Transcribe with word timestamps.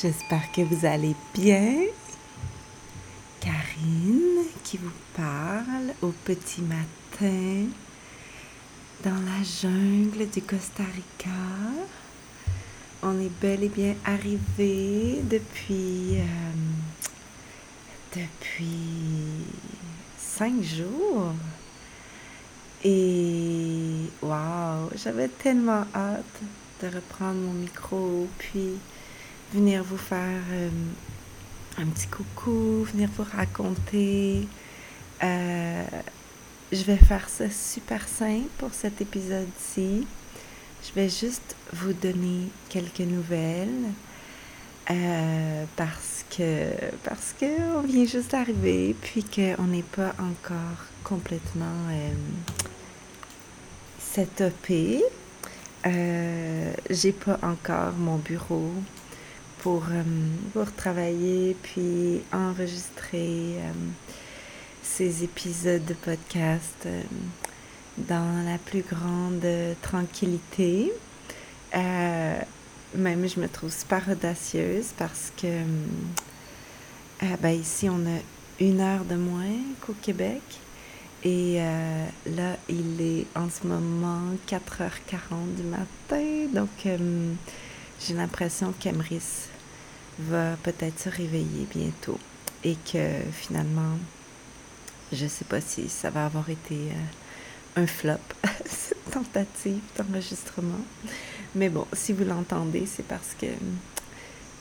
J'espère 0.00 0.52
que 0.52 0.60
vous 0.60 0.86
allez 0.86 1.16
bien. 1.34 1.74
Karine 3.40 4.44
qui 4.62 4.76
vous 4.76 4.92
parle 5.16 5.92
au 6.02 6.12
petit 6.24 6.62
matin 6.62 7.66
dans 9.02 9.10
la 9.10 9.42
jungle 9.42 10.28
du 10.28 10.40
Costa 10.42 10.84
Rica. 10.84 11.30
On 13.02 13.18
est 13.18 13.40
bel 13.40 13.64
et 13.64 13.68
bien 13.68 13.96
arrivé 14.04 15.20
depuis 15.24 16.18
euh, 16.18 16.52
depuis 18.14 19.46
cinq 20.16 20.62
jours. 20.62 21.32
Et 22.84 24.04
waouh, 24.22 24.90
j'avais 24.94 25.28
tellement 25.28 25.84
hâte 25.92 26.40
de 26.82 26.86
reprendre 26.86 27.40
mon 27.40 27.54
micro, 27.54 28.28
puis 28.38 28.78
venir 29.52 29.82
vous 29.82 29.96
faire 29.96 30.42
euh, 30.52 30.70
un 31.78 31.86
petit 31.86 32.06
coucou, 32.06 32.84
venir 32.92 33.08
vous 33.16 33.24
raconter. 33.24 34.46
Euh, 35.22 35.84
je 36.70 36.82
vais 36.82 36.96
faire 36.96 37.28
ça 37.28 37.50
super 37.50 38.06
simple 38.06 38.48
pour 38.58 38.74
cet 38.74 39.00
épisode-ci. 39.00 40.06
Je 40.86 40.92
vais 40.94 41.08
juste 41.08 41.56
vous 41.72 41.92
donner 41.92 42.48
quelques 42.68 43.00
nouvelles 43.00 43.90
euh, 44.90 45.64
parce 45.76 46.24
que 46.30 46.70
parce 47.04 47.34
que 47.38 47.76
on 47.76 47.82
vient 47.82 48.06
juste 48.06 48.30
d'arriver 48.30 48.94
puis 49.00 49.24
qu'on 49.24 49.64
n'est 49.64 49.82
pas 49.82 50.14
encore 50.18 50.86
complètement 51.04 51.88
setupé. 53.98 55.02
J'ai 55.84 57.12
pas 57.12 57.38
encore 57.42 57.92
mon 57.98 58.16
bureau 58.16 58.72
pour, 59.68 59.84
euh, 59.90 60.02
pour 60.54 60.72
travailler 60.72 61.54
puis 61.62 62.22
enregistrer 62.32 63.58
euh, 63.58 63.72
ces 64.82 65.24
épisodes 65.24 65.84
de 65.84 65.92
podcast 65.92 66.86
euh, 66.86 67.02
dans 67.98 68.46
la 68.46 68.56
plus 68.56 68.80
grande 68.80 69.44
tranquillité. 69.82 70.90
même 71.74 73.28
je 73.28 73.38
me 73.38 73.46
trouve 73.46 73.70
super 73.70 74.08
audacieuse 74.10 74.94
parce 74.96 75.32
que 75.36 75.52
ben, 77.42 77.50
ici 77.50 77.90
on 77.90 78.00
a 78.06 78.20
une 78.60 78.80
heure 78.80 79.04
de 79.04 79.16
moins 79.16 79.58
qu'au 79.82 79.94
Québec. 80.00 80.40
Et 81.24 81.58
là, 81.58 82.56
il 82.70 83.00
est 83.00 83.26
en 83.36 83.50
ce 83.50 83.66
moment 83.66 84.32
4h40 84.48 85.56
du 85.56 85.64
matin. 85.64 86.46
Donc, 86.54 86.70
j'ai 88.00 88.14
l'impression 88.14 88.72
qu'Emrys 88.80 89.48
va 90.18 90.56
peut-être 90.62 90.98
se 90.98 91.08
réveiller 91.08 91.66
bientôt. 91.74 92.18
Et 92.64 92.76
que 92.92 93.20
finalement, 93.32 93.98
je 95.12 95.24
ne 95.24 95.28
sais 95.28 95.44
pas 95.44 95.60
si 95.60 95.88
ça 95.88 96.10
va 96.10 96.26
avoir 96.26 96.50
été 96.50 96.74
euh, 96.74 97.82
un 97.82 97.86
flop, 97.86 98.18
cette 98.66 99.10
tentative 99.10 99.80
d'enregistrement. 99.96 100.84
Mais 101.54 101.68
bon, 101.68 101.86
si 101.92 102.12
vous 102.12 102.24
l'entendez, 102.24 102.86
c'est 102.86 103.06
parce 103.06 103.34
que 103.40 103.46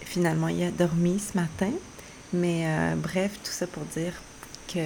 finalement, 0.01 0.47
il 0.47 0.63
a 0.63 0.71
dormi 0.71 1.19
ce 1.19 1.37
matin. 1.37 1.71
Mais 2.33 2.67
bref, 2.97 3.39
tout 3.41 3.51
ça 3.51 3.67
pour 3.67 3.83
dire 3.85 4.13
que 4.67 4.81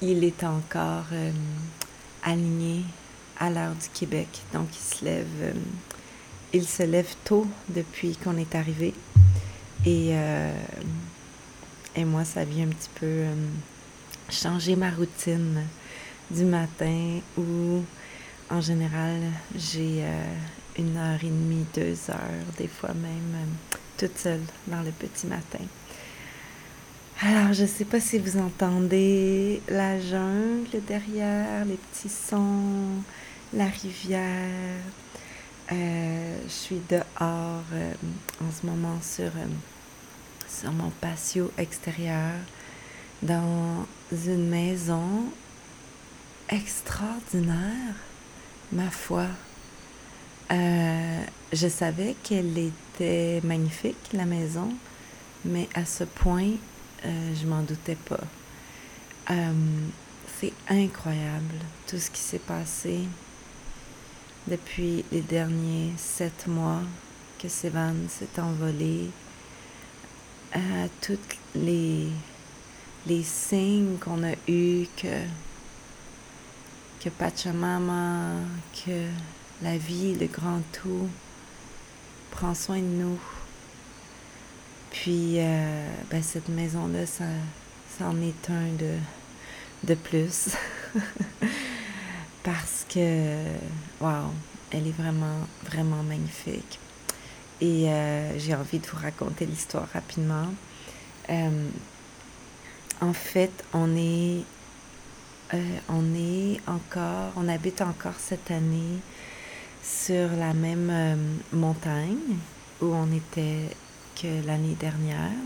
il 0.00 0.24
est 0.24 0.44
encore 0.44 1.06
euh, 1.12 1.32
aligné 2.22 2.84
à 3.38 3.50
l'heure 3.50 3.74
du 3.74 3.88
Québec. 3.92 4.28
Donc, 4.52 4.68
il 4.72 4.96
se 4.96 5.04
lève, 5.04 5.26
euh, 5.40 5.52
il 6.52 6.66
se 6.66 6.82
lève 6.82 7.14
tôt 7.24 7.46
depuis 7.68 8.16
qu'on 8.16 8.36
est 8.36 8.54
arrivé. 8.54 8.94
Et, 9.84 10.10
euh, 10.12 10.52
moi, 11.98 12.24
ça 12.24 12.44
vient 12.44 12.66
un 12.66 12.70
petit 12.70 12.90
peu 13.00 13.24
changer 14.30 14.76
ma 14.76 14.90
routine 14.90 15.62
du 16.30 16.44
matin 16.44 17.18
où, 17.36 17.82
en 18.50 18.60
général, 18.60 19.20
j'ai 19.56 20.04
une 20.78 20.96
heure 20.96 21.18
et 21.22 21.26
demie, 21.26 21.66
deux 21.74 21.96
heures, 22.08 22.46
des 22.56 22.68
fois 22.68 22.94
même, 22.94 23.48
toute 23.96 24.16
seule 24.16 24.42
dans 24.68 24.82
le 24.82 24.92
petit 24.92 25.26
matin. 25.26 25.64
Alors, 27.20 27.52
je 27.52 27.62
ne 27.62 27.66
sais 27.66 27.84
pas 27.84 27.98
si 27.98 28.16
vous 28.18 28.38
entendez 28.38 29.60
la 29.68 29.98
jungle 29.98 30.80
derrière, 30.86 31.64
les 31.64 31.74
petits 31.74 32.08
sons, 32.08 33.02
la 33.52 33.66
rivière. 33.66 34.78
Euh, 35.70 36.38
je 36.46 36.52
suis 36.52 36.80
dehors 36.88 37.04
euh, 37.20 37.92
en 38.42 38.50
ce 38.50 38.64
moment 38.64 38.98
sur, 39.02 39.26
euh, 39.26 39.46
sur 40.48 40.72
mon 40.72 40.88
patio 40.88 41.52
extérieur 41.58 42.32
dans 43.20 43.86
une 44.10 44.48
maison 44.48 45.26
extraordinaire, 46.48 47.94
ma 48.72 48.88
foi. 48.90 49.26
je 50.50 51.68
savais 51.68 52.16
qu'elle 52.22 52.56
était 52.56 53.42
magnifique, 53.44 54.12
la 54.14 54.24
maison, 54.24 54.72
mais 55.44 55.68
à 55.74 55.84
ce 55.84 56.04
point, 56.04 56.52
je 57.04 57.46
m'en 57.46 57.60
doutais 57.62 57.96
pas. 57.96 58.20
C'est 60.40 60.52
incroyable 60.68 61.56
tout 61.86 61.98
ce 61.98 62.10
qui 62.10 62.20
s'est 62.20 62.38
passé 62.38 63.00
depuis 64.48 65.04
les 65.12 65.20
derniers 65.20 65.92
sept 65.96 66.46
mois 66.46 66.80
que 67.38 67.48
Sévan 67.48 67.94
s'est 68.08 68.40
envolé. 68.40 69.10
Euh, 70.56 70.86
tous 71.02 71.18
les, 71.54 72.08
les 73.06 73.22
signes 73.22 73.98
qu'on 73.98 74.24
a 74.24 74.32
eus 74.48 74.86
que, 74.96 75.22
que 77.00 77.10
Pachamama, 77.10 78.32
que 78.84 79.06
la 79.62 79.76
vie, 79.76 80.14
le 80.14 80.26
grand 80.26 80.62
tout, 80.72 81.08
prend 82.30 82.54
soin 82.54 82.78
de 82.78 82.82
nous. 82.82 83.18
Puis, 84.90 85.34
euh, 85.38 85.88
ben, 86.10 86.22
cette 86.22 86.48
maison-là, 86.48 87.04
ça, 87.06 87.24
en 88.00 88.20
est 88.22 88.50
un 88.50 88.72
de, 88.78 88.94
de 89.84 89.94
plus. 89.94 90.50
Parce 92.48 92.86
que, 92.88 93.44
wow, 94.00 94.32
elle 94.70 94.86
est 94.86 94.96
vraiment, 94.96 95.40
vraiment 95.66 96.02
magnifique. 96.02 96.78
Et 97.60 97.90
euh, 97.90 98.38
j'ai 98.38 98.54
envie 98.54 98.78
de 98.78 98.86
vous 98.86 98.96
raconter 98.96 99.44
l'histoire 99.44 99.86
rapidement. 99.92 100.46
Euh, 101.28 101.68
en 103.02 103.12
fait, 103.12 103.52
on 103.74 103.94
est, 103.94 104.44
on 105.90 106.14
est 106.14 106.58
encore, 106.66 107.32
on 107.36 107.50
habite 107.50 107.82
encore 107.82 108.18
cette 108.18 108.50
année 108.50 108.96
sur 109.82 110.30
la 110.30 110.54
même 110.54 111.36
montagne 111.52 112.38
où 112.80 112.86
on 112.86 113.12
était 113.12 113.76
l'année 114.46 114.76
dernière. 114.80 115.36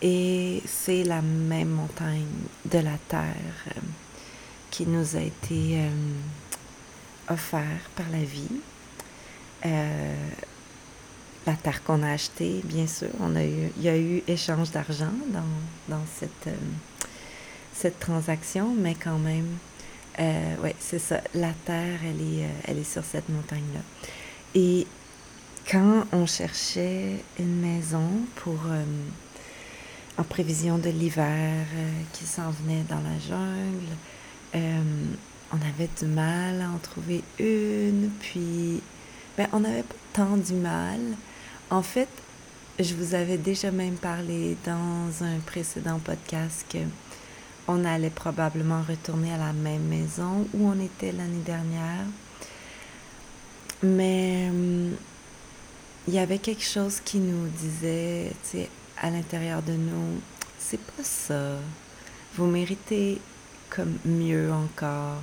Et 0.00 0.62
c'est 0.66 1.02
la 1.02 1.20
même 1.20 1.70
montagne 1.70 2.26
de 2.64 2.78
la 2.78 2.96
Terre 3.08 3.34
euh, 3.76 3.80
qui 4.72 4.86
nous 4.86 5.14
a 5.14 5.20
été 5.20 5.78
euh, 5.78 5.90
offerte 7.28 7.88
par 7.94 8.10
la 8.10 8.24
vie. 8.24 8.60
Euh, 9.64 10.16
la 11.46 11.54
terre 11.54 11.84
qu'on 11.84 12.02
a 12.02 12.10
achetée, 12.10 12.60
bien 12.64 12.88
sûr, 12.88 13.10
on 13.20 13.36
a 13.36 13.44
eu, 13.44 13.70
il 13.76 13.82
y 13.84 13.88
a 13.88 13.96
eu 13.96 14.24
échange 14.26 14.72
d'argent 14.72 15.12
dans, 15.28 15.94
dans 15.94 16.02
cette, 16.18 16.48
cette 17.72 18.00
transaction, 18.00 18.74
mais 18.76 18.96
quand 18.96 19.18
même, 19.18 19.58
ouais, 20.18 20.74
c'est 20.80 20.98
ça. 20.98 21.20
La 21.34 21.52
terre, 21.64 22.00
elle 22.04 22.20
est, 22.20 22.48
elle 22.64 22.78
est 22.78 22.90
sur 22.90 23.04
cette 23.04 23.28
montagne-là. 23.28 23.80
Et 24.54 24.86
quand 25.70 26.04
on 26.12 26.26
cherchait 26.26 27.24
une 27.38 27.60
maison 27.60 28.08
pour 28.36 28.58
euh, 28.66 28.84
en 30.18 30.24
prévision 30.24 30.78
de 30.78 30.90
l'hiver 30.90 31.66
euh, 31.74 31.90
qui 32.12 32.24
s'en 32.26 32.50
venait 32.50 32.84
dans 32.88 33.00
la 33.00 33.18
jungle, 33.18 33.96
euh, 34.54 34.82
on 35.52 35.56
avait 35.56 35.88
du 35.98 36.06
mal 36.06 36.60
à 36.60 36.70
en 36.70 36.78
trouver 36.78 37.22
une, 37.38 38.10
puis 38.20 38.80
ben, 39.36 39.48
on 39.52 39.60
n'avait 39.60 39.82
pas 39.82 39.94
tant 40.12 40.36
du 40.36 40.54
mal. 40.54 41.00
En 41.70 41.82
fait, 41.82 42.08
je 42.78 42.94
vous 42.94 43.14
avais 43.14 43.38
déjà 43.38 43.70
même 43.70 43.94
parlé 43.94 44.56
dans 44.64 45.24
un 45.24 45.38
précédent 45.46 45.98
podcast 45.98 46.64
que 46.70 46.78
on 47.68 47.84
allait 47.84 48.10
probablement 48.10 48.82
retourner 48.82 49.32
à 49.32 49.38
la 49.38 49.52
même 49.52 49.84
maison 49.84 50.46
où 50.52 50.66
on 50.68 50.80
était 50.80 51.12
l'année 51.12 51.42
dernière. 51.44 52.04
Mais 53.82 54.48
hum, 54.50 54.92
il 56.08 56.14
y 56.14 56.18
avait 56.18 56.38
quelque 56.38 56.64
chose 56.64 57.00
qui 57.04 57.18
nous 57.18 57.48
disait, 57.48 58.32
à 59.00 59.10
l'intérieur 59.10 59.62
de 59.62 59.72
nous, 59.72 60.20
c'est 60.58 60.80
pas 60.80 61.02
ça. 61.02 61.56
Vous 62.34 62.46
méritez 62.46 63.20
comme 63.74 63.98
mieux 64.04 64.52
encore. 64.52 65.22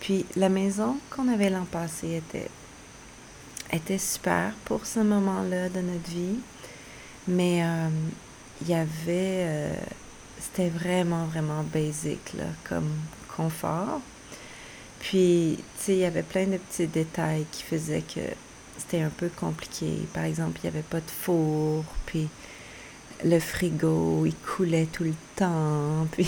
Puis 0.00 0.26
la 0.36 0.48
maison 0.48 0.96
qu'on 1.10 1.28
avait 1.28 1.50
l'an 1.50 1.64
passé 1.64 2.16
était, 2.16 2.50
était 3.72 3.98
super 3.98 4.52
pour 4.64 4.86
ce 4.86 5.00
moment-là 5.00 5.68
de 5.68 5.80
notre 5.80 6.10
vie. 6.10 6.38
Mais 7.28 7.64
hum, 7.64 7.92
il 8.62 8.68
y 8.68 8.74
avait... 8.74 8.88
Euh, 9.46 9.74
c'était 10.40 10.68
vraiment, 10.68 11.24
vraiment 11.26 11.62
basic, 11.62 12.34
là, 12.34 12.44
comme 12.68 12.90
confort. 13.34 14.00
Puis, 15.00 15.58
tu 15.78 15.84
sais, 15.84 15.92
il 15.92 15.98
y 15.98 16.04
avait 16.04 16.22
plein 16.22 16.46
de 16.46 16.58
petits 16.58 16.86
détails 16.86 17.46
qui 17.50 17.62
faisaient 17.62 18.02
que 18.02 18.20
c'était 18.78 19.00
un 19.00 19.10
peu 19.10 19.28
compliqué. 19.28 20.06
Par 20.12 20.24
exemple, 20.24 20.60
il 20.62 20.70
n'y 20.70 20.76
avait 20.76 20.82
pas 20.82 21.00
de 21.00 21.10
four, 21.10 21.84
puis 22.06 22.28
le 23.24 23.38
frigo, 23.38 24.26
il 24.26 24.34
coulait 24.34 24.86
tout 24.86 25.04
le 25.04 25.14
temps, 25.36 26.06
puis 26.12 26.26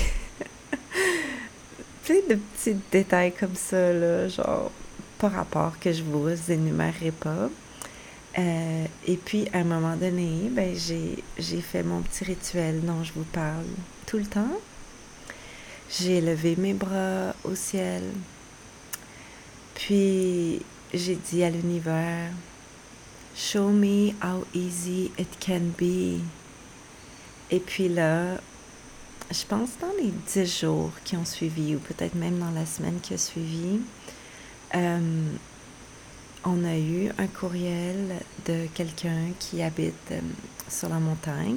de 2.13 2.37
petits 2.37 2.77
détails 2.91 3.33
comme 3.33 3.55
ça, 3.55 3.93
là, 3.93 4.29
genre, 4.29 4.71
par 5.19 5.33
rapport 5.33 5.79
que 5.79 5.93
je 5.93 6.03
vous 6.03 6.29
énumérerai 6.51 7.11
pas. 7.11 7.49
Euh, 8.39 8.85
et 9.07 9.17
puis, 9.17 9.49
à 9.53 9.59
un 9.59 9.65
moment 9.65 9.97
donné, 9.97 10.49
ben, 10.51 10.75
j'ai 10.77 11.61
fait 11.61 11.83
mon 11.83 12.01
petit 12.03 12.25
rituel 12.25 12.81
dont 12.83 13.03
je 13.03 13.13
vous 13.15 13.25
parle 13.25 13.65
tout 14.07 14.19
le 14.19 14.27
temps. 14.27 14.61
J'ai 15.91 16.21
levé 16.21 16.57
mes 16.57 16.75
bras 16.75 17.35
au 17.45 17.55
ciel. 17.55 18.03
Puis, 19.75 20.61
j'ai 20.93 21.17
dit 21.17 21.43
à 21.43 21.51
l'univers, 21.51 22.31
Show 23.35 23.69
me 23.69 24.13
how 24.23 24.47
easy 24.55 25.11
it 25.19 25.29
can 25.41 25.73
be. 25.79 26.21
Et 27.51 27.61
puis 27.61 27.89
là, 27.89 28.39
je 29.31 29.45
pense 29.45 29.71
dans 29.81 29.93
les 30.01 30.13
dix 30.27 30.61
jours 30.61 30.93
qui 31.05 31.17
ont 31.17 31.25
suivi, 31.25 31.75
ou 31.75 31.79
peut-être 31.79 32.15
même 32.15 32.39
dans 32.39 32.51
la 32.51 32.67
semaine 32.67 33.01
qui 33.03 33.15
a 33.15 33.19
suivi, 33.19 33.81
euh, 34.75 35.31
on 36.45 36.65
a 36.65 36.77
eu 36.77 37.11
un 37.19 37.27
courriel 37.27 38.17
de 38.47 38.67
quelqu'un 38.75 39.31
qui 39.39 39.63
habite 39.63 39.95
euh, 40.13 40.21
sur 40.69 40.89
la 40.89 40.99
montagne 40.99 41.57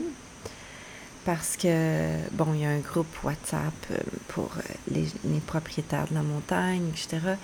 parce 1.26 1.58
que, 1.58 2.28
bon, 2.32 2.54
il 2.56 2.62
y 2.62 2.66
a 2.66 2.70
un 2.70 2.80
groupe 2.80 3.24
WhatsApp 3.24 3.74
euh, 3.92 3.98
pour 4.30 4.50
les, 4.90 5.06
propriétaires 5.46 6.08
de 6.08 6.16
la 6.16 6.24
montagne, 6.24 6.90
etc. 6.90 7.36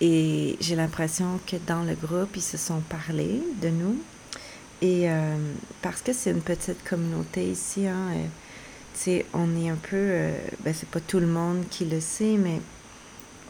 Et 0.00 0.56
j'ai 0.60 0.74
l'impression 0.74 1.38
que 1.46 1.56
dans 1.66 1.82
le 1.82 1.94
groupe, 1.94 2.34
ils 2.34 2.42
se 2.42 2.56
sont 2.56 2.80
parlé 2.80 3.40
de 3.60 3.68
nous. 3.68 3.96
Et 4.82 5.08
parce 5.82 6.00
que 6.00 6.14
c'est 6.14 6.30
une 6.30 6.40
petite 6.40 6.82
communauté 6.88 7.44
ici, 7.44 7.86
hein, 7.86 8.08
sais, 9.00 9.26
on 9.32 9.56
est 9.56 9.70
un 9.70 9.76
peu, 9.76 10.30
ben, 10.60 10.74
c'est 10.74 10.88
pas 10.88 11.00
tout 11.00 11.20
le 11.20 11.26
monde 11.26 11.64
qui 11.70 11.86
le 11.86 12.00
sait, 12.00 12.36
mais 12.36 12.60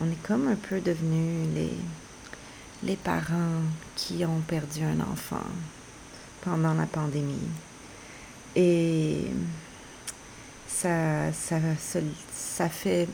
on 0.00 0.06
est 0.06 0.23
comme 0.23 0.49
un 0.49 0.55
peu 0.55 0.81
devenus 0.81 1.49
les, 2.85 2.97
parents 2.97 3.62
qui 3.97 4.25
ont 4.25 4.41
perdu 4.47 4.82
un 4.85 5.00
enfant 5.00 5.44
pendant 6.43 6.75
la 6.75 6.87
pandémie. 6.87 7.49
Et 8.55 9.26
ça, 10.69 11.32
fait, 11.32 13.08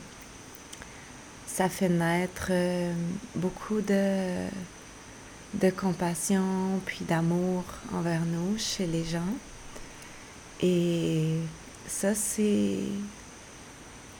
ça 1.47 1.69
fait 1.69 1.89
naître 1.89 2.47
euh, 2.51 2.93
beaucoup 3.35 3.81
de, 3.81 4.47
de 5.55 5.69
compassion 5.71 6.79
puis 6.85 7.03
d'amour 7.05 7.63
envers 7.93 8.21
nous 8.21 8.57
chez 8.57 8.85
les 8.87 9.03
gens. 9.03 9.33
Et 10.61 11.39
ça, 11.87 12.13
c'est 12.13 12.79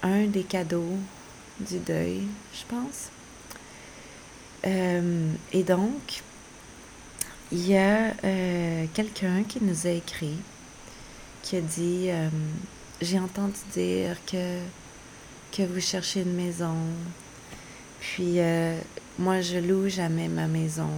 un 0.01 0.25
des 0.25 0.43
cadeaux 0.43 0.97
du 1.59 1.79
deuil, 1.79 2.23
je 2.53 2.65
pense. 2.67 3.09
Euh, 4.65 5.31
et 5.53 5.63
donc, 5.63 6.23
il 7.51 7.67
y 7.67 7.77
a 7.77 8.13
euh, 8.23 8.85
quelqu'un 8.93 9.43
qui 9.43 9.63
nous 9.63 9.87
a 9.87 9.91
écrit, 9.91 10.37
qui 11.43 11.57
a 11.57 11.61
dit, 11.61 12.07
euh, 12.09 12.29
j'ai 13.01 13.19
entendu 13.19 13.59
dire 13.73 14.17
que, 14.25 14.59
vous 15.59 15.81
cherchez 15.81 16.21
une 16.21 16.35
maison, 16.35 16.75
puis 17.99 18.37
moi 19.17 19.41
je 19.41 19.57
loue 19.57 19.89
jamais 19.89 20.27
ma 20.27 20.45
maison, 20.45 20.91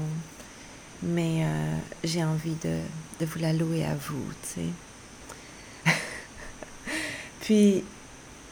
mais 1.01 1.45
j'ai 2.03 2.25
envie 2.25 2.55
de, 2.55 2.79
de, 3.21 3.25
vous 3.25 3.39
la 3.39 3.53
louer 3.53 3.85
à 3.85 3.95
vous, 3.95 4.21
tu 4.43 4.49
sais. 4.49 4.88
Puis 7.49 7.83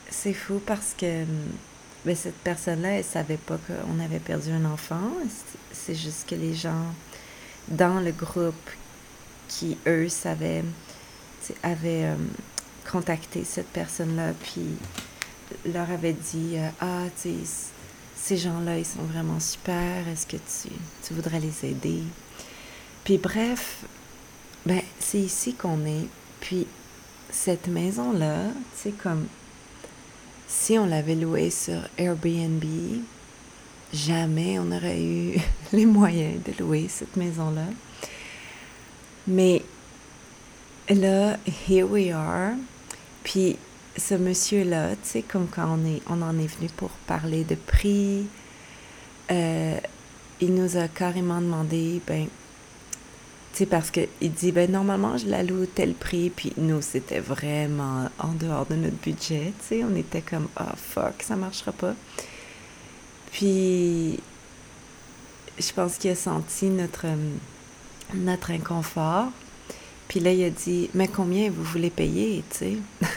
c'est 0.10 0.34
fou 0.34 0.60
parce 0.66 0.96
que 0.98 1.24
mais 2.04 2.16
cette 2.16 2.38
personne-là, 2.38 2.94
elle 2.94 3.04
savait 3.04 3.38
pas 3.38 3.60
qu'on 3.68 4.04
avait 4.04 4.18
perdu 4.18 4.50
un 4.50 4.66
enfant. 4.66 5.12
C'est 5.72 5.94
juste 5.94 6.28
que 6.28 6.34
les 6.34 6.56
gens 6.56 6.96
dans 7.68 8.00
le 8.00 8.12
groupe 8.12 8.56
qui, 9.48 9.78
eux, 9.86 10.10
savaient, 10.10 10.64
avaient 11.62 12.06
euh, 12.06 12.16
contacté 12.92 13.44
cette 13.44 13.68
personne-là, 13.68 14.34
puis 14.42 14.66
leur 15.72 15.92
avaient 15.92 16.14
dit 16.14 16.56
euh, 16.56 16.68
Ah, 16.82 17.04
tu 17.22 17.36
ces 18.16 18.38
gens-là, 18.38 18.80
ils 18.80 18.86
sont 18.86 19.04
vraiment 19.04 19.40
super, 19.40 20.08
est-ce 20.08 20.26
que 20.26 20.38
tu, 20.38 20.74
tu 21.06 21.14
voudrais 21.14 21.40
les 21.40 21.70
aider? 21.70 22.02
Puis 23.04 23.20
bref, 23.20 23.84
ben, 24.66 24.82
c'est 25.00 25.20
ici 25.20 25.54
qu'on 25.54 25.86
est. 25.86 26.08
Puis 26.40 26.66
cette 27.30 27.68
maison-là, 27.68 28.46
sais, 28.76 28.92
comme 28.92 29.28
si 30.48 30.78
on 30.78 30.86
l'avait 30.86 31.16
loué 31.16 31.50
sur 31.50 31.82
Airbnb, 31.98 32.64
jamais 33.94 34.60
on 34.60 34.66
n'aurait 34.66 35.02
eu 35.02 35.38
les 35.74 35.86
moyens 35.86 36.42
de 36.44 36.64
louer 36.64 36.88
cette 36.90 37.16
maison-là. 37.16 37.66
Mais 39.28 39.62
là, 40.90 41.38
here 41.68 41.86
we 41.86 42.12
are. 42.12 42.54
Puis 43.24 43.58
ce 43.98 44.16
monsieur-là, 44.16 44.92
tu 44.92 44.98
sais, 45.04 45.22
comme 45.22 45.48
quand 45.48 45.78
on, 45.78 45.86
est, 45.86 46.02
on 46.08 46.22
en 46.22 46.38
est 46.40 46.48
venu 46.48 46.70
pour 46.76 46.90
parler 47.08 47.44
de 47.44 47.56
prix, 47.56 48.26
euh, 49.32 49.78
il 50.40 50.54
nous 50.54 50.78
a 50.78 50.88
carrément 50.88 51.42
demandé, 51.42 52.02
ben, 52.08 52.28
parce 53.66 53.92
qu'il 53.92 54.08
dit, 54.22 54.52
ben 54.52 54.72
normalement, 54.72 55.18
je 55.18 55.28
la 55.28 55.44
loue 55.44 55.66
tel 55.66 55.94
prix, 55.94 56.30
puis 56.30 56.54
nous, 56.58 56.82
c'était 56.82 57.20
vraiment 57.20 58.10
en 58.20 58.34
dehors 58.34 58.66
de 58.66 58.76
notre 58.76 58.98
budget, 58.98 59.54
tu 59.60 59.68
sais, 59.68 59.84
on 59.84 59.96
était 59.96 60.22
comme, 60.22 60.48
oh, 60.60 60.64
fuck, 60.76 61.22
ça 61.22 61.36
marchera 61.36 61.72
pas. 61.72 61.96
Puis, 63.32 64.20
je 65.60 65.74
pense 65.74 65.98
qu'il 65.98 66.12
a 66.12 66.16
senti 66.16 66.66
notre, 66.66 67.06
notre 68.14 68.52
inconfort. 68.52 69.28
Puis 70.08 70.20
là, 70.20 70.32
il 70.32 70.44
a 70.44 70.50
dit, 70.50 70.90
mais 70.94 71.08
combien 71.08 71.50
vous 71.50 71.64
voulez 71.64 71.90
payer, 71.90 72.44
tu 72.50 72.58
sais? 72.58 72.78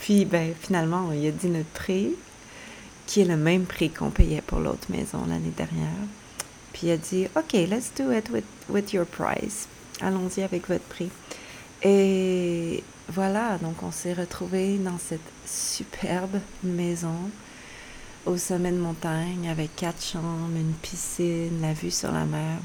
puis, 0.00 0.24
ben, 0.24 0.54
finalement, 0.60 1.12
il 1.12 1.26
a 1.26 1.30
dit 1.30 1.48
notre 1.48 1.68
prix, 1.70 2.10
qui 3.06 3.20
est 3.20 3.26
le 3.26 3.36
même 3.36 3.64
prix 3.64 3.90
qu'on 3.90 4.10
payait 4.10 4.42
pour 4.42 4.60
l'autre 4.60 4.90
maison 4.90 5.24
l'année 5.28 5.52
dernière. 5.56 5.90
Puis 6.74 6.88
il 6.88 6.90
a 6.90 6.96
dit, 6.98 7.26
OK, 7.36 7.52
let's 7.52 7.90
do 7.96 8.12
it 8.12 8.28
with, 8.68 8.92
your 8.92 9.06
price. 9.06 9.66
Allons-y 10.00 10.42
avec 10.42 10.68
votre 10.68 10.84
prix. 10.84 11.10
Et 11.82 12.84
voilà, 13.08 13.56
donc 13.58 13.82
on 13.82 13.90
s'est 13.90 14.12
retrouvés 14.12 14.76
dans 14.76 14.98
cette 14.98 15.20
superbe 15.46 16.40
maison 16.62 17.30
au 18.26 18.36
sommet 18.36 18.72
de 18.72 18.78
montagne 18.78 19.48
avec 19.48 19.76
quatre 19.76 20.02
chambres, 20.02 20.56
une 20.56 20.74
piscine, 20.74 21.60
la 21.62 21.72
vue 21.72 21.90
sur 21.90 22.12
la 22.12 22.24
mer 22.24 22.58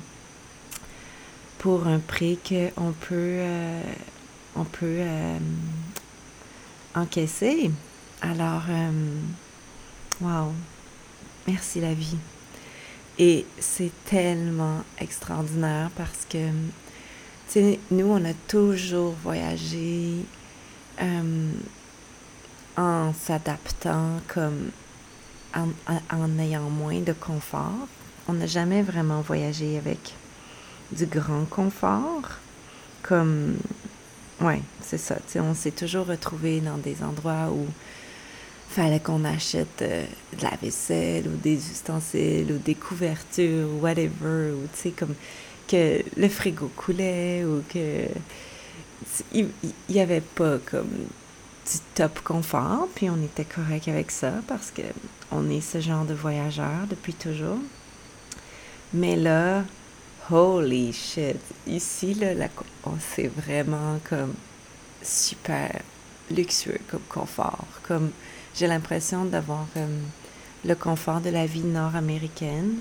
pour 1.60 1.88
un 1.88 2.00
prix 2.00 2.40
qu'on 2.48 2.94
peut, 2.94 3.16
euh, 3.16 3.84
peut 4.72 4.86
euh, 5.00 5.38
encaisser. 6.96 7.70
Alors, 8.22 8.64
euh, 8.70 8.92
wow, 10.22 10.54
merci 11.48 11.82
la 11.82 11.94
vie. 11.94 12.18
Et 13.22 13.46
c'est 13.60 13.92
tellement 14.06 14.82
extraordinaire 14.98 15.92
parce 15.98 16.26
que, 16.30 16.48
tu 17.52 17.78
nous, 17.92 18.06
on 18.06 18.24
a 18.24 18.34
toujours 18.48 19.14
voyagé 19.22 20.26
euh, 21.02 21.52
en 22.78 23.14
s'adaptant, 23.14 24.22
comme 24.30 24.70
en, 25.54 26.40
ayant 26.40 26.70
moins 26.70 27.02
de 27.02 27.12
confort. 27.12 27.88
On 28.30 28.34
n'a 28.34 28.46
jamais 28.46 28.82
vraiment 28.82 29.20
voyagé 29.20 29.78
avec 29.78 30.16
du 30.94 31.06
grand 31.06 31.44
confort, 31.44 32.24
comme, 33.04 33.58
ouais, 34.40 34.62
c'est 34.82 34.98
ça. 34.98 35.18
on 35.36 35.54
s'est 35.56 35.72
toujours 35.72 36.06
retrouvé 36.06 36.62
dans 36.62 36.78
des 36.78 37.04
endroits 37.04 37.50
où 37.52 37.68
fallait 38.70 39.00
qu'on 39.00 39.26
achète 39.26 39.82
euh, 39.82 40.06
de 40.38 40.44
la 40.44 40.56
vaisselle 40.62 41.28
ou 41.28 41.36
des 41.36 41.56
ustensiles 41.56 42.52
ou 42.52 42.58
des 42.58 42.76
couvertures 42.76 43.68
ou 43.68 43.82
whatever, 43.82 44.52
ou 44.54 44.68
tu 44.74 44.80
sais, 44.80 44.92
comme 44.92 45.16
que 45.68 46.04
le 46.18 46.30
frigo 46.30 46.70
coulait 46.76 47.44
ou 47.46 47.64
que 47.72 48.06
il 49.34 49.50
n'y 49.90 50.00
avait 50.00 50.22
pas 50.22 50.58
comme 50.60 50.90
du 50.90 51.80
top 51.96 52.20
confort, 52.22 52.88
puis 52.96 53.10
on 53.10 53.24
était 53.24 53.46
correct 53.46 53.88
avec 53.88 54.12
ça 54.12 54.34
parce 54.48 54.72
que 54.72 54.82
on 55.32 55.50
est 55.50 55.62
ce 55.62 55.80
genre 55.80 56.06
de 56.06 56.14
voyageur 56.14 56.88
depuis 56.90 57.14
toujours. 57.14 57.60
Mais 58.94 59.16
là, 59.16 59.64
holy 60.32 60.92
shit, 60.92 61.38
ici, 61.68 62.16
là, 62.16 62.34
oh, 62.86 62.94
c'est 63.16 63.28
vraiment 63.28 64.00
comme 64.10 64.34
super 65.02 65.82
luxueux 66.32 66.80
comme 66.90 67.04
confort. 67.08 67.66
Comme 67.84 68.12
j'ai 68.60 68.68
l'impression 68.68 69.24
d'avoir 69.24 69.66
euh, 69.78 69.88
le 70.66 70.76
confort 70.76 71.22
de 71.22 71.30
la 71.30 71.46
vie 71.46 71.64
nord-américaine, 71.64 72.80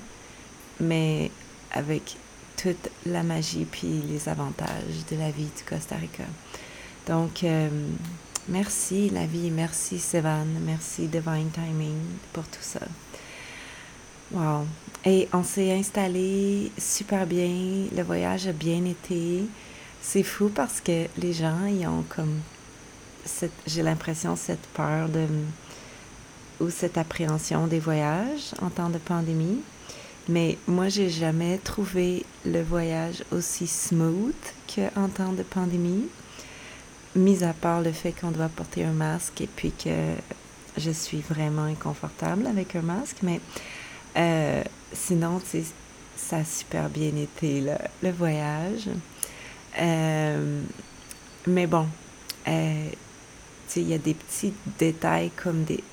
mais 0.81 1.31
avec 1.71 2.17
toute 2.57 2.89
la 3.05 3.23
magie 3.23 3.63
puis 3.63 4.01
les 4.09 4.27
avantages 4.27 5.05
de 5.09 5.15
la 5.15 5.31
vie 5.31 5.47
du 5.55 5.63
Costa 5.63 5.95
Rica. 5.95 6.25
Donc, 7.07 7.45
euh, 7.45 7.69
merci 8.49 9.09
la 9.09 9.25
vie, 9.25 9.51
merci 9.51 9.99
Sevan, 9.99 10.47
merci 10.65 11.07
Divine 11.07 11.49
Timing 11.53 12.01
pour 12.33 12.43
tout 12.43 12.59
ça. 12.59 12.81
Wow. 14.33 14.65
Et 15.05 15.29
on 15.31 15.43
s'est 15.43 15.71
installé 15.71 16.73
super 16.77 17.25
bien, 17.25 17.85
le 17.95 18.03
voyage 18.03 18.47
a 18.47 18.51
bien 18.51 18.83
été. 18.83 19.45
C'est 20.01 20.23
fou 20.23 20.51
parce 20.53 20.81
que 20.81 21.05
les 21.17 21.31
gens, 21.31 21.65
ils 21.67 21.87
ont 21.87 22.03
comme, 22.09 22.41
j'ai 23.65 23.81
l'impression, 23.81 24.35
cette 24.35 24.67
peur 24.73 25.07
de, 25.07 25.25
ou 26.59 26.69
cette 26.69 26.97
appréhension 26.97 27.67
des 27.67 27.79
voyages 27.79 28.53
en 28.61 28.69
temps 28.69 28.89
de 28.89 28.97
pandémie. 28.97 29.61
Mais 30.27 30.57
moi, 30.67 30.89
j'ai 30.89 31.09
jamais 31.09 31.57
trouvé 31.57 32.25
le 32.45 32.61
voyage 32.61 33.23
aussi 33.31 33.65
smooth 33.65 34.35
qu'en 34.73 35.07
temps 35.07 35.33
de 35.33 35.43
pandémie, 35.43 36.07
mis 37.15 37.43
à 37.43 37.53
part 37.53 37.81
le 37.81 37.91
fait 37.91 38.11
qu'on 38.11 38.31
doit 38.31 38.49
porter 38.49 38.83
un 38.83 38.91
masque 38.91 39.41
et 39.41 39.47
puis 39.47 39.71
que 39.71 40.13
je 40.77 40.91
suis 40.91 41.21
vraiment 41.21 41.63
inconfortable 41.63 42.45
avec 42.45 42.75
un 42.75 42.81
masque. 42.81 43.17
Mais 43.23 43.41
euh, 44.17 44.63
sinon, 44.93 45.41
ça 46.15 46.37
a 46.37 46.45
super 46.45 46.89
bien 46.89 47.15
été 47.15 47.61
le, 48.01 48.11
voyage. 48.11 48.87
Euh, 49.79 50.61
mais 51.47 51.65
bon, 51.65 51.87
euh, 52.47 52.89
il 53.75 53.89
y 53.89 53.93
a 53.93 53.97
des 53.97 54.13
petits 54.13 54.53
détails 54.77 55.31
comme 55.31 55.63
des 55.63 55.83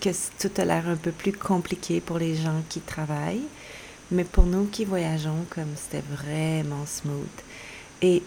que 0.00 0.10
tout 0.38 0.50
a 0.60 0.64
l'air 0.64 0.88
un 0.88 0.96
peu 0.96 1.12
plus 1.12 1.32
compliqué 1.32 2.00
pour 2.00 2.18
les 2.18 2.34
gens 2.34 2.62
qui 2.68 2.80
travaillent, 2.80 3.46
mais 4.10 4.24
pour 4.24 4.44
nous 4.46 4.64
qui 4.66 4.84
voyageons, 4.84 5.44
comme 5.50 5.74
c'était 5.76 6.04
vraiment 6.10 6.86
smooth. 6.86 7.26
Et 8.02 8.22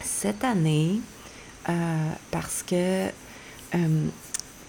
cette 0.00 0.44
année, 0.44 1.00
euh, 1.68 2.10
parce 2.30 2.62
que 2.62 3.08
euh, 3.74 4.06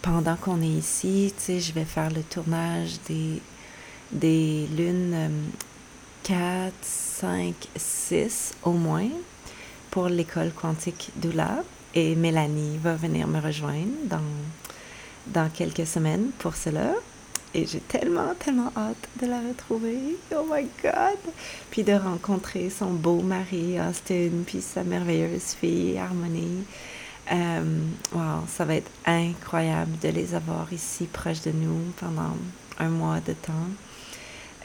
pendant 0.02 0.36
qu'on 0.36 0.62
est 0.62 0.68
ici, 0.68 1.34
tu 1.38 1.44
sais, 1.44 1.60
je 1.60 1.74
vais 1.74 1.86
faire 1.86 2.10
le 2.12 2.24
tournage 2.24 3.00
des, 3.08 3.42
des 4.12 4.68
lunes 4.76 5.52
4, 6.24 6.74
5, 6.82 7.54
6 7.76 8.54
au 8.64 8.72
moins 8.72 9.10
pour 9.92 10.08
l'école 10.10 10.52
quantique 10.52 11.12
d'Oula. 11.16 11.64
Et 11.96 12.16
Mélanie 12.16 12.80
va 12.80 12.96
venir 12.96 13.28
me 13.28 13.40
rejoindre 13.40 13.92
dans 14.06 14.20
dans 15.28 15.50
quelques 15.50 15.88
semaines 15.88 16.32
pour 16.40 16.56
cela. 16.56 16.94
Et 17.56 17.68
j'ai 17.68 17.80
tellement, 17.82 18.34
tellement 18.40 18.72
hâte 18.76 19.08
de 19.22 19.28
la 19.28 19.40
retrouver. 19.40 20.18
Oh 20.36 20.46
my 20.52 20.68
God! 20.82 21.20
Puis 21.70 21.84
de 21.84 21.94
rencontrer 21.94 22.72
son 22.72 22.94
beau 22.94 23.22
mari, 23.22 23.80
Austin, 23.80 24.30
puis 24.46 24.62
sa 24.62 24.84
merveilleuse 24.84 25.54
fille, 25.60 25.98
Harmonie. 25.98 26.64
Euh, 27.32 27.80
wow, 28.12 28.46
ça 28.48 28.66
va 28.66 28.76
être 28.76 28.92
incroyable 29.06 29.92
de 30.02 30.10
les 30.10 30.34
avoir 30.34 30.74
ici 30.74 31.06
proches 31.06 31.42
de 31.42 31.52
nous 31.52 31.94
pendant 31.98 32.36
un 32.80 32.90
mois 32.90 33.20
de 33.20 33.34
temps. 33.34 33.70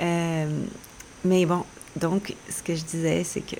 Euh, 0.00 0.65
mais 1.25 1.45
bon, 1.45 1.65
donc, 1.97 2.35
ce 2.49 2.62
que 2.62 2.75
je 2.75 2.85
disais, 2.85 3.25
c'est 3.25 3.41
que 3.41 3.57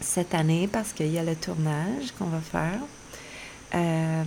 cette 0.00 0.34
année, 0.34 0.68
parce 0.70 0.92
qu'il 0.92 1.10
y 1.10 1.18
a 1.18 1.24
le 1.24 1.34
tournage 1.34 2.12
qu'on 2.18 2.26
va 2.26 2.40
faire, 2.40 2.80
euh, 3.74 4.24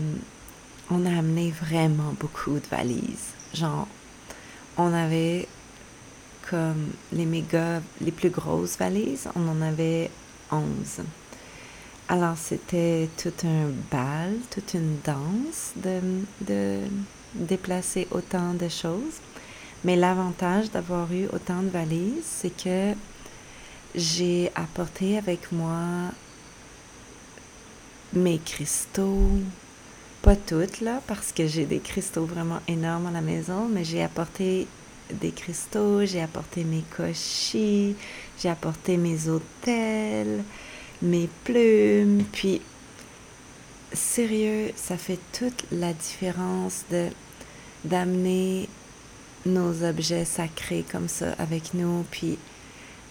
on 0.89 1.05
a 1.05 1.17
amené 1.17 1.51
vraiment 1.51 2.13
beaucoup 2.19 2.53
de 2.59 2.67
valises. 2.69 3.33
Genre, 3.53 3.87
on 4.77 4.93
avait 4.93 5.47
comme 6.49 6.91
les 7.13 7.25
méga, 7.25 7.81
les 8.01 8.11
plus 8.11 8.29
grosses 8.29 8.77
valises, 8.77 9.27
on 9.35 9.47
en 9.47 9.61
avait 9.61 10.09
11. 10.51 10.61
Alors, 12.07 12.37
c'était 12.37 13.07
tout 13.21 13.33
un 13.45 13.69
bal, 13.91 14.33
toute 14.49 14.73
une 14.73 14.97
danse 15.05 15.73
de, 15.75 15.99
de 16.41 16.79
déplacer 17.35 18.07
autant 18.09 18.55
de 18.55 18.67
choses. 18.67 19.21
Mais 19.83 19.95
l'avantage 19.95 20.71
d'avoir 20.71 21.11
eu 21.13 21.27
autant 21.27 21.61
de 21.61 21.69
valises, 21.69 22.25
c'est 22.25 22.55
que 22.55 22.93
j'ai 23.93 24.51
apporté 24.55 25.17
avec 25.17 25.51
moi 25.51 26.11
mes 28.13 28.39
cristaux, 28.39 29.29
pas 30.21 30.35
toutes, 30.35 30.81
là, 30.81 31.01
parce 31.07 31.31
que 31.31 31.47
j'ai 31.47 31.65
des 31.65 31.79
cristaux 31.79 32.25
vraiment 32.25 32.59
énormes 32.67 33.07
à 33.07 33.11
la 33.11 33.21
maison, 33.21 33.67
mais 33.69 33.83
j'ai 33.83 34.03
apporté 34.03 34.67
des 35.13 35.31
cristaux, 35.31 36.05
j'ai 36.05 36.21
apporté 36.21 36.63
mes 36.63 36.83
cochis, 36.95 37.95
j'ai 38.37 38.49
apporté 38.49 38.97
mes 38.97 39.27
hôtels, 39.27 40.43
mes 41.01 41.29
plumes, 41.43 42.23
puis 42.31 42.61
sérieux, 43.93 44.71
ça 44.75 44.97
fait 44.97 45.19
toute 45.31 45.65
la 45.71 45.93
différence 45.93 46.83
d'amener 47.85 48.67
nos 49.45 49.83
objets 49.83 50.25
sacrés 50.25 50.83
comme 50.91 51.07
ça 51.07 51.33
avec 51.39 51.73
nous, 51.73 52.05
puis 52.11 52.37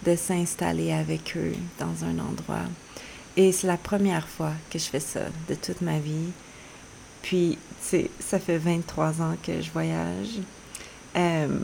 de 0.04 0.14
s'installer 0.14 0.92
avec 0.92 1.36
eux 1.36 1.54
dans 1.80 2.04
un 2.04 2.18
endroit. 2.18 2.66
Et 3.36 3.50
c'est 3.50 3.66
la 3.66 3.76
première 3.76 4.28
fois 4.28 4.52
que 4.70 4.78
je 4.78 4.84
fais 4.84 5.00
ça 5.00 5.20
de 5.48 5.54
toute 5.54 5.80
ma 5.80 5.98
vie. 5.98 6.30
Puis, 7.22 7.58
ça 8.20 8.38
fait 8.38 8.58
23 8.58 9.22
ans 9.22 9.36
que 9.42 9.60
je 9.60 9.70
voyage. 9.70 10.40
Euh, 11.16 11.58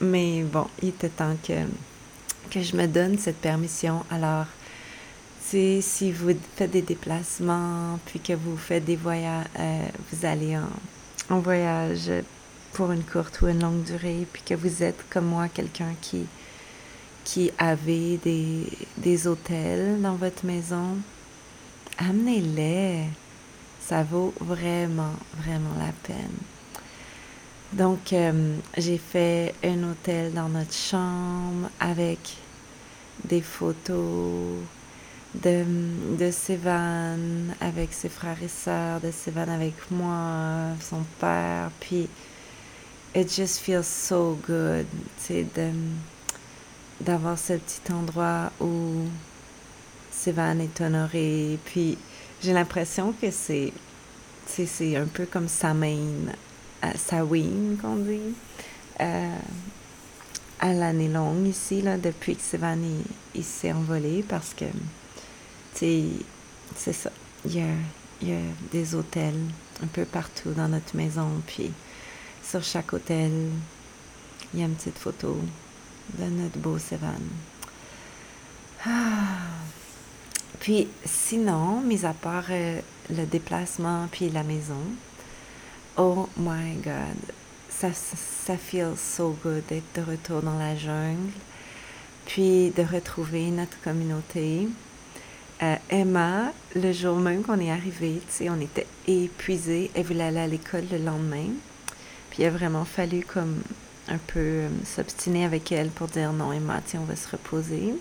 mais 0.00 0.42
bon, 0.42 0.66
il 0.82 0.90
était 0.90 1.08
temps 1.08 1.36
que, 1.46 1.64
que 2.50 2.62
je 2.62 2.76
me 2.76 2.86
donne 2.86 3.18
cette 3.18 3.40
permission. 3.40 4.04
Alors, 4.10 4.46
si 5.50 6.12
vous 6.12 6.32
faites 6.56 6.70
des 6.70 6.82
déplacements, 6.82 7.98
puis 8.06 8.20
que 8.20 8.34
vous 8.34 8.56
faites 8.56 8.84
des 8.84 8.96
voyages, 8.96 9.46
euh, 9.58 9.86
vous 10.10 10.24
allez 10.24 10.56
en, 10.56 11.34
en, 11.34 11.40
voyage 11.40 12.10
pour 12.72 12.92
une 12.92 13.02
courte 13.02 13.40
ou 13.40 13.48
une 13.48 13.60
longue 13.60 13.82
durée, 13.82 14.26
puis 14.32 14.42
que 14.42 14.54
vous 14.54 14.82
êtes 14.82 15.04
comme 15.10 15.26
moi 15.26 15.48
quelqu'un 15.48 15.94
qui, 16.00 16.24
qui 17.24 17.50
avait 17.58 18.18
des, 18.18 18.64
des 18.96 19.26
hôtels 19.26 20.00
dans 20.00 20.14
votre 20.14 20.46
maison, 20.46 20.98
amenez-les 21.98 23.06
ça 23.90 24.04
vaut 24.04 24.32
vraiment, 24.40 25.16
vraiment 25.36 25.74
la 25.76 25.90
peine. 26.04 26.38
Donc, 27.72 28.12
euh, 28.12 28.54
j'ai 28.78 28.98
fait 28.98 29.52
un 29.64 29.82
hôtel 29.82 30.32
dans 30.32 30.48
notre 30.48 30.72
chambre 30.72 31.68
avec 31.80 32.36
des 33.24 33.40
photos 33.40 34.60
de, 35.34 35.64
de 36.16 36.30
Sévan 36.30 37.18
avec 37.60 37.92
ses 37.92 38.08
frères 38.08 38.40
et 38.40 38.46
sœurs, 38.46 39.00
de 39.00 39.10
Sévan 39.10 39.48
avec 39.48 39.74
moi, 39.90 40.76
son 40.80 41.02
père. 41.18 41.72
Puis, 41.80 42.08
it 43.16 43.28
just 43.28 43.58
feels 43.58 43.82
so 43.82 44.38
good, 44.46 44.86
tu 45.26 45.44
d'avoir 47.00 47.36
ce 47.36 47.54
petit 47.54 47.92
endroit 47.92 48.52
où 48.60 49.08
Sévan 50.12 50.60
est 50.60 50.80
honoré. 50.80 51.58
Puis, 51.64 51.98
j'ai 52.42 52.52
l'impression 52.52 53.12
que 53.12 53.30
c'est, 53.30 53.72
c'est 54.46 54.96
un 54.96 55.06
peu 55.06 55.26
comme 55.26 55.48
sa 55.48 55.74
main, 55.74 55.98
sa 56.96 57.24
wing 57.24 57.76
qu'on 57.76 57.96
dit, 57.96 58.34
euh, 59.00 59.36
à 60.58 60.72
l'année 60.72 61.08
longue 61.08 61.46
ici, 61.46 61.82
là, 61.82 61.98
depuis 61.98 62.36
que 62.36 62.42
Sivan 62.42 62.78
s'est 63.42 63.72
envolé 63.72 64.24
parce 64.26 64.54
que, 64.54 64.66
c'est 65.74 66.92
ça. 66.92 67.10
Il 67.44 67.56
y, 67.56 67.60
a, 67.60 67.66
il 68.20 68.28
y 68.28 68.32
a 68.32 68.40
des 68.70 68.94
hôtels 68.94 69.40
un 69.82 69.86
peu 69.86 70.04
partout 70.04 70.50
dans 70.50 70.68
notre 70.68 70.94
maison, 70.94 71.28
puis 71.46 71.70
sur 72.42 72.62
chaque 72.62 72.92
hôtel, 72.92 73.32
il 74.52 74.60
y 74.60 74.62
a 74.62 74.66
une 74.66 74.74
petite 74.74 74.98
photo 74.98 75.38
de 76.18 76.24
notre 76.24 76.58
beau 76.58 76.78
Sivan. 76.78 77.14
Ah. 78.86 79.59
Puis 80.60 80.88
sinon, 81.06 81.80
mis 81.80 82.04
à 82.04 82.12
part 82.12 82.44
euh, 82.50 82.80
le 83.08 83.24
déplacement 83.24 84.06
puis 84.12 84.28
la 84.28 84.42
maison, 84.42 84.82
oh 85.96 86.28
my 86.36 86.74
god, 86.84 87.16
ça, 87.70 87.88
ça 87.94 88.56
feels 88.56 88.96
so 88.96 89.36
good 89.42 89.62
d'être 89.68 89.94
de 89.96 90.02
retour 90.02 90.42
dans 90.42 90.58
la 90.58 90.76
jungle, 90.76 91.32
puis 92.26 92.70
de 92.76 92.82
retrouver 92.82 93.46
notre 93.50 93.80
communauté. 93.80 94.68
Euh, 95.62 95.76
Emma, 95.88 96.52
le 96.74 96.92
jour 96.92 97.16
même 97.16 97.42
qu'on 97.42 97.58
est 97.58 97.70
arrivé, 97.70 98.20
on 98.42 98.60
était 98.60 98.86
épuisés. 99.06 99.90
Elle 99.94 100.04
voulait 100.04 100.24
aller 100.24 100.40
à 100.40 100.46
l'école 100.46 100.84
le 100.90 100.98
lendemain. 100.98 101.48
Puis 102.30 102.42
il 102.42 102.46
a 102.46 102.50
vraiment 102.50 102.84
fallu 102.84 103.24
comme 103.24 103.62
un 104.08 104.18
peu 104.18 104.40
euh, 104.40 104.68
s'obstiner 104.84 105.44
avec 105.44 105.72
elle 105.72 105.88
pour 105.88 106.08
dire 106.08 106.32
non, 106.32 106.52
Emma, 106.52 106.80
on 106.94 107.04
va 107.04 107.16
se 107.16 107.28
reposer. 107.28 107.94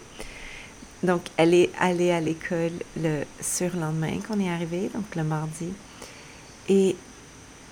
Donc, 1.01 1.21
elle 1.37 1.53
est 1.53 1.69
allée 1.79 2.11
à 2.11 2.19
l'école 2.19 2.73
le 2.97 3.23
surlendemain 3.39 4.19
qu'on 4.27 4.39
est 4.39 4.49
arrivé, 4.49 4.89
donc 4.93 5.15
le 5.15 5.23
mardi. 5.23 5.69
Et 6.67 6.95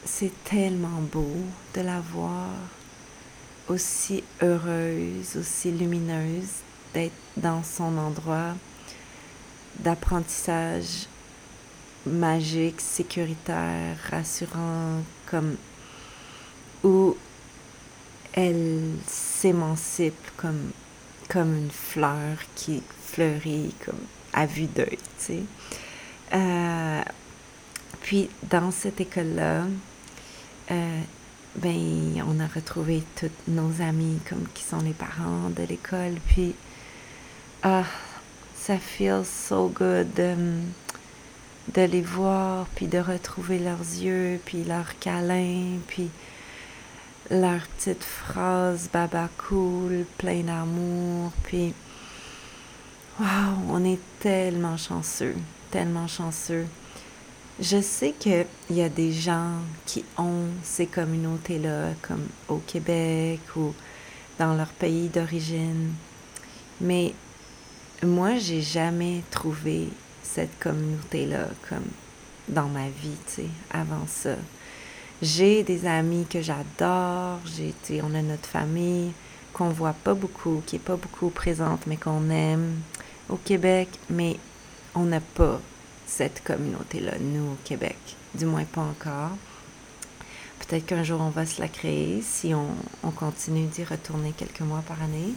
c'est 0.05 0.31
tellement 0.45 1.01
beau 1.11 1.35
de 1.75 1.81
la 1.81 1.99
voir 1.99 2.49
aussi 3.67 4.23
heureuse, 4.41 5.35
aussi 5.37 5.71
lumineuse, 5.71 6.61
d'être 6.93 7.13
dans 7.35 7.63
son 7.63 7.97
endroit 7.97 8.55
d'apprentissage 9.79 11.07
magique, 12.05 12.81
sécuritaire, 12.81 13.97
rassurant, 14.09 15.01
comme 15.25 15.57
où 16.83 17.15
elle 18.33 18.93
s'émancipe 19.07 20.31
comme, 20.37 20.71
comme 21.29 21.55
une 21.57 21.71
fleur 21.71 22.37
qui 22.55 22.81
fleurit 23.07 23.73
comme 23.85 23.99
à 24.33 24.45
vue 24.45 24.67
d'œil, 24.67 24.97
tu 24.97 25.25
sais. 25.25 25.43
Euh, 26.33 27.01
puis 28.01 28.29
dans 28.49 28.71
cette 28.71 29.01
école-là, 29.01 29.63
euh, 30.71 31.01
ben, 31.55 32.23
on 32.27 32.39
a 32.39 32.47
retrouvé 32.47 33.03
tous 33.15 33.31
nos 33.47 33.81
amis 33.81 34.19
comme 34.29 34.47
qui 34.53 34.63
sont 34.63 34.81
les 34.81 34.93
parents 34.93 35.49
de 35.49 35.63
l'école. 35.63 36.15
Puis, 36.27 36.53
ah, 37.63 37.85
ça 38.55 38.77
feels 38.77 39.25
so 39.25 39.69
good 39.69 40.13
de, 40.13 40.35
de 41.73 41.81
les 41.81 42.01
voir, 42.01 42.67
puis 42.75 42.87
de 42.87 42.99
retrouver 42.99 43.59
leurs 43.59 43.79
yeux, 43.79 44.39
puis 44.45 44.63
leurs 44.63 44.99
câlins, 44.99 45.79
puis 45.87 46.09
leurs 47.29 47.67
petites 47.77 48.03
phrases 48.03 48.89
baba 48.91 49.29
cool, 49.37 50.05
plein 50.17 50.41
d'amour, 50.41 51.31
puis 51.43 51.73
Wow, 53.19 53.25
on 53.71 53.83
est 53.83 53.99
tellement 54.19 54.77
chanceux, 54.77 55.33
tellement 55.71 56.07
chanceux. 56.07 56.67
Je 57.59 57.81
sais 57.81 58.11
qu'il 58.11 58.45
y 58.69 58.81
a 58.81 58.89
des 58.89 59.11
gens 59.11 59.53
qui 59.87 60.05
ont 60.19 60.45
ces 60.61 60.85
communautés-là, 60.85 61.93
comme 62.03 62.27
au 62.47 62.57
Québec 62.57 63.39
ou 63.55 63.73
dans 64.37 64.53
leur 64.53 64.67
pays 64.67 65.07
d'origine, 65.07 65.93
mais 66.79 67.15
moi, 68.03 68.35
j'ai 68.35 68.61
jamais 68.61 69.23
trouvé 69.31 69.89
cette 70.21 70.59
communauté-là 70.59 71.47
comme 71.67 71.87
dans 72.47 72.67
ma 72.67 72.87
vie, 72.87 73.17
tu 73.25 73.33
sais, 73.33 73.49
avant 73.71 74.05
ça. 74.05 74.35
J'ai 75.23 75.63
des 75.63 75.87
amis 75.87 76.27
que 76.29 76.43
j'adore, 76.43 77.39
j'ai, 77.45 77.73
on 78.03 78.13
a 78.13 78.21
notre 78.21 78.47
famille 78.47 79.11
qu'on 79.53 79.69
voit 79.69 79.95
pas 80.03 80.13
beaucoup, 80.13 80.61
qui 80.67 80.75
est 80.75 80.79
pas 80.79 80.97
beaucoup 80.97 81.31
présente, 81.31 81.87
mais 81.87 81.97
qu'on 81.97 82.29
aime 82.29 82.75
au 83.29 83.37
Québec, 83.37 83.89
mais 84.09 84.37
on 84.95 85.03
n'a 85.03 85.19
pas 85.19 85.59
cette 86.05 86.43
communauté-là, 86.43 87.13
nous, 87.19 87.51
au 87.51 87.57
Québec. 87.63 87.97
Du 88.33 88.45
moins 88.45 88.63
pas 88.63 88.81
encore. 88.81 89.37
Peut-être 90.59 90.85
qu'un 90.85 91.03
jour, 91.03 91.21
on 91.21 91.29
va 91.29 91.45
se 91.45 91.61
la 91.61 91.67
créer 91.67 92.21
si 92.21 92.53
on, 92.53 92.67
on 93.03 93.11
continue 93.11 93.67
d'y 93.67 93.83
retourner 93.83 94.31
quelques 94.31 94.61
mois 94.61 94.83
par 94.87 95.01
année. 95.01 95.33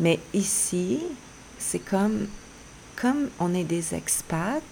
Mais 0.00 0.18
ici, 0.34 1.00
c'est 1.58 1.78
comme, 1.78 2.26
comme 2.96 3.28
on 3.38 3.54
est 3.54 3.64
des 3.64 3.94
expats, 3.94 4.62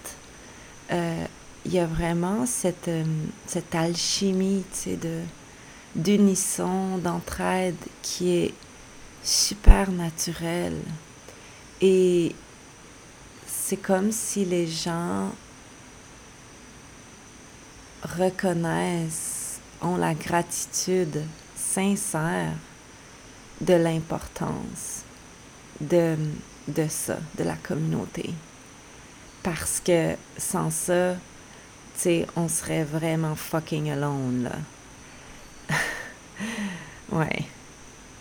euh, 0.91 1.25
il 1.65 1.73
y 1.73 1.79
a 1.79 1.85
vraiment 1.85 2.45
cette, 2.45 2.87
euh, 2.87 3.03
cette 3.47 3.73
alchimie, 3.73 4.63
tu 4.71 4.91
sais, 4.91 4.95
de, 4.97 5.21
d'unisson, 5.95 6.97
d'entraide 6.97 7.75
qui 8.01 8.31
est 8.31 8.53
super 9.23 9.91
naturelle. 9.91 10.79
Et 11.81 12.35
c'est 13.67 13.77
comme 13.77 14.11
si 14.11 14.45
les 14.45 14.67
gens 14.67 15.31
reconnaissent, 18.03 19.59
ont 19.81 19.97
la 19.97 20.13
gratitude 20.13 21.23
sincère 21.55 22.53
de 23.61 23.73
l'importance 23.73 25.01
de, 25.81 26.15
de 26.67 26.87
ça, 26.87 27.17
de 27.39 27.43
la 27.43 27.55
communauté. 27.55 28.29
Parce 29.41 29.79
que 29.79 30.15
sans 30.37 30.69
ça, 30.69 31.15
tu 31.15 32.01
sais, 32.01 32.27
on 32.35 32.47
serait 32.47 32.83
vraiment 32.83 33.35
fucking 33.35 33.89
alone, 33.89 34.43
là. 35.69 35.77
ouais. 37.11 37.45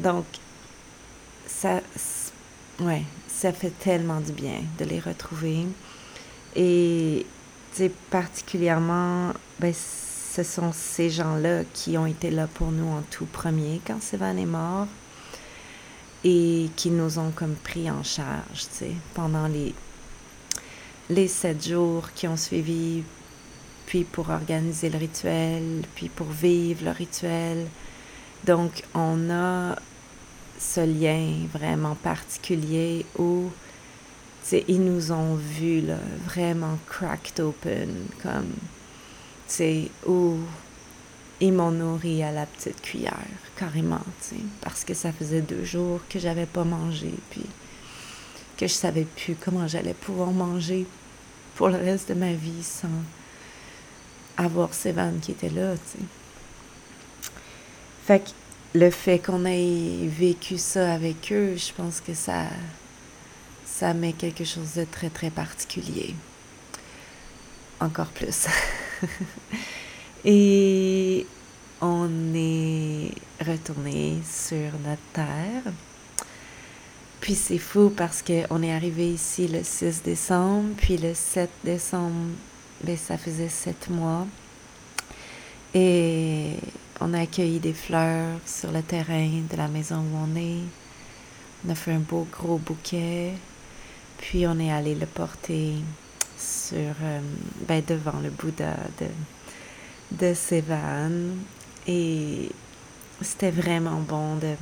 Donc, 0.00 0.24
ça, 1.46 1.82
ouais, 2.80 3.02
ça 3.34 3.52
fait 3.52 3.72
tellement 3.78 4.20
du 4.20 4.32
bien 4.32 4.60
de 4.78 4.84
les 4.84 5.00
retrouver. 5.00 5.66
Et, 6.56 7.26
particulièrement, 8.10 9.32
ben, 9.58 9.74
ce 9.74 10.42
sont 10.42 10.72
ces 10.72 11.10
gens-là 11.10 11.64
qui 11.72 11.98
ont 11.98 12.06
été 12.06 12.30
là 12.30 12.46
pour 12.46 12.70
nous 12.70 12.88
en 12.88 13.02
tout 13.10 13.26
premier 13.26 13.80
quand 13.86 14.00
Sévan 14.00 14.36
est 14.38 14.46
mort 14.46 14.86
et 16.22 16.70
qui 16.76 16.90
nous 16.90 17.18
ont 17.18 17.32
comme 17.32 17.54
pris 17.54 17.90
en 17.90 18.02
charge, 18.02 18.66
pendant 19.14 19.46
les, 19.46 19.74
les 21.10 21.28
sept 21.28 21.68
jours 21.68 22.10
qui 22.14 22.26
ont 22.26 22.36
suivi, 22.36 23.02
puis 23.86 24.04
pour 24.04 24.30
organiser 24.30 24.88
le 24.88 24.98
rituel, 24.98 25.82
puis 25.94 26.08
pour 26.08 26.28
vivre 26.28 26.84
le 26.84 26.90
rituel. 26.92 27.66
Donc, 28.44 28.84
on 28.94 29.30
a 29.30 29.76
ce 30.58 30.80
lien 30.80 31.46
vraiment 31.52 31.94
particulier 31.94 33.04
où, 33.18 33.50
ils 34.52 34.84
nous 34.84 35.10
ont 35.12 35.34
vus, 35.34 35.80
là, 35.80 35.98
vraiment 36.26 36.78
cracked 36.86 37.40
open, 37.40 38.06
comme, 38.22 38.52
où 40.06 40.36
ils 41.40 41.52
m'ont 41.52 41.70
nourri 41.70 42.22
à 42.22 42.30
la 42.30 42.46
petite 42.46 42.80
cuillère, 42.80 43.18
carrément, 43.56 44.04
parce 44.60 44.84
que 44.84 44.94
ça 44.94 45.12
faisait 45.12 45.40
deux 45.40 45.64
jours 45.64 46.00
que 46.08 46.18
j'avais 46.18 46.46
pas 46.46 46.64
mangé, 46.64 47.12
puis 47.30 47.46
que 48.56 48.66
je 48.66 48.72
savais 48.72 49.04
plus 49.04 49.34
comment 49.34 49.66
j'allais 49.66 49.94
pouvoir 49.94 50.30
manger 50.30 50.86
pour 51.56 51.68
le 51.68 51.76
reste 51.76 52.08
de 52.10 52.14
ma 52.14 52.32
vie 52.32 52.62
sans 52.62 52.88
avoir 54.36 54.74
ces 54.74 54.92
vannes 54.92 55.20
qui 55.20 55.32
étaient 55.32 55.50
là, 55.50 55.74
tu 55.74 55.98
sais. 55.98 56.04
Fait 58.06 58.20
que 58.20 58.30
le 58.74 58.90
fait 58.90 59.20
qu'on 59.20 59.44
ait 59.44 60.06
vécu 60.06 60.58
ça 60.58 60.92
avec 60.92 61.32
eux, 61.32 61.56
je 61.56 61.72
pense 61.72 62.00
que 62.00 62.12
ça, 62.12 62.46
ça 63.64 63.94
met 63.94 64.12
quelque 64.12 64.44
chose 64.44 64.74
de 64.74 64.84
très, 64.84 65.10
très 65.10 65.30
particulier. 65.30 66.14
Encore 67.80 68.08
plus. 68.08 68.46
Et 70.24 71.24
on 71.80 72.08
est 72.34 73.12
retourné 73.40 74.18
sur 74.28 74.72
notre 74.84 75.02
terre. 75.12 75.72
Puis 77.20 77.36
c'est 77.36 77.58
fou 77.58 77.92
parce 77.96 78.22
qu'on 78.22 78.62
est 78.62 78.72
arrivé 78.72 79.08
ici 79.12 79.46
le 79.46 79.62
6 79.62 80.02
décembre, 80.02 80.74
puis 80.76 80.96
le 80.96 81.14
7 81.14 81.48
décembre, 81.62 82.32
ben, 82.82 82.96
ça 82.96 83.16
faisait 83.16 83.48
sept 83.48 83.88
mois. 83.88 84.26
Et 85.74 86.56
on 87.04 87.12
a 87.12 87.20
accueilli 87.20 87.58
des 87.60 87.74
fleurs 87.74 88.38
sur 88.46 88.72
le 88.72 88.82
terrain 88.82 89.42
de 89.50 89.56
la 89.58 89.68
maison 89.68 89.96
où 89.96 90.16
on 90.16 90.36
est. 90.36 90.62
On 91.66 91.70
a 91.70 91.74
fait 91.74 91.92
un 91.92 91.98
beau 91.98 92.26
gros 92.32 92.56
bouquet. 92.56 93.32
Puis 94.16 94.46
on 94.46 94.58
est 94.58 94.72
allé 94.72 94.94
le 94.94 95.04
porter 95.04 95.74
sur, 96.38 96.78
euh, 96.78 97.20
ben, 97.68 97.82
devant 97.86 98.18
le 98.22 98.30
Bouddha 98.30 98.74
de, 98.98 100.16
de 100.16 100.32
Sévan. 100.32 101.36
Et 101.86 102.50
c'était 103.20 103.50
vraiment 103.50 104.00
bon 104.00 104.36
de, 104.36 104.54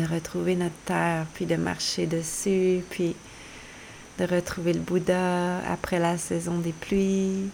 de 0.00 0.06
retrouver 0.06 0.54
notre 0.54 0.78
terre, 0.84 1.26
puis 1.34 1.44
de 1.44 1.56
marcher 1.56 2.06
dessus, 2.06 2.84
puis 2.88 3.16
de 4.20 4.26
retrouver 4.26 4.74
le 4.74 4.80
Bouddha 4.80 5.58
après 5.68 5.98
la 5.98 6.18
saison 6.18 6.58
des 6.58 6.72
pluies. 6.72 7.50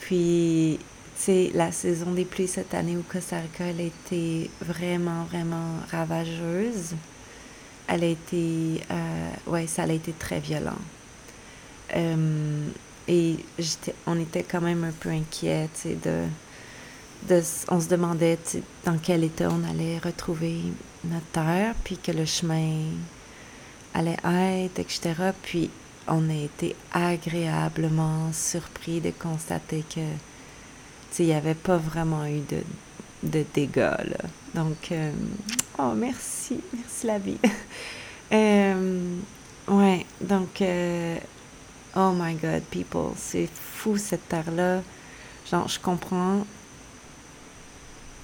Puis, 0.00 0.78
sais, 1.24 1.50
la 1.54 1.72
saison 1.72 2.12
des 2.12 2.24
pluies 2.24 2.48
cette 2.48 2.74
année 2.74 2.96
au 2.96 3.02
Costa 3.02 3.38
Rica, 3.38 3.64
elle 3.64 3.80
a 3.80 3.84
été 3.84 4.50
vraiment, 4.60 5.24
vraiment 5.24 5.78
ravageuse. 5.90 6.94
Elle 7.86 8.04
a 8.04 8.08
été, 8.08 8.82
euh, 8.90 9.30
ouais, 9.46 9.66
ça 9.66 9.84
a 9.84 9.92
été 9.92 10.12
très 10.12 10.40
violent. 10.40 10.78
Euh, 11.96 12.66
et 13.08 13.36
on 14.06 14.18
était 14.20 14.42
quand 14.42 14.60
même 14.60 14.84
un 14.84 14.92
peu 14.92 15.10
inquiets, 15.10 15.68
de, 15.84 16.24
de, 17.28 17.42
on 17.68 17.80
se 17.80 17.88
demandait 17.88 18.38
dans 18.84 18.98
quel 18.98 19.24
état 19.24 19.48
on 19.50 19.64
allait 19.68 19.98
retrouver 19.98 20.60
notre 21.04 21.26
terre, 21.32 21.74
puis 21.84 21.98
que 21.98 22.12
le 22.12 22.24
chemin 22.24 22.84
allait 23.94 24.16
être, 24.24 24.78
etc. 24.78 25.14
Puis 25.42 25.70
on 26.06 26.28
a 26.28 26.34
été 26.34 26.76
agréablement 26.92 28.30
surpris 28.32 29.00
de 29.00 29.10
constater 29.10 29.84
que 29.94 30.00
il 31.22 31.26
n'y 31.26 31.34
avait 31.34 31.54
pas 31.54 31.76
vraiment 31.76 32.26
eu 32.26 32.40
de, 32.40 32.62
de 33.22 33.44
dégâts. 33.54 33.76
Là. 33.78 34.28
Donc, 34.54 34.90
euh, 34.92 35.12
oh, 35.78 35.92
merci, 35.94 36.60
merci 36.72 37.06
la 37.06 37.18
vie. 37.18 37.38
euh, 38.32 39.16
ouais, 39.68 40.06
donc, 40.20 40.60
euh, 40.60 41.16
oh 41.96 42.12
my 42.14 42.34
God, 42.34 42.62
people, 42.70 43.12
c'est 43.16 43.48
fou 43.52 43.96
cette 43.96 44.28
terre-là. 44.28 44.82
Genre, 45.50 45.68
je 45.68 45.78
comprends 45.78 46.46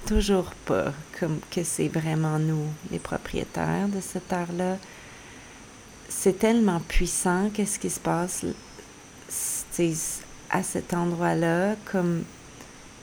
toujours 0.07 0.51
pas 0.65 0.93
comme 1.19 1.41
que 1.51 1.63
c'est 1.63 1.89
vraiment 1.89 2.39
nous, 2.39 2.67
les 2.91 2.99
propriétaires 2.99 3.89
de 3.89 4.01
cette 4.01 4.29
terre-là. 4.29 4.79
C'est 6.09 6.39
tellement 6.39 6.81
puissant, 6.81 7.51
qu'est-ce 7.53 7.79
qui 7.79 7.91
se 7.91 8.01
passe 8.01 8.45
à 10.51 10.63
cet 10.63 10.95
endroit-là, 10.95 11.77
comme 11.91 12.25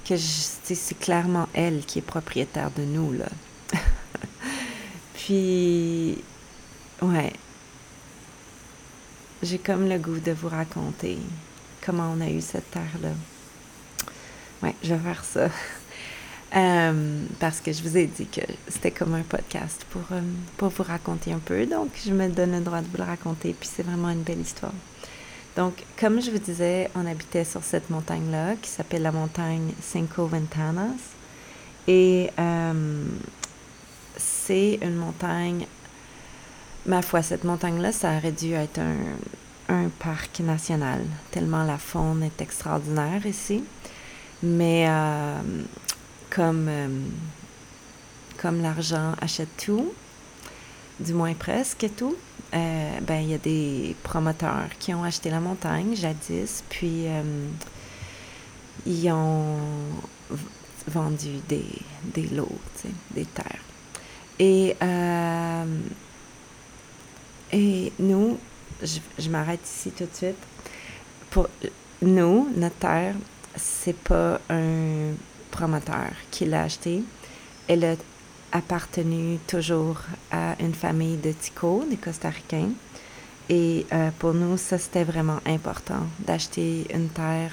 que 0.08 0.16
c'est 0.18 1.00
clairement 1.00 1.48
elle 1.54 1.86
qui 1.86 2.00
est 2.00 2.04
propriétaire 2.04 2.72
de 2.72 2.84
nous, 2.84 3.14
là. 3.14 3.28
Puis, 5.14 6.18
ouais, 7.02 7.34
j'ai 9.44 9.58
comme 9.58 9.88
le 9.88 9.98
goût 9.98 10.20
de 10.20 10.32
vous 10.32 10.50
raconter 10.50 11.18
comment 11.86 12.14
on 12.16 12.22
a 12.22 12.30
eu 12.30 12.42
cette 12.42 12.72
terre-là. 12.72 13.10
Ouais, 14.64 14.76
je 14.84 14.94
vais 14.94 15.00
faire 15.00 15.24
ça. 15.24 15.50
Euh, 16.56 17.26
parce 17.42 17.60
que 17.60 17.74
je 17.74 17.82
vous 17.84 17.98
ai 17.98 18.08
dit 18.08 18.26
que 18.26 18.40
c'était 18.70 18.92
comme 18.92 19.14
un 19.16 19.22
podcast 19.22 19.86
euh, 20.14 20.22
pour 20.56 20.70
vous 20.70 20.84
raconter 20.84 21.34
un 21.34 21.40
peu. 21.40 21.66
Donc, 21.66 21.90
je 22.06 22.14
me 22.14 22.30
donne 22.30 22.54
le 22.54 22.62
droit 22.62 22.80
de 22.80 22.88
vous 22.88 22.98
le 22.98 23.04
raconter. 23.04 23.54
Puis, 23.54 23.70
c'est 23.76 23.84
vraiment 23.84 24.10
une 24.10 24.22
belle 24.22 24.40
histoire. 24.40 24.72
Donc, 25.58 25.74
comme 26.00 26.22
je 26.22 26.30
vous 26.30 26.38
disais, 26.38 26.88
on 26.94 27.08
habitait 27.08 27.44
sur 27.44 27.64
cette 27.64 27.90
montagne-là 27.90 28.56
qui 28.62 28.70
s'appelle 28.70 29.02
la 29.02 29.12
montagne 29.12 29.72
Cinco 29.82 30.28
Ventanas. 30.28 31.16
Et 31.88 32.30
euh, 32.38 33.06
c'est 34.18 34.78
une 34.84 34.98
montagne, 34.98 35.66
ma 36.86 37.02
foi, 37.02 37.24
cette 37.24 37.44
montagne-là, 37.44 37.92
ça 37.92 38.18
aurait 38.18 38.34
dû 38.34 38.54
être 38.54 38.80
un, 39.68 39.90
parc 39.98 40.42
national, 40.42 41.04
tellement 41.32 41.64
la 41.64 41.80
faune 41.80 42.22
est 42.22 42.40
extraordinaire 42.40 43.26
ici. 43.26 43.64
Mais 44.44 44.86
euh, 44.88 45.42
comme, 46.30 46.68
euh, 46.70 46.88
comme 48.40 48.62
l'argent 48.62 49.14
achète 49.20 49.50
tout, 49.58 49.92
du 51.00 51.16
moins 51.16 51.34
presque 51.34 51.90
tout, 51.98 52.16
euh, 52.54 53.00
ben, 53.02 53.22
il 53.22 53.30
y 53.30 53.34
a 53.34 53.38
des 53.38 53.96
promoteurs 54.04 54.70
qui 54.80 54.94
ont 54.94 55.04
acheté 55.04 55.30
la 55.30 55.40
montagne 55.40 55.96
jadis, 55.96 56.64
puis 56.70 57.08
euh, 57.08 57.48
ils 58.86 59.12
ont 59.12 59.58
vendu 60.88 61.40
des, 61.50 61.66
des 62.04 62.28
lots, 62.28 62.60
des 63.12 63.26
terres. 63.26 63.62
Et, 64.40 64.76
euh, 64.82 65.66
et 67.52 67.92
nous, 68.00 68.38
je, 68.82 69.00
je 69.20 69.30
m'arrête 69.30 69.66
ici 69.66 69.92
tout 69.92 70.06
de 70.06 70.16
suite. 70.16 70.38
Pour 71.30 71.50
nous, 72.02 72.50
notre 72.56 72.76
terre, 72.76 73.16
c'est 73.56 73.98
pas 73.98 74.40
un 74.50 75.14
promoteur 75.52 76.12
qui 76.32 76.46
l'a 76.46 76.64
acheté. 76.64 77.04
Elle 77.68 77.84
a 77.84 77.96
appartenu 78.52 79.38
toujours 79.48 79.98
à 80.32 80.56
une 80.60 80.74
famille 80.74 81.18
de 81.18 81.32
Tico, 81.32 81.84
des 81.90 81.98
Costaricains. 81.98 82.72
Et 83.50 83.86
euh, 83.94 84.10
pour 84.20 84.34
nous, 84.34 84.58
ça, 84.58 84.78
c'était 84.78 85.04
vraiment 85.04 85.40
important 85.46 86.06
d'acheter 86.20 86.86
une 86.94 87.10
terre 87.10 87.52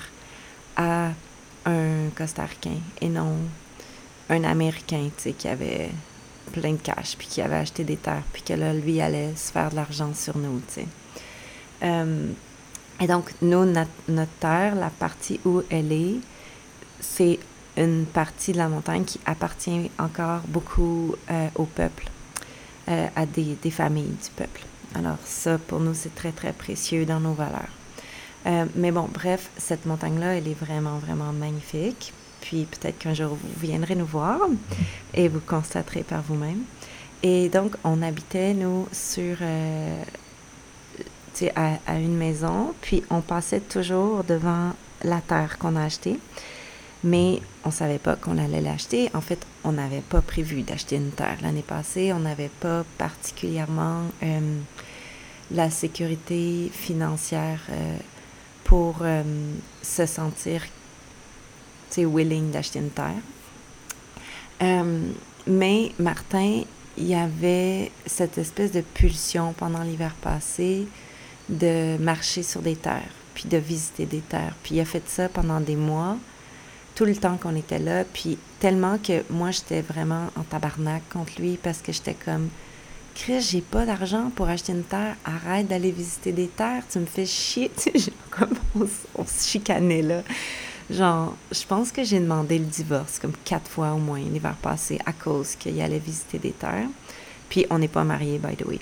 à 0.77 1.11
un 1.67 2.09
Costaricain 2.17 2.79
et 3.01 3.09
non 3.09 3.37
un 4.31 4.45
Américain, 4.45 5.11
qui 5.17 5.49
avait 5.49 5.91
plein 6.53 6.73
de 6.73 6.79
cash, 6.79 7.17
puis 7.17 7.27
qui 7.27 7.43
avait 7.43 7.57
acheté 7.57 7.85
des 7.85 7.97
terres, 7.97 8.23
puis 8.33 8.43
que 8.43 8.55
là, 8.55 8.73
lui 8.73 9.01
allait 9.01 9.35
se 9.37 9.53
faire 9.53 9.71
de 9.71 9.77
l'argent 9.77 10.13
sur 10.15 10.37
nous, 10.39 10.63
tu. 10.73 10.81
Euh, 11.83 12.27
et 13.01 13.07
donc, 13.07 13.31
nous, 13.43 13.65
notre, 13.65 14.31
terre, 14.41 14.75
la 14.75 14.91
partie 14.91 15.41
où 15.45 15.63
elle 15.69 15.93
est, 15.93 16.17
c'est 17.01 17.39
une 17.77 18.07
partie 18.07 18.53
de 18.53 18.59
la 18.59 18.69
montagne 18.69 19.05
qui 19.05 19.21
appartient 19.27 19.91
encore 19.99 20.41
beaucoup 20.47 21.15
euh, 21.31 21.49
au 21.57 21.65
peuple, 21.65 22.09
euh, 22.89 23.07
à 23.17 23.27
des, 23.27 23.57
des, 23.61 23.71
familles 23.71 24.05
du 24.23 24.31
peuple. 24.37 24.63
Alors 24.95 25.19
ça, 25.25 25.59
pour 25.59 25.81
nous, 25.81 25.95
c'est 25.95 26.15
très, 26.15 26.33
très 26.33 26.53
précieux 26.53 27.05
dans 27.05 27.21
nos 27.21 27.33
valeurs. 27.33 27.69
Euh, 28.47 28.67
mais 28.77 28.93
bon, 28.93 29.09
bref, 29.13 29.51
cette 29.57 29.87
montagne-là, 29.87 30.37
elle 30.37 30.47
est 30.47 30.59
vraiment, 30.59 30.99
vraiment 30.99 31.33
magnifique. 31.33 32.13
Puis 32.41 32.67
peut-être 32.67 32.99
qu'un 32.99 33.15
jour, 33.15 33.31
vous 33.31 33.67
viendrez 33.67 33.95
nous 33.95 34.05
voir 34.07 34.39
et 35.15 35.29
vous 35.29 35.41
constaterez 35.41 36.03
par 36.03 36.23
vous-même. 36.23 36.63
Et 37.23 37.49
donc, 37.49 37.75
on 37.85 38.03
habitait, 38.03 38.55
nous, 38.55 38.87
sur... 38.93 39.37
À, 41.57 41.81
à 41.89 41.99
une 41.99 42.17
maison, 42.17 42.75
puis 42.81 43.03
on 43.11 43.21
passait 43.21 43.59
toujours 43.59 44.23
devant 44.23 44.71
la 45.03 45.21
terre 45.21 45.59
qu'on 45.59 45.75
a 45.75 45.83
achetée 45.83 46.21
mais 47.05 47.41
on 47.65 47.69
ne 47.69 47.75
savait 47.75 47.99
pas 47.99 48.17
qu'on 48.17 48.39
allait 48.39 48.63
l'acheter. 48.63 49.11
En 49.13 49.21
fait, 49.21 49.47
on 49.63 49.73
n'avait 49.73 50.01
pas 50.01 50.23
prévu 50.23 50.63
d'acheter 50.63 50.97
une 50.97 51.11
terre 51.11 51.37
l'année 51.43 51.63
passée. 51.63 52.13
On 52.15 52.21
n'avait 52.21 52.51
pas 52.61 52.83
particulièrement 52.97 54.05
euh, 54.23 54.59
la 55.51 55.71
sécurité 55.71 56.71
financière 56.73 57.61
euh, 57.71 57.97
pour 58.65 58.97
euh, 59.03 59.23
se 59.83 60.07
sentir 60.07 60.63
willing 61.97 62.51
d'acheter 62.51 62.81
une 62.81 62.91
terre. 62.91 63.23
mais 65.47 65.93
Martin, 66.01 66.63
il 66.99 67.07
y 67.07 67.15
avait 67.15 67.93
cette 68.05 68.37
espèce 68.37 68.73
de 68.73 68.81
pulsion 68.81 69.53
pendant 69.53 69.85
l'hiver 69.85 70.13
passé 70.21 70.89
de 71.49 71.97
marcher 71.99 72.43
sur 72.43 72.63
des 72.63 72.75
terres, 72.75 73.13
puis 73.35 73.45
de 73.45 73.59
visiter 73.59 74.07
des 74.07 74.23
terres. 74.23 74.57
Puis 74.65 74.75
il 74.75 74.81
a 74.81 74.85
fait 74.85 75.09
ça 75.09 75.29
pendant 75.29 75.61
des 75.61 75.77
mois 75.77 76.17
tout 76.95 77.05
le 77.05 77.17
temps 77.17 77.37
qu'on 77.37 77.57
était 77.57 77.79
là. 77.79 78.05
Puis 78.05 78.39
tellement 78.61 78.99
que 78.99 79.23
moi, 79.31 79.51
j'étais 79.51 79.83
vraiment 79.83 80.29
en 80.37 80.43
tabarnak 80.43 81.03
contre 81.11 81.41
lui 81.41 81.59
parce 81.63 81.79
que 81.79 81.93
j'étais 81.93 82.15
comme, 82.15 82.49
Chris, 83.15 83.41
j'ai 83.41 83.61
pas 83.61 83.87
d'argent 83.87 84.31
pour 84.35 84.49
acheter 84.49 84.73
une 84.73 84.83
terre. 84.83 85.17
Arrête 85.25 85.69
d'aller 85.69 85.93
visiter 85.93 86.33
des 86.33 86.49
terres. 86.49 86.83
Tu 86.91 86.99
me 86.99 87.07
fais 87.07 87.27
chier. 87.27 87.71
comme 88.31 88.55
on, 88.75 88.87
se 89.25 89.49
chicanait 89.49 90.03
là. 90.03 90.23
Genre, 90.91 91.35
je 91.51 91.65
pense 91.65 91.93
que 91.93 92.05
j'ai 92.05 92.21
demandé 92.21 92.59
le 92.59 92.67
divorce 92.67 93.19
comme 93.19 93.33
quatre 93.45 93.71
fois 93.71 93.93
au 93.93 93.99
moins 93.99 94.19
l'hiver 94.19 94.55
passé 94.61 94.99
à 95.07 95.13
cause 95.13 95.55
qu'il 95.55 95.81
allait 95.81 95.99
visiter 95.99 96.39
des 96.39 96.53
terres. 96.53 96.89
Puis 97.49 97.67
on 97.71 97.79
n'est 97.79 97.89
pas 97.89 98.05
mariés, 98.05 98.39
by 98.39 98.57
the 98.57 98.67
way. 98.67 98.81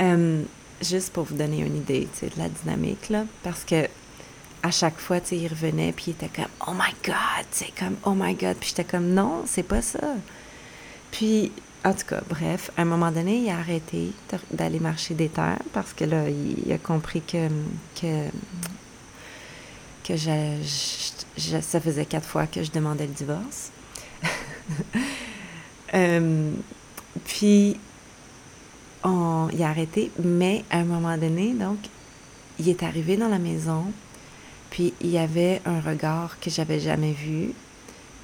Euh, 0.00 0.42
juste 0.82 1.12
pour 1.12 1.24
vous 1.24 1.36
donner 1.36 1.60
une 1.60 1.76
idée 1.76 2.08
de 2.20 2.30
la 2.36 2.48
dynamique, 2.48 3.08
là. 3.08 3.24
Parce 3.42 3.64
que 3.64 3.86
à 4.62 4.70
chaque 4.70 4.98
fois, 4.98 5.20
tu 5.20 5.36
il 5.36 5.48
revenait, 5.48 5.92
puis 5.92 6.06
il 6.08 6.10
était 6.10 6.28
comme 6.28 6.50
«Oh 6.66 6.72
my 6.72 6.92
God!» 7.04 7.46
c'est 7.50 7.74
comme 7.78 7.96
«Oh 8.04 8.14
my 8.14 8.34
God!» 8.34 8.56
Puis 8.60 8.70
j'étais 8.70 8.84
comme 8.84 9.08
«Non, 9.14 9.44
c'est 9.46 9.62
pas 9.62 9.82
ça!» 9.82 10.00
Puis, 11.10 11.52
en 11.84 11.92
tout 11.92 12.06
cas, 12.06 12.20
bref, 12.28 12.70
à 12.76 12.82
un 12.82 12.84
moment 12.84 13.10
donné, 13.10 13.38
il 13.38 13.50
a 13.50 13.58
arrêté 13.58 14.10
d'aller 14.50 14.80
marcher 14.80 15.14
des 15.14 15.28
terres 15.28 15.62
parce 15.72 15.92
que 15.92 16.04
là, 16.04 16.24
il, 16.28 16.70
a 16.72 16.78
compris 16.78 17.22
que, 17.22 17.48
que, 18.00 18.28
que 20.04 20.16
ça 21.60 21.80
faisait 21.80 22.04
quatre 22.04 22.26
fois 22.26 22.46
que 22.46 22.62
je 22.62 22.70
demandais 22.70 23.06
le 23.06 23.12
divorce. 23.12 23.70
euh, 25.94 26.52
puis, 27.24 27.76
on, 29.04 29.48
il 29.52 29.62
a 29.62 29.68
arrêté, 29.68 30.10
mais 30.22 30.64
à 30.70 30.78
un 30.78 30.84
moment 30.84 31.16
donné, 31.16 31.54
donc, 31.54 31.78
il 32.58 32.68
est 32.68 32.82
arrivé 32.82 33.16
dans 33.16 33.28
la 33.28 33.38
maison, 33.38 33.84
puis 34.70 34.94
il 35.00 35.10
y 35.10 35.18
avait 35.18 35.60
un 35.64 35.80
regard 35.80 36.38
que 36.40 36.50
j'avais 36.50 36.80
jamais 36.80 37.12
vu. 37.12 37.52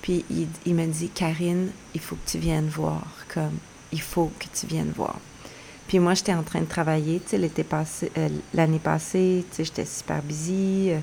Puis 0.03 0.25
il, 0.31 0.49
il 0.67 0.75
me 0.75 0.87
dit, 0.87 1.09
Karine, 1.09 1.71
il 1.95 2.01
faut 2.01 2.17
que 2.17 2.31
tu 2.31 2.39
viennes 2.39 2.69
voir. 2.69 3.07
Comme, 3.33 3.59
il 3.93 4.01
faut 4.01 4.31
que 4.39 4.47
tu 4.53 4.67
viennes 4.67 4.93
voir. 4.95 5.17
Puis 5.87 5.99
moi, 5.99 6.15
j'étais 6.15 6.35
en 6.35 6.43
train 6.43 6.61
de 6.61 6.67
travailler, 6.67 7.21
tu 7.21 7.39
sais, 7.39 8.11
euh, 8.19 8.29
l'année 8.55 8.79
passée, 8.79 9.45
tu 9.51 9.57
sais, 9.57 9.65
j'étais 9.65 9.85
super 9.85 10.23
busy. 10.23 10.91
Euh, 10.91 10.99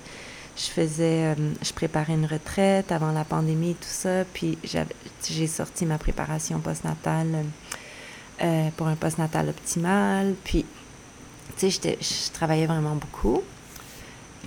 je 0.58 0.63
faisais, 0.63 1.27
euh, 1.27 1.36
je 1.62 1.71
préparais 1.71 2.13
une 2.13 2.25
retraite 2.25 2.91
avant 2.91 3.12
la 3.12 3.23
pandémie, 3.23 3.75
tout 3.75 3.88
ça. 3.88 4.25
Puis 4.34 4.58
j'ai 5.30 5.47
sorti 5.47 5.86
ma 5.86 5.97
préparation 5.97 6.60
postnatale 6.60 7.45
pour 8.75 8.88
un 8.88 8.95
postnatal 8.95 9.49
optimal. 9.49 10.34
Puis, 10.43 10.65
tu 11.58 11.71
sais, 11.71 11.97
je 12.01 12.32
travaillais 12.34 12.65
vraiment 12.65 12.95
beaucoup. 12.95 13.43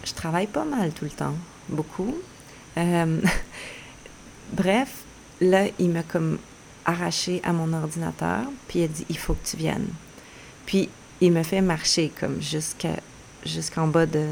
Je 0.02 0.12
travaille 0.12 0.46
pas 0.46 0.64
mal 0.64 0.92
tout 0.92 1.04
le 1.04 1.10
temps, 1.10 1.34
beaucoup. 1.68 2.14
Euh, 2.76 3.20
bref, 4.52 5.04
là, 5.40 5.66
il 5.78 5.90
m'a 5.90 6.02
comme 6.02 6.38
arraché 6.84 7.40
à 7.44 7.52
mon 7.52 7.72
ordinateur, 7.72 8.44
puis 8.68 8.80
il 8.80 8.84
a 8.84 8.88
dit, 8.88 9.06
il 9.08 9.18
faut 9.18 9.34
que 9.34 9.46
tu 9.46 9.56
viennes. 9.56 9.88
Puis 10.66 10.88
il 11.20 11.32
me 11.32 11.42
fait 11.42 11.60
marcher 11.60 12.12
comme 12.18 12.40
jusqu'en 12.42 13.86
bas 13.86 14.06
de, 14.06 14.26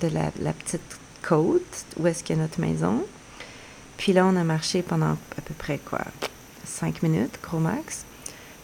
de 0.00 0.08
la, 0.08 0.30
la, 0.40 0.52
petite 0.52 0.80
côte 1.22 1.84
où 1.98 2.06
est-ce 2.06 2.22
qu'il 2.22 2.36
y 2.36 2.38
a 2.38 2.42
notre 2.42 2.60
maison. 2.60 3.04
Puis 3.96 4.12
là, 4.12 4.26
on 4.26 4.36
a 4.36 4.44
marché 4.44 4.82
pendant 4.82 5.12
à 5.36 5.40
peu 5.44 5.54
près 5.54 5.78
quoi, 5.78 6.00
cinq 6.64 7.02
minutes, 7.02 7.38
gros 7.42 7.58
max. 7.58 8.04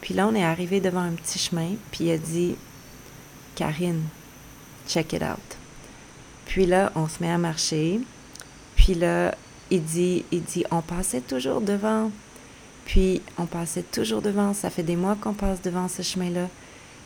Puis 0.00 0.14
là, 0.14 0.26
on 0.28 0.34
est 0.34 0.44
arrivé 0.44 0.80
devant 0.80 1.00
un 1.00 1.12
petit 1.12 1.38
chemin, 1.38 1.74
puis 1.90 2.04
il 2.04 2.10
a 2.12 2.18
dit 2.18 2.56
Karine, 3.54 4.02
check 4.86 5.12
it 5.12 5.22
out. 5.22 5.58
Puis 6.48 6.66
là, 6.66 6.90
on 6.96 7.06
se 7.08 7.22
met 7.22 7.30
à 7.30 7.38
marcher. 7.38 8.00
Puis 8.74 8.94
là, 8.94 9.34
il 9.70 9.84
dit, 9.84 10.24
il 10.32 10.42
dit, 10.42 10.64
on 10.70 10.80
passait 10.80 11.20
toujours 11.20 11.60
devant. 11.60 12.10
Puis 12.86 13.22
on 13.36 13.46
passait 13.46 13.82
toujours 13.82 14.22
devant. 14.22 14.54
Ça 14.54 14.70
fait 14.70 14.82
des 14.82 14.96
mois 14.96 15.14
qu'on 15.14 15.34
passe 15.34 15.62
devant 15.62 15.88
ce 15.88 16.02
chemin-là. 16.02 16.48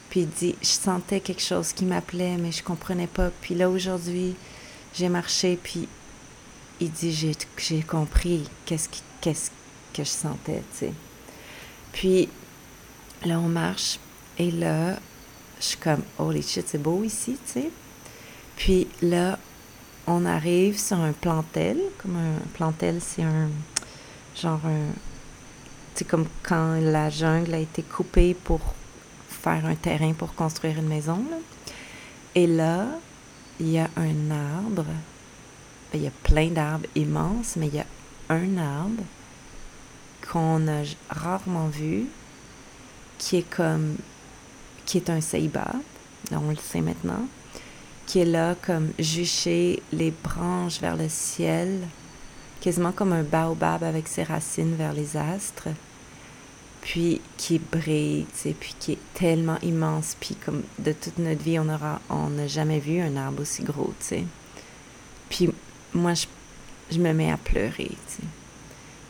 Puis 0.08 0.20
il 0.20 0.28
dit, 0.28 0.54
je 0.62 0.68
sentais 0.68 1.20
quelque 1.20 1.42
chose 1.42 1.72
qui 1.72 1.84
m'appelait, 1.84 2.36
mais 2.36 2.52
je 2.52 2.62
comprenais 2.62 3.08
pas. 3.08 3.30
Puis 3.40 3.54
là, 3.54 3.68
aujourd'hui, 3.68 4.36
j'ai 4.94 5.08
marché, 5.08 5.58
puis 5.60 5.88
il 6.80 6.90
dit, 6.90 7.12
j'ai 7.58 7.82
compris 7.82 8.44
qu'est-ce 8.64 8.88
qu'est-ce 9.20 9.50
que 9.94 10.04
je 10.04 10.08
sentais, 10.08 10.62
tu 10.72 10.86
sais. 10.86 10.92
Puis 11.92 12.28
là, 13.24 13.38
on 13.38 13.48
marche, 13.48 13.98
et 14.38 14.50
là, 14.50 14.98
je 15.58 15.64
suis 15.64 15.78
comme, 15.78 16.02
holy 16.18 16.42
shit, 16.42 16.68
c'est 16.68 16.82
beau 16.82 17.02
ici, 17.04 17.38
tu 17.46 17.52
sais. 17.52 17.70
Puis 18.56 18.88
là, 19.00 19.38
on 20.06 20.24
arrive 20.24 20.78
sur 20.78 21.00
un 21.00 21.12
plantel, 21.12 21.78
comme 21.98 22.16
un 22.16 22.38
plantel, 22.54 22.98
c'est 23.00 23.22
un 23.22 23.48
genre 24.40 24.60
un. 24.64 24.92
C'est 25.94 26.06
comme 26.06 26.26
quand 26.42 26.80
la 26.80 27.10
jungle 27.10 27.54
a 27.54 27.58
été 27.58 27.82
coupée 27.82 28.34
pour 28.34 28.60
faire 29.28 29.66
un 29.66 29.74
terrain 29.74 30.12
pour 30.12 30.34
construire 30.34 30.78
une 30.78 30.88
maison. 30.88 31.22
Et 32.34 32.46
là, 32.46 32.86
il 33.60 33.70
y 33.70 33.78
a 33.78 33.90
un 33.96 34.30
arbre. 34.30 34.86
Ben, 35.92 35.98
il 35.98 36.02
y 36.02 36.06
a 36.06 36.12
plein 36.22 36.48
d'arbres 36.48 36.88
immenses, 36.94 37.56
mais 37.56 37.66
il 37.68 37.74
y 37.74 37.80
a 37.80 37.86
un 38.30 38.56
arbre 38.56 39.02
qu'on 40.30 40.66
a 40.68 40.82
rarement 41.10 41.68
vu, 41.68 42.06
qui 43.18 43.36
est 43.36 43.50
comme, 43.50 43.96
qui 44.86 44.96
est 44.96 45.10
un 45.10 45.20
ceiba, 45.20 45.72
on 46.30 46.48
le 46.48 46.56
sait 46.56 46.80
maintenant, 46.80 47.26
qui 48.06 48.20
est 48.20 48.26
là 48.26 48.54
comme 48.60 48.90
juché 48.98 49.82
les 49.92 50.10
branches 50.10 50.80
vers 50.80 50.96
le 50.96 51.08
ciel, 51.08 51.80
quasiment 52.60 52.92
comme 52.92 53.12
un 53.12 53.22
baobab 53.22 53.82
avec 53.84 54.08
ses 54.08 54.22
racines 54.22 54.74
vers 54.74 54.92
les 54.92 55.16
astres, 55.16 55.68
puis 56.82 57.20
qui 57.36 57.58
brille, 57.58 58.26
puis 58.58 58.74
qui 58.78 58.92
est 58.92 59.14
tellement 59.14 59.58
immense, 59.62 60.16
puis 60.18 60.34
comme 60.34 60.62
de 60.78 60.92
toute 60.92 61.18
notre 61.18 61.42
vie, 61.42 61.58
on 61.58 61.68
aura, 61.68 62.00
on 62.10 62.28
n'a 62.30 62.48
jamais 62.48 62.80
vu 62.80 63.00
un 63.00 63.16
arbre 63.16 63.42
aussi 63.42 63.62
gros, 63.62 63.94
tu 64.00 64.06
sais. 64.06 64.24
Puis 65.30 65.48
moi, 65.94 66.14
je, 66.14 66.26
je, 66.90 66.98
me 66.98 67.12
mets 67.12 67.30
à 67.30 67.36
pleurer, 67.36 67.88
tu 67.88 68.14
sais. 68.14 68.22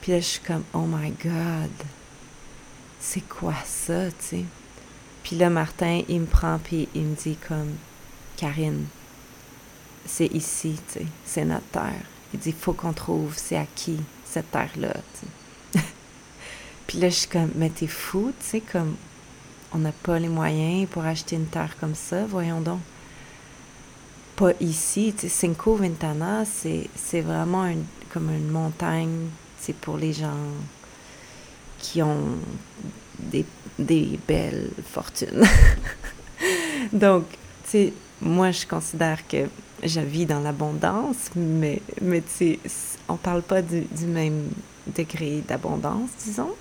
Puis 0.02 0.12
là, 0.12 0.20
je 0.20 0.24
suis 0.24 0.40
comme, 0.40 0.64
oh 0.74 0.86
my 0.86 1.10
God, 1.22 1.70
c'est 3.00 3.26
quoi 3.26 3.54
ça, 3.64 4.10
tu 4.10 4.16
sais? 4.20 4.44
Puis 5.22 5.36
là, 5.36 5.48
Martin, 5.48 6.02
il 6.08 6.20
me 6.20 6.26
prend, 6.26 6.58
puis 6.58 6.88
il 6.94 7.02
me 7.02 7.14
dit 7.14 7.36
comme, 7.48 7.74
Karine, 8.42 8.86
c'est 10.04 10.26
ici, 10.26 10.74
c'est 11.24 11.44
notre 11.44 11.66
terre. 11.66 12.02
Il 12.34 12.40
dit, 12.40 12.48
il 12.48 12.54
faut 12.56 12.72
qu'on 12.72 12.92
trouve 12.92 13.34
c'est 13.36 13.56
à 13.56 13.66
qui 13.72 14.00
cette 14.24 14.50
terre-là. 14.50 14.96
Puis 16.88 16.98
là, 16.98 17.08
je 17.08 17.14
suis 17.14 17.28
comme, 17.28 17.52
mais 17.54 17.70
t'es 17.70 17.86
fou, 17.86 18.32
tu 18.40 18.44
sais, 18.44 18.60
comme, 18.60 18.96
on 19.72 19.78
n'a 19.78 19.92
pas 19.92 20.18
les 20.18 20.28
moyens 20.28 20.88
pour 20.90 21.04
acheter 21.04 21.36
une 21.36 21.46
terre 21.46 21.76
comme 21.78 21.94
ça, 21.94 22.26
voyons 22.26 22.60
donc. 22.60 22.80
Pas 24.34 24.50
ici, 24.58 25.14
tu 25.16 25.28
Cinco 25.28 25.76
Ventana, 25.76 26.42
c'est 26.44 27.20
vraiment 27.20 27.72
comme 28.12 28.28
une 28.30 28.50
montagne, 28.50 29.28
c'est 29.60 29.76
pour 29.76 29.96
les 29.98 30.12
gens 30.12 30.48
qui 31.78 32.02
ont 32.02 32.38
des, 33.20 33.46
des 33.78 34.18
belles 34.26 34.70
fortunes. 34.92 35.44
donc, 36.92 37.26
tu 37.30 37.70
sais, 37.70 37.92
moi, 38.22 38.52
je 38.52 38.66
considère 38.66 39.26
que 39.26 39.48
je 39.82 40.00
vis 40.00 40.26
dans 40.26 40.40
l'abondance, 40.40 41.30
mais, 41.34 41.82
mais 42.00 42.20
tu 42.20 42.28
sais, 42.28 42.58
on 43.08 43.16
parle 43.16 43.42
pas 43.42 43.62
du, 43.62 43.82
du 43.82 44.06
même 44.06 44.48
degré 44.86 45.42
d'abondance, 45.46 46.10
disons. 46.24 46.54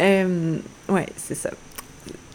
Euh, 0.00 0.58
ouais, 0.88 1.06
c'est 1.16 1.34
ça. 1.34 1.50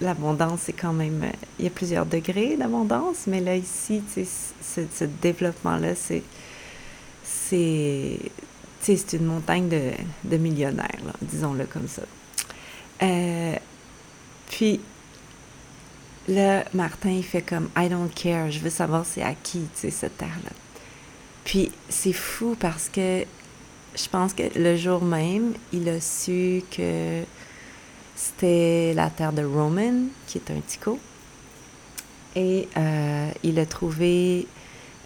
L'abondance, 0.01 0.61
c'est 0.65 0.73
quand 0.73 0.93
même. 0.93 1.23
Il 1.57 1.65
y 1.65 1.67
a 1.67 1.71
plusieurs 1.71 2.05
degrés 2.05 2.55
d'abondance, 2.55 3.27
mais 3.27 3.41
là, 3.41 3.55
ici, 3.55 4.01
tu 4.13 4.25
sais, 4.25 4.87
ce, 4.93 5.05
développement-là, 5.05 5.95
c'est. 5.95 6.23
C'est. 7.23 8.19
c'est 8.81 9.13
une 9.13 9.25
montagne 9.25 9.67
de, 9.67 9.91
de 10.23 10.37
millionnaires, 10.37 11.01
disons-le 11.21 11.65
comme 11.65 11.87
ça. 11.87 12.03
Euh, 13.01 13.55
puis, 14.49 14.79
Là, 16.29 16.63
Martin, 16.75 17.09
il 17.09 17.23
fait 17.23 17.41
comme 17.41 17.69
I 17.75 17.89
don't 17.89 18.13
care, 18.13 18.51
je 18.51 18.59
veux 18.59 18.69
savoir 18.69 19.03
c'est 19.03 19.23
à 19.23 19.33
qui, 19.33 19.61
tu 19.61 19.67
sais, 19.73 19.89
cette 19.89 20.17
terre-là. 20.19 20.51
Puis 21.43 21.71
c'est 21.89 22.13
fou 22.13 22.55
parce 22.59 22.87
que 22.87 23.25
je 23.95 24.07
pense 24.09 24.33
que 24.33 24.43
le 24.55 24.75
jour 24.75 25.03
même, 25.03 25.55
il 25.73 25.89
a 25.89 25.99
su 25.99 26.61
que 26.69 27.23
c'était 28.15 28.93
la 28.93 29.09
terre 29.09 29.33
de 29.33 29.43
Roman, 29.43 30.03
qui 30.27 30.37
est 30.37 30.51
un 30.51 30.59
tico. 30.67 30.99
Et 32.35 32.67
euh, 32.77 33.31
il 33.41 33.57
a 33.57 33.65
trouvé 33.65 34.45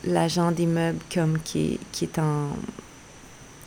l'agent 0.04 0.52
d'immeuble 0.52 1.00
comme 1.14 1.40
qui, 1.40 1.80
est 2.02 2.20
en 2.20 2.50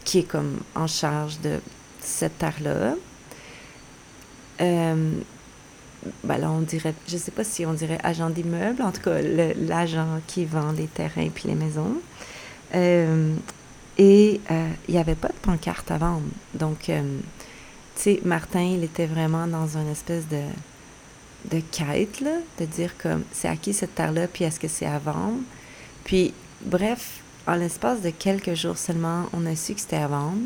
qui 0.04 0.18
est 0.18 0.28
comme 0.28 0.60
en 0.74 0.86
charge 0.86 1.40
de 1.40 1.60
cette 2.02 2.36
terre-là. 2.36 2.96
Euh, 4.60 5.12
ben 6.24 6.38
là, 6.38 6.50
on 6.50 6.60
dirait, 6.60 6.94
je 7.08 7.16
sais 7.16 7.30
pas 7.30 7.44
si 7.44 7.64
on 7.66 7.72
dirait 7.72 7.98
agent 8.02 8.30
d'immeuble, 8.30 8.82
en 8.82 8.92
tout 8.92 9.00
cas, 9.00 9.20
l'agent 9.20 10.20
qui 10.26 10.44
vend 10.44 10.72
les 10.72 10.86
terrains 10.86 11.28
puis 11.34 11.48
les 11.48 11.54
maisons. 11.54 11.96
Euh, 12.74 13.34
et 13.98 14.40
euh, 14.50 14.68
il 14.88 14.94
n'y 14.94 15.00
avait 15.00 15.14
pas 15.14 15.28
de 15.28 15.34
pancarte 15.42 15.90
à 15.90 15.98
vendre. 15.98 16.26
Donc, 16.54 16.88
euh, 16.88 17.02
tu 17.96 18.02
sais, 18.02 18.20
Martin, 18.24 18.62
il 18.62 18.84
était 18.84 19.06
vraiment 19.06 19.46
dans 19.46 19.76
une 19.76 19.90
espèce 19.90 20.26
de, 20.28 20.42
de 21.50 21.60
quête, 21.72 22.20
là, 22.20 22.38
de 22.60 22.64
dire 22.66 22.92
comme, 22.98 23.24
c'est 23.32 23.48
à 23.48 23.56
qui 23.56 23.72
cette 23.72 23.94
terre-là, 23.94 24.28
puis 24.28 24.44
est-ce 24.44 24.60
que 24.60 24.68
c'est 24.68 24.86
à 24.86 24.98
vendre? 24.98 25.40
Puis, 26.04 26.34
bref, 26.62 27.20
en 27.46 27.54
l'espace 27.54 28.02
de 28.02 28.10
quelques 28.10 28.54
jours 28.54 28.76
seulement, 28.76 29.26
on 29.32 29.46
a 29.46 29.56
su 29.56 29.74
que 29.74 29.80
c'était 29.80 29.96
à 29.96 30.08
vendre. 30.08 30.42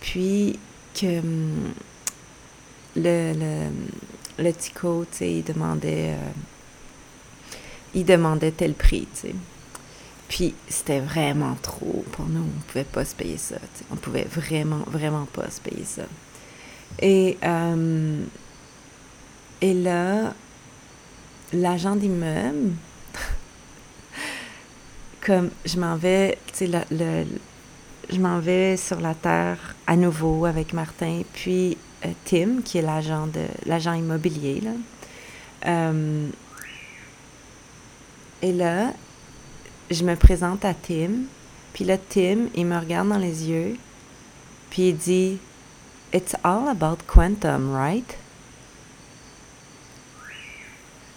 puis 0.00 0.58
que 0.94 1.20
hum, 1.20 1.72
le, 2.96 3.32
le, 3.34 4.42
le 4.42 4.52
Tico, 4.52 5.04
tu 5.10 5.18
sais, 5.18 5.32
il 5.32 5.44
demandait, 5.44 6.14
euh, 6.14 7.56
il 7.94 8.04
demandait 8.04 8.52
tel 8.52 8.74
prix, 8.74 9.06
tu 9.14 9.28
sais. 9.28 9.34
Puis 10.28 10.54
c'était 10.68 11.00
vraiment 11.00 11.56
trop 11.60 12.04
pour 12.12 12.26
nous. 12.26 12.42
On 12.42 12.60
pouvait 12.68 12.84
pas 12.84 13.04
se 13.04 13.16
payer 13.16 13.36
ça. 13.36 13.56
sais. 13.74 13.84
On 13.90 13.96
pouvait 13.96 14.26
vraiment, 14.30 14.84
vraiment 14.86 15.26
pas 15.26 15.50
se 15.50 15.60
payer 15.60 15.84
ça. 15.84 16.02
Et, 17.02 17.36
euh, 17.42 18.22
et 19.60 19.74
là, 19.74 20.34
l'agent 21.52 21.96
d'immeuble, 21.96 22.72
comme 25.20 25.50
je 25.64 25.78
m'en 25.78 25.96
vais, 25.96 26.38
tu 26.52 26.66
sais, 26.66 26.84
le, 26.90 27.26
je 28.08 28.20
m'en 28.20 28.38
vais 28.38 28.76
sur 28.76 29.00
la 29.00 29.14
terre 29.14 29.74
à 29.86 29.96
nouveau 29.96 30.46
avec 30.46 30.72
Martin, 30.72 31.22
puis 31.32 31.76
Tim, 32.24 32.62
qui 32.64 32.78
est 32.78 32.82
l'agent 32.82 33.26
de 33.26 33.44
l'agent 33.66 33.92
immobilier. 33.94 34.60
Là. 34.60 34.70
Euh, 35.66 36.28
et 38.42 38.52
là, 38.52 38.92
je 39.90 40.04
me 40.04 40.14
présente 40.16 40.64
à 40.64 40.72
Tim. 40.74 41.24
Puis 41.72 41.84
là, 41.84 41.98
Tim, 41.98 42.48
il 42.54 42.66
me 42.66 42.78
regarde 42.78 43.08
dans 43.08 43.18
les 43.18 43.48
yeux. 43.48 43.76
Puis 44.70 44.88
il 44.88 44.96
dit 44.96 45.38
It's 46.12 46.34
all 46.42 46.68
about 46.68 47.04
quantum, 47.06 47.72
right? 47.72 48.16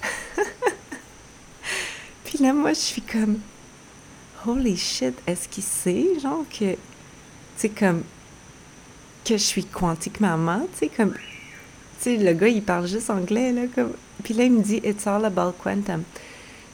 puis 2.26 2.38
là, 2.40 2.54
moi, 2.54 2.74
je 2.74 2.80
suis 2.80 3.02
comme 3.02 3.40
Holy 4.46 4.76
shit, 4.76 5.16
est-ce 5.26 5.48
qu'il 5.48 5.64
sait, 5.64 6.20
genre, 6.22 6.44
que. 6.50 6.74
Tu 6.74 6.80
sais, 7.56 7.70
comme 7.70 8.04
que 9.24 9.38
je 9.38 9.44
suis 9.44 9.66
quantique 9.66 10.20
maman, 10.20 10.68
tu 10.74 10.80
sais, 10.80 10.92
comme, 10.96 11.14
tu 11.14 11.20
sais, 12.00 12.18
le 12.18 12.34
gars, 12.34 12.48
il 12.48 12.62
parle 12.62 12.88
juste 12.88 13.10
anglais, 13.10 13.52
là, 13.52 13.64
comme, 13.74 13.94
puis 14.24 14.34
là, 14.34 14.44
il 14.44 14.52
me 14.52 14.62
dit, 14.62 14.82
it's 14.84 15.08
all 15.08 15.26
about 15.26 15.54
quantum. 15.62 16.04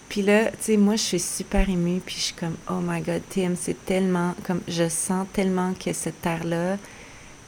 Puis 0.10 0.24
là, 0.24 0.50
tu 0.52 0.58
sais, 0.62 0.78
moi, 0.78 0.96
je 0.96 1.04
suis 1.04 1.20
super 1.20 1.70
émue, 1.70 2.02
puis 2.04 2.16
je 2.16 2.22
suis 2.22 2.34
comme, 2.34 2.56
oh 2.70 2.80
my 2.82 3.02
God, 3.02 3.22
Tim, 3.30 3.54
c'est 3.60 3.86
tellement, 3.86 4.34
comme, 4.44 4.62
je 4.68 4.90
sens 4.90 5.28
tellement 5.34 5.74
que 5.74 5.94
cette 5.94 6.22
terre-là, 6.22 6.78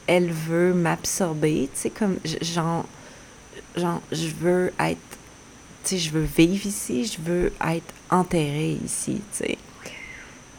elle 0.06 0.30
veut 0.30 0.72
m'absorber, 0.72 1.68
tu 1.74 1.80
sais, 1.80 1.90
comme, 1.90 2.18
genre, 2.40 2.86
genre, 3.76 4.00
je 4.12 4.28
veux 4.28 4.72
être, 4.78 4.98
tu 5.84 5.90
sais, 5.90 5.98
je 5.98 6.10
veux 6.10 6.22
vivre 6.36 6.66
ici, 6.66 7.04
je 7.04 7.20
veux 7.20 7.52
être 7.68 7.92
enterrée 8.10 8.78
ici, 8.84 9.20
tu 9.32 9.44
sais. 9.44 9.58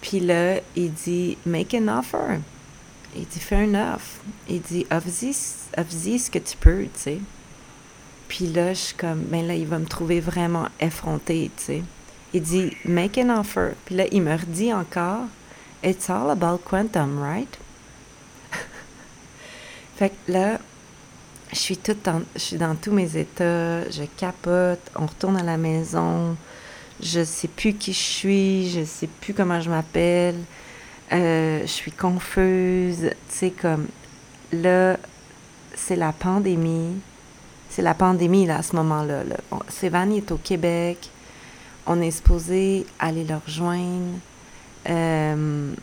Puis 0.02 0.20
là, 0.20 0.60
il 0.76 0.92
dit, 0.92 1.38
make 1.46 1.74
an 1.74 1.88
offer. 1.88 2.40
Il 3.16 3.26
dit, 3.26 3.40
fais 3.40 3.56
un 3.56 3.94
offre. 3.94 4.22
Il 4.50 4.62
dit, 4.62 4.86
offre-y 4.92 6.20
ce 6.20 6.32
que 6.32 6.40
tu 6.40 6.58
peux, 6.58 6.84
tu 6.84 6.90
sais. 6.96 7.20
Puis 8.28 8.48
là, 8.48 8.74
je 8.74 8.80
suis 8.80 8.96
comme, 8.96 9.22
ben 9.22 9.46
là, 9.46 9.54
il 9.54 9.68
va 9.68 9.78
me 9.78 9.86
trouver 9.86 10.20
vraiment 10.20 10.68
effrontée, 10.80 11.52
tu 11.56 11.64
sais. 11.64 11.84
Il 12.34 12.42
dit, 12.42 12.76
make 12.86 13.18
an 13.18 13.30
offer. 13.40 13.74
Puis 13.86 13.96
là, 13.96 14.06
il 14.12 14.22
me 14.22 14.34
redit 14.34 14.74
encore, 14.74 15.26
it's 15.84 16.10
all 16.10 16.32
about 16.32 16.60
quantum, 16.66 17.22
right? 17.22 17.60
fait 19.98 20.10
que 20.10 20.32
là, 20.32 20.60
je 21.52 21.60
suis 21.60 21.78
toute 21.78 22.04
dans, 22.04 22.24
je 22.36 22.40
suis 22.40 22.58
dans 22.58 22.76
tous 22.76 22.92
mes 22.92 23.18
états, 23.18 23.88
je 23.90 24.04
capote, 24.18 24.82
on 24.96 25.06
retourne 25.06 25.38
à 25.38 25.44
la 25.44 25.58
maison, 25.58 26.36
je 27.00 27.24
sais 27.24 27.48
plus 27.48 27.74
qui 27.74 27.94
je 27.94 28.00
suis, 28.00 28.70
je 28.72 28.84
sais 28.84 29.08
plus 29.08 29.34
comment 29.34 29.62
je 29.62 29.70
m'appelle, 29.70 30.38
euh, 31.12 31.62
je 31.62 31.68
suis 31.68 31.92
confuse, 31.92 33.10
tu 33.30 33.36
sais, 33.36 33.52
comme 33.52 33.88
là, 34.52 34.98
c'est 35.76 35.96
la 35.96 36.12
pandémie, 36.12 36.96
c'est 37.70 37.82
la 37.82 37.94
pandémie 37.94 38.46
là, 38.46 38.58
à 38.58 38.62
ce 38.62 38.76
moment-là. 38.76 39.24
Là. 39.24 39.36
Sévan 39.68 40.12
est 40.12 40.32
au 40.32 40.38
Québec. 40.38 41.10
On 41.86 42.02
est 42.02 42.12
supposé 42.12 42.86
aller 43.00 43.24
le 43.24 43.36
rejoindre. 43.46 44.20
Euh, 44.90 45.74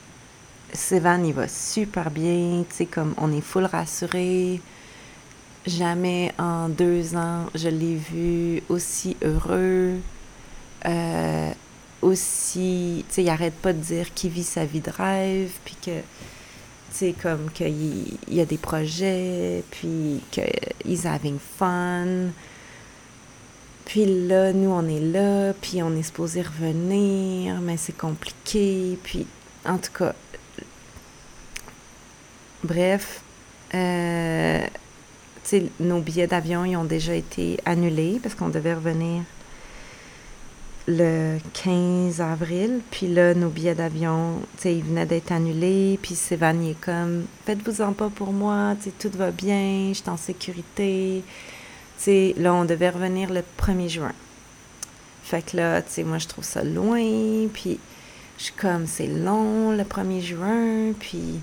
Sévan, 0.73 1.25
il 1.25 1.35
va 1.35 1.49
super 1.49 2.11
bien. 2.11 2.65
Tu 2.71 2.77
sais, 2.77 2.87
comme 2.87 3.15
on 3.19 3.33
est 3.33 3.41
full 3.41 3.65
rassuré. 3.65 4.61
Jamais 5.67 6.33
en 6.39 6.69
deux 6.69 7.17
ans, 7.17 7.47
je 7.55 7.69
l'ai 7.69 7.97
vu 7.97 8.63
aussi 8.69 9.17
heureux. 9.23 9.99
Euh, 10.87 11.53
aussi, 12.03 13.05
tu 13.09 13.15
sais, 13.15 13.23
il 13.23 13.29
arrête 13.29 13.55
pas 13.55 13.73
de 13.73 13.79
dire 13.79 14.13
qu'il 14.15 14.31
vit 14.31 14.45
sa 14.45 14.65
vie 14.65 14.81
de 14.81 14.91
rêve, 14.91 15.53
puis 15.65 15.77
que 15.85 15.91
sais, 16.93 17.15
comme 17.21 17.51
qu'il 17.51 18.19
y 18.29 18.41
a 18.41 18.45
des 18.45 18.59
projets, 18.59 19.63
puis 19.71 20.21
qu'ils 20.31 21.07
having 21.07 21.39
fun. 21.39 22.31
Puis 23.85 24.27
là, 24.29 24.53
nous, 24.53 24.71
on 24.71 24.87
est 24.87 25.01
là, 25.01 25.53
puis 25.61 25.83
on 25.83 25.95
est 25.97 26.03
supposé 26.03 26.43
revenir, 26.43 27.61
mais 27.61 27.77
c'est 27.77 27.97
compliqué. 27.97 28.99
Puis, 29.03 29.27
en 29.65 29.79
tout 29.79 29.93
cas, 29.93 30.15
bref, 32.63 33.23
euh, 33.75 34.65
tu 35.45 35.63
nos 35.81 36.01
billets 36.01 36.29
d'avion, 36.29 36.65
ils 36.65 36.77
ont 36.77 36.85
déjà 36.85 37.15
été 37.15 37.59
annulés 37.65 38.21
parce 38.23 38.35
qu'on 38.35 38.49
devait 38.49 38.75
revenir 38.75 39.23
le 40.91 41.39
15 41.65 42.21
avril. 42.21 42.81
Puis 42.91 43.07
là, 43.07 43.35
nos 43.35 43.49
billets 43.49 43.75
d'avion, 43.75 44.41
tu 44.57 44.63
sais, 44.63 44.75
ils 44.77 44.85
venaient 44.85 45.07
d'être 45.07 45.33
annulés. 45.33 45.99
Puis 46.03 46.15
Sévan, 46.15 46.61
est 46.63 46.81
comme, 46.81 47.25
faites-vous-en 47.47 47.93
pas 47.93 48.11
pour 48.11 48.33
moi, 48.33 48.75
tu 48.83 48.91
sais, 48.91 48.95
tout 48.99 49.17
va 49.17 49.31
bien, 49.31 49.89
je 49.91 50.01
suis 50.01 50.11
en 50.11 50.17
sécurité. 50.17 51.23
Tu 51.99 52.05
sais, 52.05 52.35
là, 52.37 52.55
on 52.55 52.65
devait 52.65 52.91
revenir 52.91 53.31
le 53.33 53.43
1er 53.59 53.89
juin. 53.89 54.13
Fait 55.23 55.43
que 55.43 55.57
là, 55.57 55.81
tu 55.83 55.93
sais, 55.93 56.05
moi, 56.05 56.19
je 56.19 56.29
trouve 56.29 56.45
ça 56.45 56.65
loin. 56.65 57.47
Puis 57.53 57.79
je 58.39 58.45
suis 58.45 58.55
comme, 58.55 58.87
c'est 58.87 59.07
long, 59.07 59.73
le 59.73 59.85
1er 59.85 60.21
juin. 60.21 60.93
Puis 60.99 61.41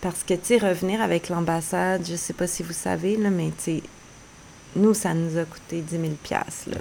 parce 0.00 0.22
que, 0.22 0.34
tu 0.34 0.40
sais, 0.44 0.58
revenir 0.58 1.00
avec 1.00 1.28
l'ambassade, 1.28 2.06
je 2.08 2.16
sais 2.16 2.32
pas 2.32 2.46
si 2.46 2.62
vous 2.62 2.72
savez, 2.72 3.16
là, 3.16 3.30
mais 3.30 3.48
tu 3.58 3.64
sais, 3.64 3.82
nous, 4.76 4.94
ça 4.94 5.14
nous 5.14 5.38
a 5.38 5.44
coûté 5.44 5.80
10 5.80 5.90
000 5.90 6.02
là. 6.30 6.78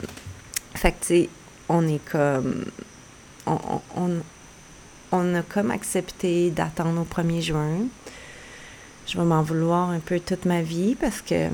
Fait 0.75 0.91
que, 0.91 0.99
tu 0.99 1.07
sais, 1.07 1.29
on 1.69 1.87
est 1.87 2.03
comme. 2.03 2.65
On, 5.11 5.33
a 5.35 5.41
comme 5.43 5.71
accepté 5.71 6.49
d'attendre 6.51 7.01
au 7.01 7.05
1er 7.05 7.41
juin. 7.41 7.87
Je 9.07 9.17
vais 9.17 9.23
m'en 9.23 9.43
vouloir 9.43 9.91
un 9.91 9.99
peu 9.99 10.19
toute 10.19 10.45
ma 10.45 10.61
vie 10.61 10.95
parce 10.95 11.21
que, 11.21 11.47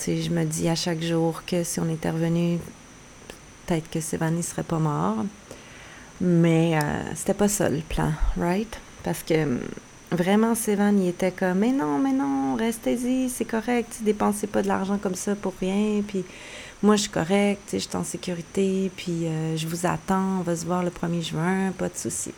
tu 0.00 0.20
je 0.22 0.30
me 0.30 0.44
dis 0.44 0.68
à 0.68 0.74
chaque 0.74 1.02
jour 1.02 1.42
que 1.46 1.62
si 1.62 1.78
on 1.78 1.88
était 1.90 2.10
revenu, 2.10 2.58
peut-être 3.66 3.88
que 3.90 4.00
Sébastien 4.00 4.42
serait 4.42 4.62
pas 4.62 4.78
mort. 4.78 5.24
Mais 6.20 6.76
euh, 6.76 7.14
c'était 7.14 7.34
pas 7.34 7.48
ça 7.48 7.68
le 7.68 7.80
plan, 7.80 8.12
right? 8.38 8.80
Parce 9.04 9.22
que 9.22 9.60
vraiment, 10.10 10.54
Sévan, 10.54 10.96
il 10.98 11.08
était 11.08 11.32
comme, 11.32 11.58
mais 11.58 11.72
non, 11.72 11.98
mais 11.98 12.12
non, 12.12 12.56
restez-y, 12.56 13.28
c'est 13.28 13.44
correct, 13.44 13.98
dépensez 14.00 14.46
pas 14.46 14.62
de 14.62 14.68
l'argent 14.68 14.98
comme 14.98 15.14
ça 15.14 15.34
pour 15.34 15.52
rien. 15.60 16.02
Puis 16.06 16.24
moi, 16.82 16.96
je 16.96 17.02
suis 17.02 17.10
correcte, 17.10 17.70
je 17.72 17.78
suis 17.78 17.96
en 17.96 18.04
sécurité, 18.04 18.90
puis 18.96 19.26
euh, 19.26 19.56
je 19.56 19.66
vous 19.66 19.86
attends, 19.86 20.40
on 20.40 20.42
va 20.42 20.56
se 20.56 20.66
voir 20.66 20.82
le 20.82 20.90
1er 20.90 21.22
juin, 21.22 21.72
pas 21.72 21.88
de 21.88 21.96
souci. 21.96 22.32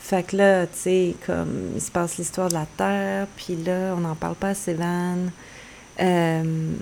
Fait 0.00 0.24
que 0.24 0.36
là, 0.36 0.66
tu 0.66 0.78
sais, 0.78 1.14
comme 1.26 1.72
il 1.74 1.80
se 1.80 1.90
passe 1.90 2.16
l'histoire 2.18 2.48
de 2.48 2.54
la 2.54 2.66
Terre, 2.76 3.26
puis 3.36 3.56
là, 3.56 3.94
on 3.96 4.00
n'en 4.00 4.14
parle 4.14 4.34
pas 4.36 4.50
à 4.50 4.54
Sévan. 4.54 5.30
Euh, 6.00 6.72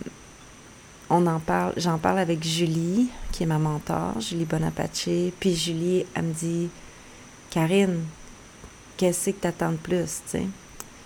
on 1.11 1.27
en 1.27 1.38
parle, 1.38 1.74
j'en 1.77 1.98
parle 1.98 2.18
avec 2.18 2.42
Julie, 2.42 3.09
qui 3.31 3.42
est 3.42 3.46
ma 3.46 3.59
mentor, 3.59 4.20
Julie 4.20 4.44
Bonapace. 4.44 5.09
Puis 5.38 5.55
Julie, 5.55 6.05
elle 6.14 6.24
me 6.24 6.33
dit 6.33 6.68
Karine, 7.50 8.05
qu'est-ce 8.96 9.31
que 9.31 9.37
t'attends 9.37 9.72
de 9.72 9.77
plus, 9.77 10.22
tu 10.24 10.38
sais? 10.38 10.46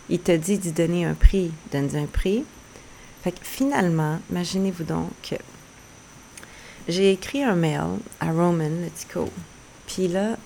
Il 0.08 0.20
te 0.20 0.32
dit 0.32 0.58
d'y 0.58 0.72
donner 0.72 1.04
un 1.04 1.14
prix, 1.14 1.50
donne 1.70 1.94
un 1.94 2.06
prix. 2.06 2.44
Fait 3.28 3.32
que 3.32 3.44
finalement, 3.44 4.20
imaginez-vous 4.30 4.84
donc 4.84 5.10
que 5.22 5.34
j'ai 6.88 7.12
écrit 7.12 7.44
un 7.44 7.56
mail 7.56 7.98
à 8.20 8.32
Roman 8.32 8.70
Letico. 8.70 9.28
Puis 9.86 10.08
là, 10.08 10.38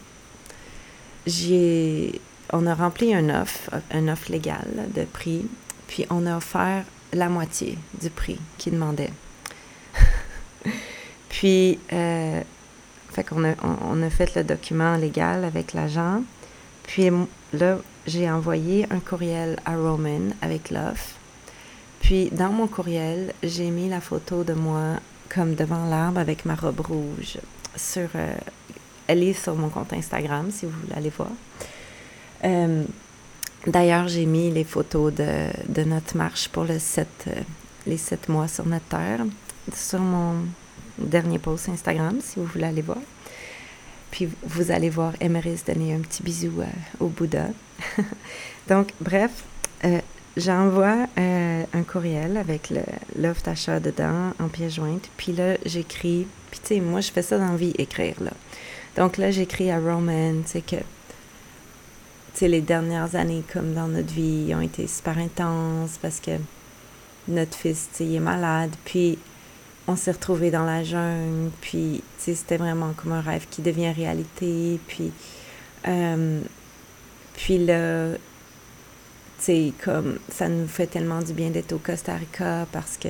j'ai, 1.24 2.20
on 2.52 2.66
a 2.66 2.74
rempli 2.74 3.14
un 3.14 3.40
offre, 3.40 3.70
un 3.92 4.08
offre 4.08 4.32
légal 4.32 4.66
de 4.96 5.04
prix. 5.04 5.46
Puis 5.86 6.06
on 6.10 6.26
a 6.26 6.36
offert 6.36 6.82
la 7.12 7.28
moitié 7.28 7.78
du 8.00 8.10
prix 8.10 8.40
qu'il 8.58 8.72
demandait. 8.72 9.12
puis, 11.28 11.78
euh, 11.92 12.40
fait 13.12 13.22
qu'on 13.22 13.44
a, 13.44 13.54
on 13.62 14.02
a 14.02 14.10
fait 14.10 14.34
le 14.34 14.42
document 14.42 14.96
légal 14.96 15.44
avec 15.44 15.72
l'agent. 15.72 16.24
Puis 16.82 17.12
là, 17.52 17.78
j'ai 18.08 18.28
envoyé 18.28 18.88
un 18.90 18.98
courriel 18.98 19.60
à 19.66 19.76
Roman 19.76 20.30
avec 20.40 20.72
l'offre. 20.72 21.21
Puis 22.02 22.30
dans 22.30 22.50
mon 22.50 22.66
courriel, 22.66 23.32
j'ai 23.42 23.70
mis 23.70 23.88
la 23.88 24.00
photo 24.00 24.44
de 24.44 24.52
moi 24.52 24.98
comme 25.32 25.54
devant 25.54 25.86
l'arbre 25.86 26.18
avec 26.18 26.44
ma 26.44 26.54
robe 26.54 26.80
rouge. 26.80 27.38
Euh, 27.96 28.34
elle 29.06 29.22
est 29.22 29.32
sur 29.32 29.54
mon 29.54 29.68
compte 29.68 29.92
Instagram 29.92 30.50
si 30.50 30.66
vous 30.66 30.72
voulez 30.82 30.94
aller 30.94 31.12
voir. 31.16 31.30
Euh, 32.44 32.84
d'ailleurs, 33.66 34.08
j'ai 34.08 34.26
mis 34.26 34.50
les 34.50 34.64
photos 34.64 35.14
de, 35.14 35.84
notre 35.84 36.16
marche 36.16 36.48
pour 36.48 36.64
le 36.64 36.78
7, 36.78 37.08
euh, 37.28 37.30
les 37.86 37.96
sept 37.96 38.28
mois 38.28 38.48
sur 38.48 38.66
notre 38.66 38.84
terre 38.86 39.20
sur 39.72 40.00
mon 40.00 40.34
dernier 40.98 41.38
post 41.38 41.68
Instagram 41.68 42.18
si 42.20 42.40
vous 42.40 42.46
voulez 42.46 42.64
aller 42.64 42.82
voir. 42.82 42.98
Puis 44.10 44.28
vous 44.42 44.72
allez 44.72 44.90
voir 44.90 45.14
Emeris 45.20 45.62
donner 45.66 45.94
un 45.94 46.00
petit 46.00 46.22
bisou 46.22 46.62
au 46.98 47.06
Bouddha. 47.06 47.46
Donc, 48.68 48.92
bref, 49.00 49.30
J'envoie 50.36 51.06
euh, 51.18 51.64
un 51.74 51.82
courriel 51.82 52.38
avec 52.38 52.72
l'offre 53.18 53.42
d'achat 53.42 53.80
dedans 53.80 54.32
en 54.40 54.48
pièce 54.48 54.74
jointe. 54.76 55.10
Puis 55.18 55.32
là, 55.32 55.56
j'écris. 55.66 56.26
Puis 56.50 56.60
tu 56.60 56.74
sais, 56.74 56.80
moi, 56.80 57.00
je 57.00 57.10
fais 57.10 57.22
ça 57.22 57.38
dans 57.38 57.48
la 57.48 57.56
vie, 57.56 57.74
écrire, 57.76 58.16
là. 58.22 58.30
Donc 58.96 59.18
là, 59.18 59.30
j'écris 59.30 59.70
à 59.70 59.78
Roman, 59.78 60.42
tu 60.44 60.52
sais, 60.52 60.60
que. 60.62 60.76
Les 62.40 62.62
dernières 62.62 63.14
années, 63.14 63.44
comme 63.52 63.72
dans 63.72 63.86
notre 63.86 64.12
vie, 64.12 64.52
ont 64.52 64.60
été 64.60 64.88
super 64.88 65.16
intenses 65.16 65.96
parce 66.02 66.18
que 66.18 66.32
notre 67.28 67.56
fils, 67.56 67.88
tu 67.92 67.98
sais, 67.98 68.04
il 68.04 68.16
est 68.16 68.20
malade. 68.20 68.72
Puis 68.84 69.18
on 69.86 69.94
s'est 69.96 70.12
retrouvés 70.12 70.50
dans 70.50 70.64
la 70.64 70.82
jungle. 70.82 71.50
Puis, 71.60 72.02
tu 72.18 72.24
sais, 72.24 72.34
c'était 72.34 72.56
vraiment 72.56 72.94
comme 72.96 73.12
un 73.12 73.20
rêve 73.20 73.46
qui 73.50 73.60
devient 73.60 73.92
réalité. 73.92 74.80
Puis. 74.88 75.12
Euh, 75.86 76.40
puis 77.34 77.58
là, 77.58 78.08
c'est 79.42 79.72
comme 79.82 80.18
ça 80.28 80.48
nous 80.48 80.68
fait 80.68 80.86
tellement 80.86 81.20
du 81.20 81.32
bien 81.32 81.50
d'être 81.50 81.72
au 81.72 81.78
Costa 81.78 82.14
Rica 82.14 82.64
parce 82.70 82.96
que 82.96 83.08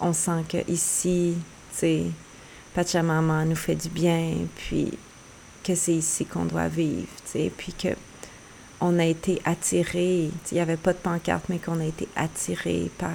on 0.00 0.12
sent 0.12 0.44
que 0.48 0.68
ici, 0.68 1.36
Pachamama 2.74 3.44
nous 3.44 3.54
fait 3.54 3.76
du 3.76 3.88
bien, 3.90 4.32
puis 4.56 4.92
que 5.62 5.74
c'est 5.76 5.94
ici 5.94 6.24
qu'on 6.24 6.46
doit 6.46 6.68
vivre, 6.68 7.06
puis 7.56 7.72
que 7.72 7.88
on 8.80 8.98
a 8.98 9.04
été 9.04 9.40
attiré, 9.44 10.30
il 10.50 10.54
n'y 10.54 10.60
avait 10.60 10.78
pas 10.78 10.94
de 10.94 10.98
pancarte, 10.98 11.44
mais 11.48 11.58
qu'on 11.58 11.78
a 11.80 11.84
été 11.84 12.08
attiré 12.16 12.90
par, 12.98 13.10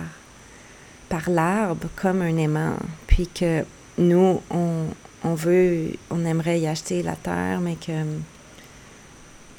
par 1.10 1.30
l'arbre 1.30 1.88
comme 1.96 2.22
un 2.22 2.38
aimant, 2.38 2.78
puis 3.08 3.28
que 3.28 3.66
nous, 3.98 4.42
on, 4.52 4.86
on 5.24 5.34
veut, 5.34 5.94
on 6.12 6.24
aimerait 6.24 6.60
y 6.60 6.68
acheter 6.68 7.02
la 7.02 7.16
terre, 7.16 7.60
mais 7.62 7.76
que, 7.76 7.92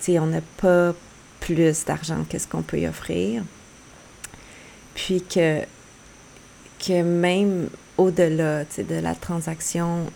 on 0.09 0.27
n'a 0.27 0.41
pas 0.59 0.95
plus 1.41 1.85
d'argent 1.85 2.25
que 2.29 2.39
ce 2.39 2.47
qu'on 2.47 2.63
peut 2.63 2.79
y 2.79 2.87
offrir. 2.87 3.43
Puis 4.95 5.23
que, 5.23 7.03
même 7.03 7.69
au-delà 7.99 8.65
de 8.65 8.95
la 8.95 9.15
transaction, 9.15 10.07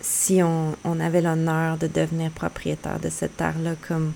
si 0.00 0.42
on, 0.42 1.00
avait 1.00 1.20
l'honneur 1.20 1.76
de 1.76 1.86
devenir 1.86 2.30
propriétaire 2.30 2.98
de 2.98 3.10
cette 3.10 3.36
terre-là, 3.36 3.74
comme 3.86 4.12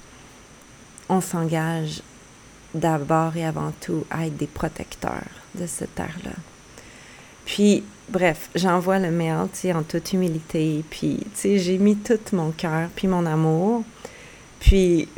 on 1.08 1.20
s'engage 1.20 2.02
d'abord 2.74 3.36
et 3.36 3.44
avant 3.44 3.72
tout 3.80 4.04
à 4.10 4.26
être 4.26 4.36
des 4.36 4.46
protecteurs 4.46 5.28
de 5.54 5.66
cette 5.66 5.94
terre-là. 5.94 6.32
Puis, 7.44 7.84
bref, 8.08 8.50
j'envoie 8.54 8.98
le 8.98 9.10
mail, 9.10 9.36
en 9.74 9.82
toute 9.82 10.12
humilité. 10.12 10.82
Puis, 10.88 11.18
tu 11.18 11.28
sais, 11.34 11.58
j'ai 11.58 11.78
mis 11.78 11.96
tout 11.96 12.18
mon 12.32 12.50
cœur, 12.50 12.88
puis 12.96 13.06
mon 13.06 13.26
amour. 13.26 13.84
Puis, 14.60 15.08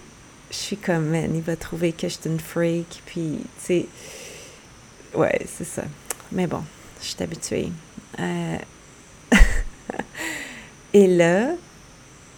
je 0.56 0.62
suis 0.62 0.76
comme, 0.76 1.10
man, 1.10 1.34
il 1.34 1.42
va 1.42 1.54
trouver 1.54 1.92
que 1.92 2.08
je 2.08 2.14
suis 2.14 2.30
une 2.30 2.40
freak. 2.40 3.02
Puis, 3.04 3.40
tu 3.58 3.64
sais, 3.64 3.86
ouais, 5.14 5.46
c'est 5.46 5.66
ça. 5.66 5.84
Mais 6.32 6.46
bon, 6.46 6.62
je 7.00 7.08
suis 7.08 7.22
habituée. 7.22 7.70
Euh, 8.18 8.58
et 10.94 11.06
là, 11.06 11.50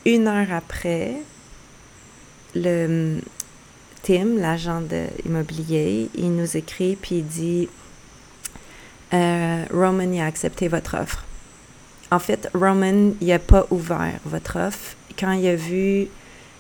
une 0.05 0.27
heure 0.27 0.53
après, 0.53 1.15
le 2.55 3.21
Tim, 4.03 4.37
l'agent 4.37 4.83
immobilier, 5.25 6.11
il 6.15 6.35
nous 6.35 6.57
écrit 6.57 6.97
puis 6.97 7.17
il 7.17 7.27
dit 7.27 7.69
euh, 9.13 9.65
Roman 9.71 10.11
il 10.11 10.21
a 10.21 10.27
accepté 10.27 10.69
votre 10.69 10.97
offre. 10.97 11.25
En 12.11 12.19
fait, 12.19 12.49
Roman 12.55 13.13
il 13.21 13.29
n'a 13.29 13.39
pas 13.39 13.67
ouvert 13.71 14.19
votre 14.25 14.59
offre. 14.59 14.97
Quand 15.19 15.33
il 15.33 15.47
a 15.47 15.57
vu, 15.57 16.09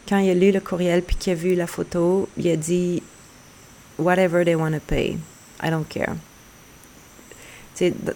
quand 0.08 0.18
il 0.18 0.30
a 0.30 0.34
lu 0.34 0.52
le 0.52 0.60
courriel 0.60 1.02
puis 1.02 1.16
qu'il 1.16 1.32
a 1.32 1.36
vu 1.36 1.54
la 1.54 1.66
photo, 1.66 2.28
il 2.36 2.48
a 2.48 2.56
dit 2.56 3.02
Whatever 3.98 4.44
they 4.44 4.54
want 4.54 4.72
to 4.72 4.80
pay, 4.86 5.18
I 5.62 5.70
don't 5.70 5.86
care 5.88 6.14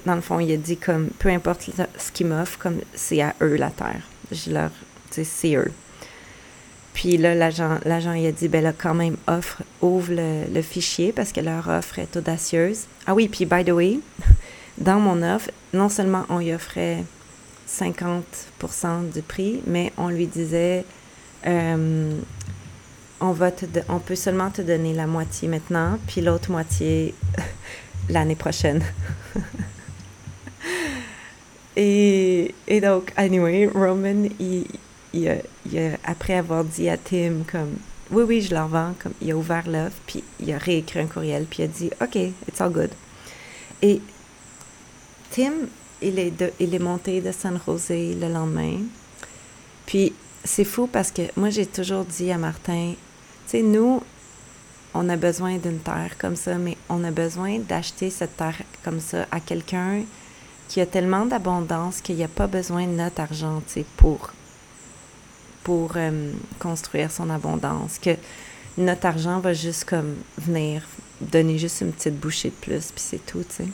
dans 0.05 0.14
le 0.14 0.20
fond, 0.20 0.40
il 0.40 0.53
a 0.53 0.57
dit 0.57 0.76
comme 0.76 1.09
peu 1.18 1.28
importe 1.28 1.70
ce 1.99 2.12
qu'ils 2.12 2.26
m'offrent, 2.26 2.59
comme 2.59 2.80
c'est 2.95 3.20
à 3.20 3.34
eux 3.40 3.57
la 3.57 3.70
terre. 3.70 4.03
Je 4.30 4.51
leur, 4.51 4.70
c'est 5.11 5.55
eux. 5.55 5.72
Puis 6.95 7.16
là, 7.16 7.34
l'agent, 7.34 7.78
l'agent 7.84 8.12
il 8.12 8.26
a 8.26 8.32
dit, 8.32 8.49
ben 8.49 8.62
là, 8.62 8.72
quand 8.76 8.95
même, 8.95 9.16
offre, 9.26 9.62
ouvre 9.80 10.12
le, 10.12 10.62
fichier 10.62 11.12
parce 11.12 11.32
que 11.32 11.40
leur 11.40 11.68
offre 11.68 11.99
est 11.99 12.16
audacieuse. 12.16 12.86
Ah 13.07 13.14
oui, 13.14 13.28
puis 13.28 13.47
by 13.47 13.64
the 13.64 13.70
way, 13.70 14.01
dans 14.78 15.01
mon 15.01 15.22
offre, 15.22 15.51
non 15.72 15.88
seulement 15.88 16.26
on 16.28 16.38
lui 16.38 16.53
offrait 16.53 17.05
50% 17.68 19.11
du 19.12 19.22
prix, 19.22 19.62
mais 19.66 19.93
on 19.97 20.09
lui 20.09 20.26
disait, 20.26 20.84
euh, 21.47 22.20
on, 23.20 23.32
va 23.32 23.51
te 23.51 23.66
on 23.88 23.99
peut 23.99 24.16
seulement 24.16 24.51
te 24.51 24.62
donner 24.62 24.95
la 24.95 25.07
moitié 25.07 25.49
maintenant, 25.49 25.99
puis 26.07 26.20
l'autre 26.20 26.51
moitié 26.51 27.14
l'année 28.09 28.36
prochaine. 28.36 28.82
et, 31.76 32.55
et, 32.66 32.80
donc, 32.80 33.12
anyway, 33.16 33.66
Roman, 33.66 34.28
il, 34.40 34.66
il, 35.12 35.43
après 36.05 36.34
avoir 36.34 36.64
dit 36.64 36.88
à 36.88 36.97
Tim, 36.97 37.45
comme, 37.51 37.76
oui, 38.11 38.24
oui, 38.26 38.40
je 38.43 38.55
leur 38.55 38.68
vends, 38.68 38.95
comme, 39.03 39.12
il 39.20 39.30
a 39.32 39.36
ouvert 39.36 39.68
l'offre, 39.68 39.97
puis 40.07 40.22
il 40.40 40.53
a 40.53 40.59
réécrit 40.59 41.01
un 41.01 41.07
courriel, 41.07 41.47
puis 41.49 41.62
il 41.62 41.64
a 41.64 41.68
dit, 41.68 41.90
OK, 42.01 42.16
it's 42.49 42.61
all 42.61 42.70
good. 42.70 42.90
Et 43.80 44.01
Tim, 45.30 45.53
il 46.03 46.18
est, 46.18 46.30
de, 46.30 46.53
il 46.61 46.74
est 46.74 46.78
monté 46.78 47.20
de 47.20 47.32
San 47.32 47.59
José 47.66 48.14
le 48.14 48.28
lendemain. 48.28 48.80
Puis 49.86 50.12
c'est 50.45 50.64
fou 50.64 50.86
parce 50.86 51.11
que 51.11 51.22
moi, 51.36 51.51
j'ai 51.51 51.66
toujours 51.66 52.05
dit 52.05 52.30
à 52.30 52.38
Martin, 52.38 52.95
tu 53.47 53.51
sais, 53.51 53.62
nous, 53.62 54.03
on 54.95 55.09
a 55.09 55.16
besoin 55.16 55.57
d'une 55.57 55.78
terre 55.78 56.16
comme 56.18 56.36
ça, 56.36 56.57
mais 56.57 56.76
on 56.88 57.05
a 57.05 57.11
besoin 57.11 57.59
d'acheter 57.59 58.11
cette 58.11 58.36
terre 58.36 58.61
comme 58.84 59.01
ça 59.01 59.26
à 59.30 59.40
quelqu'un 59.40 60.03
qui 60.68 60.80
a 60.80 60.86
tellement 60.86 61.26
d'abondance 61.26 62.01
qu'il 62.01 62.16
n'y 62.16 62.24
a 62.24 62.28
pas 62.28 62.47
besoin 62.47 62.86
de 62.86 62.93
notre 62.93 63.20
argent 63.20 63.62
pour, 63.97 64.30
pour 65.64 65.93
euh, 65.97 66.32
construire 66.59 67.11
son 67.11 67.30
abondance. 67.30 67.99
Que 67.99 68.16
notre 68.78 69.07
argent 69.07 69.40
va 69.40 69.53
juste 69.53 69.84
comme 69.84 70.16
venir 70.38 70.82
donner 71.20 71.59
juste 71.59 71.82
une 71.82 71.93
petite 71.93 72.18
bouchée 72.18 72.51
de 72.51 72.55
plus, 72.55 72.90
puis 72.90 73.05
c'est 73.05 73.24
tout, 73.24 73.45
tu 73.45 73.64
sais. 73.64 73.68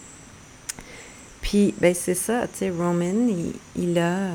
Puis, 1.40 1.74
ben 1.80 1.94
c'est 1.94 2.14
ça, 2.14 2.46
tu 2.48 2.58
sais, 2.58 2.70
Roman, 2.70 3.28
il, 3.76 3.98
a, 3.98 4.30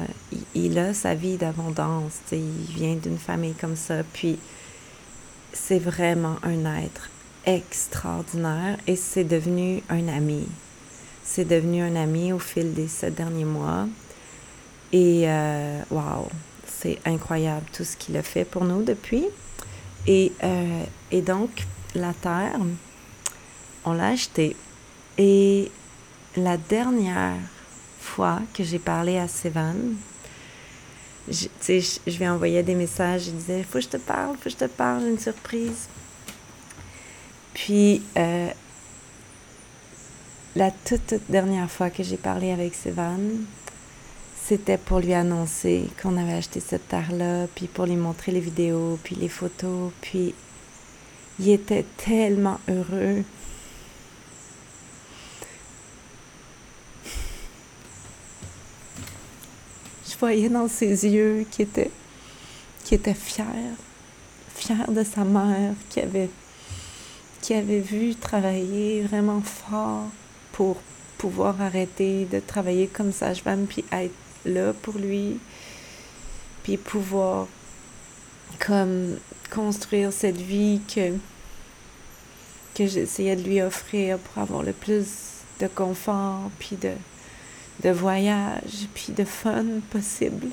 il, 0.56 0.80
a 0.80 0.93
sa 0.93 1.16
vie 1.16 1.38
d'abondance, 1.38 2.20
tu 2.28 2.36
sais, 2.36 2.39
il 2.39 2.76
vient 2.76 2.95
d'une 2.95 3.18
famille 3.18 3.54
comme 3.54 3.76
ça, 3.76 4.04
puis 4.14 4.39
c'est 5.51 5.80
vraiment 5.80 6.38
un 6.43 6.66
être 6.82 7.10
extraordinaire 7.45 8.78
et 8.88 8.95
c'est 8.95 9.24
devenu 9.24 9.84
un 9.89 10.08
ami. 10.08 10.47
C'est 11.24 11.45
devenu 11.45 11.82
un 11.82 11.95
ami 11.95 12.34
au 12.34 12.39
fil 12.39 12.74
des 12.74 12.88
sept 12.88 13.16
derniers 13.16 13.45
mois. 13.45 13.88
Et 14.91 15.24
euh, 15.26 15.82
wow, 15.89 16.28
c'est 16.66 16.99
incroyable 17.06 17.66
tout 17.74 17.84
ce 17.84 17.97
qu'il 17.97 18.16
a 18.18 18.24
fait 18.24 18.45
pour 18.45 18.66
nous 18.66 18.84
depuis. 18.84 19.26
Et, 20.06 20.32
euh, 20.43 20.84
et 21.12 21.22
donc, 21.22 21.49
la 21.95 22.14
terre, 22.14 22.60
on 23.86 23.93
l'a 23.93 24.10
achetée. 24.10 24.56
Et 25.18 25.72
la 26.36 26.57
dernière 26.57 27.38
fois 27.99 28.39
que 28.53 28.63
j'ai 28.63 28.79
parlé 28.79 29.17
à 29.17 29.27
Sévan, 29.27 29.75
je, 31.29 31.47
je, 31.61 32.17
lui 32.17 32.27
envoyais 32.27 32.63
des 32.63 32.75
messages, 32.75 33.25
je 33.25 33.31
disais, 33.31 33.63
faut 33.63 33.77
que 33.77 33.81
je 33.81 33.89
te 33.89 33.97
parle, 33.97 34.36
faut 34.36 34.43
que 34.43 34.49
je 34.49 34.57
te 34.57 34.65
parle, 34.65 35.07
une 35.07 35.19
surprise. 35.19 35.88
Puis, 37.53 38.01
euh, 38.17 38.49
la 40.55 40.71
toute, 40.71 41.07
toute, 41.07 41.21
dernière 41.29 41.69
fois 41.69 41.89
que 41.89 42.03
j'ai 42.03 42.17
parlé 42.17 42.51
avec 42.51 42.73
Sévan, 42.73 43.19
c'était 44.43 44.77
pour 44.77 44.99
lui 44.99 45.13
annoncer 45.13 45.86
qu'on 46.01 46.17
avait 46.17 46.34
acheté 46.34 46.59
cette 46.59 46.89
terre-là, 46.89 47.47
puis 47.55 47.67
pour 47.67 47.86
lui 47.86 47.95
montrer 47.95 48.31
les 48.31 48.41
vidéos, 48.41 48.99
puis 49.03 49.15
les 49.15 49.29
photos, 49.29 49.91
puis 50.01 50.36
il 51.39 51.49
était 51.49 51.86
tellement 51.97 52.59
heureux. 52.67 53.23
Voyais 60.24 60.47
dans 60.47 60.69
ses 60.69 61.05
yeux 61.05 61.45
qui 61.51 61.63
était, 61.63 61.91
qui 62.86 62.95
était 62.95 63.13
fier, 63.13 63.45
fier 64.55 64.89
de 64.89 65.03
sa 65.03 65.26
mère, 65.26 65.74
qui 65.89 65.99
avait, 65.99 66.30
qui 67.41 67.53
avait 67.53 67.82
vu 67.82 68.15
travailler 68.15 69.01
vraiment 69.01 69.41
fort 69.41 70.07
pour 70.53 70.78
pouvoir 71.17 71.61
arrêter 71.61 72.24
de 72.32 72.39
travailler 72.39 72.88
comme 72.88 73.11
sage-femme, 73.11 73.65
puis 73.65 73.84
être 73.91 74.13
là 74.45 74.71
pour 74.71 74.93
lui, 74.93 75.39
puis 76.63 76.78
pouvoir 76.78 77.47
comme 78.65 79.17
construire 79.53 80.13
cette 80.13 80.39
vie 80.39 80.80
que, 80.88 81.17
que 82.76 82.88
j'essayais 82.88 83.36
de 83.36 83.43
lui 83.43 83.61
offrir 83.61 84.19
pour 84.19 84.41
avoir 84.41 84.63
le 84.63 84.71
plus 84.71 85.05
de 85.59 85.67
confort, 85.67 86.49
puis 86.59 86.78
de, 86.78 86.93
de 87.84 87.89
voyage 87.89 88.88
puis 88.93 89.13
de 89.13 89.25
fun 89.25 89.65
possible 89.91 90.47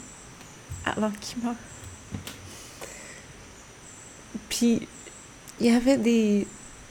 avant 0.84 1.10
qu'il 1.20 1.42
meure. 1.42 1.54
Puis 4.48 4.86
il 5.60 5.66
y 5.66 5.70
avait 5.70 5.96
des, 5.96 6.46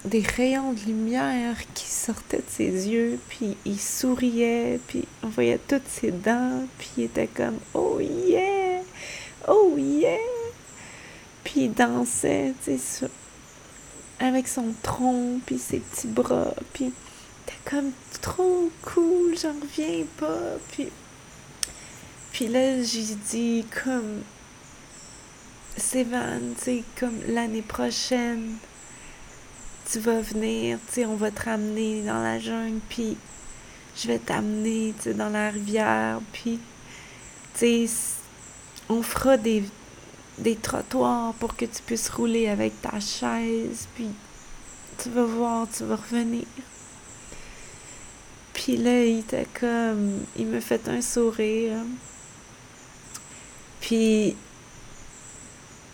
des 0.05 0.21
rayons 0.21 0.73
de 0.73 0.81
lumière 0.81 1.57
qui 1.73 1.87
sortaient 1.87 2.37
de 2.37 2.43
ses 2.49 2.87
yeux, 2.87 3.19
puis 3.27 3.57
il 3.65 3.79
souriait, 3.79 4.79
puis 4.87 5.05
on 5.23 5.27
voyait 5.27 5.59
toutes 5.67 5.87
ses 5.87 6.11
dents, 6.11 6.65
puis 6.77 6.89
il 6.97 7.03
était 7.05 7.27
comme 7.27 7.57
Oh 7.73 7.99
yeah! 7.99 8.81
Oh 9.47 9.73
yeah! 9.77 10.17
Puis 11.43 11.61
il 11.65 11.73
dansait, 11.73 12.53
tu 12.63 12.77
sais, 12.77 13.07
avec 14.19 14.47
son 14.47 14.73
tronc, 14.83 15.39
puis 15.45 15.57
ses 15.57 15.79
petits 15.79 16.07
bras, 16.07 16.53
puis 16.73 16.93
comme 17.66 17.91
trop 18.22 18.72
cool, 18.82 19.38
j'en 19.38 19.53
reviens 19.60 20.05
pas. 20.18 20.57
Puis, 20.72 20.89
puis 22.32 22.47
là, 22.47 22.82
j'ai 22.84 23.16
dit 23.16 23.66
comme 23.84 24.22
Sévan, 25.78 26.39
tu 26.57 26.64
sais, 26.64 26.84
comme 26.99 27.20
l'année 27.28 27.62
prochaine, 27.62 28.55
tu 29.91 29.99
vas 29.99 30.22
venir, 30.22 30.78
tu 30.88 30.93
sais, 30.93 31.05
on 31.05 31.16
va 31.16 31.32
te 31.32 31.43
ramener 31.43 32.01
dans 32.03 32.22
la 32.22 32.39
jungle, 32.39 32.80
puis 32.89 33.18
je 33.95 34.07
vais 34.07 34.20
t'amener, 34.20 34.93
tu 34.97 35.03
sais, 35.03 35.14
dans 35.14 35.30
la 35.30 35.49
rivière, 35.49 36.20
puis, 36.34 36.60
tu 37.57 37.88
sais, 37.88 37.89
on 38.89 39.01
fera 39.01 39.38
des, 39.38 39.64
des 40.38 40.55
trottoirs 40.55 41.34
pour 41.36 41.55
que 41.55 41.66
tu 41.66 41.82
puisses 41.86 42.10
rouler 42.10 42.49
avec 42.49 42.82
ta 42.82 42.99
chaise, 42.99 43.88
puis 43.95 44.10
tu 44.97 45.10
vas 45.10 45.24
voir, 45.24 45.68
tu 45.76 45.84
vas 45.86 45.95
revenir. 45.95 46.45
Puis 48.60 48.76
là, 48.76 49.05
il 49.05 49.20
était 49.20 49.47
comme. 49.57 50.26
Il 50.38 50.47
me 50.47 50.60
fait 50.60 50.89
un 50.89 51.01
sourire. 51.01 51.78
Puis, 53.80 54.36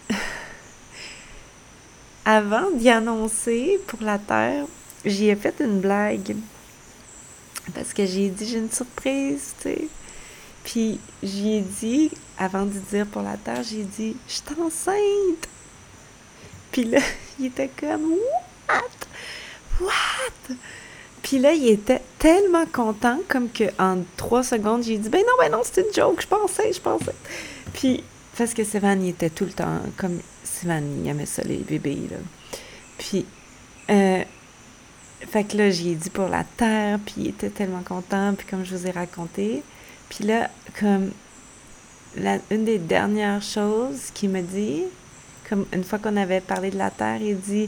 avant 2.25 2.71
d'y 2.71 2.89
annoncer 2.89 3.79
pour 3.85 4.01
la 4.01 4.17
Terre, 4.17 4.65
j'y 5.05 5.29
ai 5.29 5.35
fait 5.35 5.53
une 5.59 5.79
blague. 5.79 6.35
Parce 7.75 7.93
que 7.93 8.03
j'ai 8.07 8.29
dit, 8.29 8.47
j'ai 8.47 8.57
une 8.57 8.71
surprise, 8.71 9.53
tu 9.61 9.69
sais. 9.69 9.87
Puis, 10.63 10.99
j'y 11.21 11.57
ai 11.57 11.61
dit, 11.61 12.09
avant 12.39 12.65
de 12.65 12.79
dire 12.79 13.05
pour 13.05 13.21
la 13.21 13.37
Terre, 13.37 13.61
j'ai 13.61 13.83
dit, 13.83 14.17
je 14.27 14.33
suis 14.33 14.43
enceinte. 14.59 15.47
Puis 16.71 16.85
là, 16.85 16.99
il 17.39 17.45
était 17.45 17.69
comme, 17.79 18.15
what? 18.67 18.81
What? 19.79 20.55
Puis 21.25 21.39
là, 21.39 21.53
il 21.53 21.67
était 21.67 22.01
tellement 22.19 22.67
content, 22.67 23.17
comme 23.27 23.49
que 23.49 23.63
en 23.79 24.03
trois 24.15 24.43
secondes, 24.43 24.83
j'ai 24.83 24.99
dit, 24.99 25.09
ben 25.09 25.21
non, 25.21 25.33
ben 25.39 25.51
non, 25.51 25.63
c'est 25.63 25.81
une 25.81 25.91
joke, 25.91 26.21
je 26.21 26.27
pensais, 26.27 26.71
je 26.71 26.79
pensais. 26.79 27.15
Puis, 27.73 28.03
parce 28.37 28.53
que 28.53 28.63
Sévan, 28.63 29.01
il 29.01 29.09
était 29.09 29.31
tout 29.31 29.45
le 29.45 29.51
temps, 29.51 29.79
comme 29.97 30.19
Sévan, 30.43 30.83
il 31.01 31.09
aimait 31.09 31.25
ça, 31.25 31.41
les 31.41 31.57
bébés, 31.57 31.97
là. 32.11 32.17
Puis, 32.99 33.25
euh, 33.89 34.23
fait 35.31 35.43
que 35.45 35.57
là, 35.57 35.71
j'ai 35.71 35.95
dit 35.95 36.11
pour 36.11 36.27
la 36.27 36.43
terre, 36.43 36.99
puis 37.03 37.15
il 37.17 37.27
était 37.29 37.49
tellement 37.49 37.81
content, 37.81 38.35
puis 38.37 38.45
comme 38.45 38.63
je 38.63 38.75
vous 38.75 38.85
ai 38.85 38.91
raconté. 38.91 39.63
Puis 40.09 40.25
là, 40.25 40.51
comme, 40.79 41.09
une 42.51 42.65
des 42.65 42.77
dernières 42.77 43.41
choses 43.41 44.11
qu'il 44.13 44.29
me 44.29 44.43
dit, 44.43 44.83
comme 45.49 45.65
une 45.73 45.83
fois 45.83 45.97
qu'on 45.97 46.17
avait 46.17 46.39
parlé 46.39 46.69
de 46.69 46.77
la 46.77 46.91
terre, 46.91 47.19
il 47.19 47.39
dit 47.39 47.67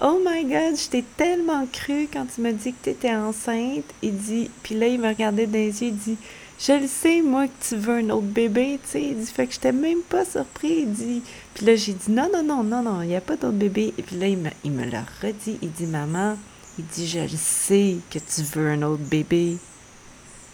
Oh 0.00 0.20
my 0.24 0.44
God, 0.44 0.76
je 0.76 0.88
t'ai 0.88 1.04
tellement 1.16 1.66
cru 1.66 2.08
quand 2.12 2.26
tu 2.34 2.40
m'as 2.40 2.52
dit 2.52 2.72
que 2.72 2.84
tu 2.84 2.90
étais 2.90 3.14
enceinte. 3.14 3.84
Il 4.02 4.16
dit, 4.16 4.50
puis 4.62 4.74
là, 4.74 4.86
il 4.86 5.00
me 5.00 5.08
regardait 5.08 5.46
dans 5.46 5.52
les 5.52 5.82
yeux, 5.82 5.88
il 5.88 5.96
dit, 5.96 6.16
je 6.58 6.72
le 6.72 6.86
sais, 6.86 7.22
moi, 7.22 7.48
que 7.48 7.68
tu 7.68 7.76
veux 7.76 7.96
un 7.96 8.10
autre 8.10 8.26
bébé, 8.26 8.78
tu 8.84 8.90
sais. 8.90 9.02
Il 9.02 9.18
dit, 9.18 9.26
fait 9.26 9.46
que 9.46 9.52
j'étais 9.52 9.72
même 9.72 10.00
pas 10.02 10.24
surpris. 10.24 10.82
Il 10.82 10.92
dit, 10.92 11.22
puis 11.54 11.66
là, 11.66 11.76
j'ai 11.76 11.92
dit, 11.92 12.10
non, 12.10 12.30
non, 12.32 12.42
non, 12.42 12.62
non, 12.62 12.82
non, 12.82 13.02
il 13.02 13.08
n'y 13.08 13.16
a 13.16 13.20
pas 13.20 13.36
d'autre 13.36 13.56
bébé. 13.56 13.92
Et 13.98 14.02
puis 14.02 14.16
là, 14.16 14.28
il 14.28 14.38
me, 14.38 14.50
il 14.64 14.70
me 14.70 14.84
l'a 14.84 15.04
redit. 15.20 15.58
Il 15.60 15.72
dit, 15.72 15.86
maman, 15.86 16.36
il 16.78 16.86
dit, 16.86 17.08
je 17.08 17.20
le 17.20 17.28
sais 17.28 17.96
que 18.10 18.18
tu 18.18 18.42
veux 18.42 18.70
un 18.70 18.82
autre 18.82 19.02
bébé. 19.02 19.56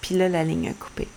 Puis 0.00 0.14
là, 0.14 0.28
la 0.28 0.44
ligne 0.44 0.68
a 0.68 0.72
coupé. 0.72 1.08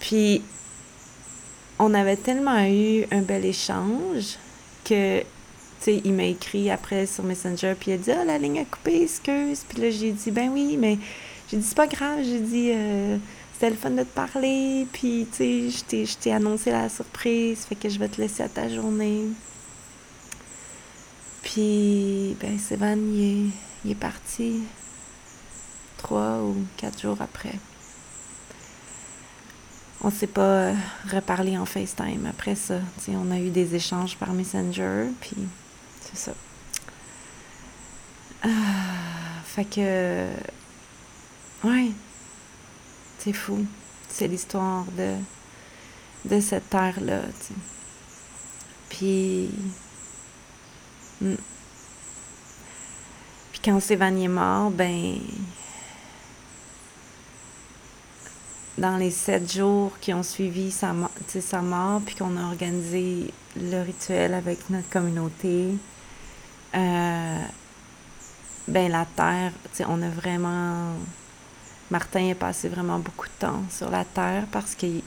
Puis 0.00 0.42
on 1.78 1.94
avait 1.94 2.16
tellement 2.16 2.64
eu 2.64 3.06
un 3.10 3.22
bel 3.22 3.44
échange 3.44 4.36
que, 4.84 5.20
tu 5.20 5.26
sais, 5.80 6.00
il 6.04 6.12
m'a 6.12 6.24
écrit 6.24 6.70
après 6.70 7.06
sur 7.06 7.24
Messenger, 7.24 7.74
puis 7.78 7.90
il 7.90 7.94
a 7.94 7.96
dit 7.98 8.10
Ah, 8.12 8.24
la 8.24 8.38
ligne 8.38 8.60
a 8.60 8.64
coupé, 8.64 9.02
excuse. 9.02 9.64
Puis 9.68 9.80
là, 9.82 9.90
j'ai 9.90 10.12
dit 10.12 10.30
Ben 10.30 10.50
oui, 10.52 10.76
mais 10.78 10.98
j'ai 11.50 11.58
dit 11.58 11.66
C'est 11.66 11.76
pas 11.76 11.86
grave, 11.86 12.20
j'ai 12.22 12.40
dit 12.40 12.70
euh, 12.72 13.18
C'était 13.52 13.70
le 13.70 13.76
fun 13.76 13.90
de 13.90 14.02
te 14.02 14.14
parler, 14.14 14.86
puis, 14.92 15.26
tu 15.30 15.70
sais, 15.70 16.06
je 16.06 16.16
t'ai 16.16 16.32
annoncé 16.32 16.70
la 16.70 16.88
surprise, 16.88 17.66
fait 17.66 17.74
que 17.74 17.88
je 17.88 17.98
vais 17.98 18.08
te 18.08 18.20
laisser 18.20 18.42
à 18.42 18.48
ta 18.48 18.68
journée. 18.68 19.24
Puis, 21.42 22.36
ben, 22.40 22.58
Sévan, 22.58 22.98
il 23.14 23.52
est 23.90 23.94
parti 23.94 24.62
trois 25.98 26.38
ou 26.42 26.56
quatre 26.76 27.00
jours 27.00 27.18
après 27.20 27.54
on 30.02 30.10
s'est 30.10 30.26
pas 30.26 30.72
reparlé 31.10 31.56
en 31.56 31.66
FaceTime 31.66 32.26
après 32.28 32.54
ça. 32.54 32.80
on 33.08 33.30
a 33.30 33.38
eu 33.38 33.50
des 33.50 33.74
échanges 33.74 34.16
par 34.16 34.32
Messenger, 34.32 35.06
puis 35.20 35.36
c'est 36.00 36.16
ça. 36.16 36.32
Ah, 38.42 38.48
fait 39.44 39.64
que. 39.64 40.28
Ouais. 41.64 41.90
C'est 43.18 43.32
fou. 43.32 43.66
C'est 44.08 44.28
l'histoire 44.28 44.84
de, 44.96 46.40
cette 46.40 46.70
terre-là, 46.70 47.22
Puis. 48.88 49.50
Hmm. 51.20 51.34
Puis 53.52 53.60
quand 53.64 53.80
Sévan 53.80 54.16
est 54.16 54.28
mort, 54.28 54.70
ben 54.70 55.18
dans 58.78 58.96
les 58.96 59.10
sept 59.10 59.50
jours 59.50 59.92
qui 60.00 60.12
ont 60.12 60.22
suivi 60.22 60.70
sa, 60.70 60.94
sa 61.28 61.62
mort, 61.62 62.00
puis 62.04 62.14
qu'on 62.14 62.36
a 62.36 62.44
organisé 62.44 63.32
le 63.56 63.82
rituel 63.82 64.34
avec 64.34 64.68
notre 64.70 64.88
communauté, 64.90 65.70
euh, 66.74 67.42
ben 68.68 68.90
la 68.90 69.06
terre, 69.06 69.52
on 69.88 70.02
a 70.02 70.08
vraiment. 70.08 70.94
Martin 71.90 72.32
a 72.32 72.34
passé 72.34 72.68
vraiment 72.68 72.98
beaucoup 72.98 73.28
de 73.28 73.46
temps 73.46 73.62
sur 73.70 73.90
la 73.90 74.04
terre 74.04 74.44
parce 74.50 74.74
qu'il 74.74 75.02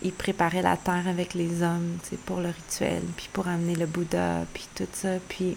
il 0.00 0.12
préparait 0.12 0.62
la 0.62 0.76
terre 0.76 1.06
avec 1.06 1.34
les 1.34 1.62
hommes, 1.62 1.98
pour 2.24 2.38
le 2.40 2.48
rituel, 2.48 3.02
puis 3.16 3.28
pour 3.32 3.46
amener 3.48 3.74
le 3.74 3.86
Bouddha, 3.86 4.44
puis 4.52 4.68
tout 4.74 4.88
ça, 4.92 5.18
puis. 5.28 5.56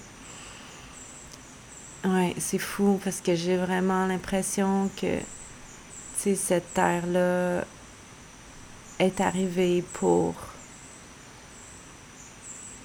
Ouais, 2.04 2.34
c'est 2.39 2.58
fou 2.58 3.00
parce 3.04 3.22
que 3.22 3.36
j'ai 3.36 3.58
vraiment 3.58 4.08
l'impression 4.08 4.89
que 5.00 5.20
cette 6.36 6.74
terre-là 6.74 7.65
est 8.99 9.19
arrivée 9.22 9.84
pour, 9.93 10.36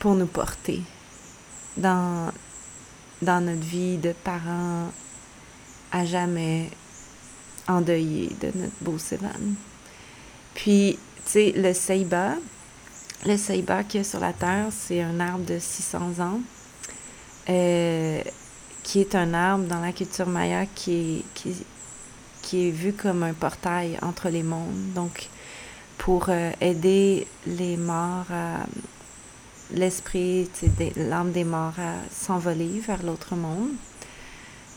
nous 0.05 0.27
porter 0.27 0.83
dans, 1.77 2.31
notre 3.21 3.61
vie 3.61 3.97
de 3.99 4.13
parents 4.13 4.93
à 5.91 6.05
jamais 6.05 6.71
endeuillés 7.67 8.31
de 8.41 8.53
notre 8.55 8.77
beau 8.83 8.99
Sévan. 8.99 9.57
Puis, 10.55 10.97
tu 11.25 11.33
sais, 11.33 11.53
le 11.57 11.75
Seiba, 11.75 12.37
le 13.27 13.37
Seiba 13.37 13.83
qu'il 13.83 13.99
y 13.99 14.01
a 14.03 14.05
sur 14.05 14.21
la 14.21 14.33
terre, 14.33 14.69
c'est 14.71 15.03
un 15.03 15.19
arbre 15.19 15.45
de 15.45 15.59
600 15.59 16.21
ans, 16.21 16.41
euh, 17.49 18.23
qui 18.85 19.01
est 19.01 19.17
un 19.17 19.35
arbre 19.35 19.65
dans 19.65 19.81
la 19.81 19.91
culture 19.91 20.29
maya 20.29 20.67
qui 20.67 20.93
est, 21.19 21.25
qui, 21.35 21.67
qui 22.47 22.69
est 22.69 22.71
vu 22.71 22.93
comme 22.93 23.25
un 23.25 23.33
portail 23.33 23.99
entre 24.03 24.29
les 24.29 24.45
mondes. 24.45 24.93
Donc, 24.95 25.29
pour 25.99 26.27
euh, 26.29 26.53
aider 26.61 27.27
les 27.45 27.77
morts, 27.77 28.27
l'esprit, 29.73 30.49
l'âme 30.95 31.33
des 31.33 31.43
morts 31.43 31.79
à 31.79 31.95
s'envoler 32.15 32.79
vers 32.87 33.03
l'autre 33.03 33.35
monde. 33.35 33.71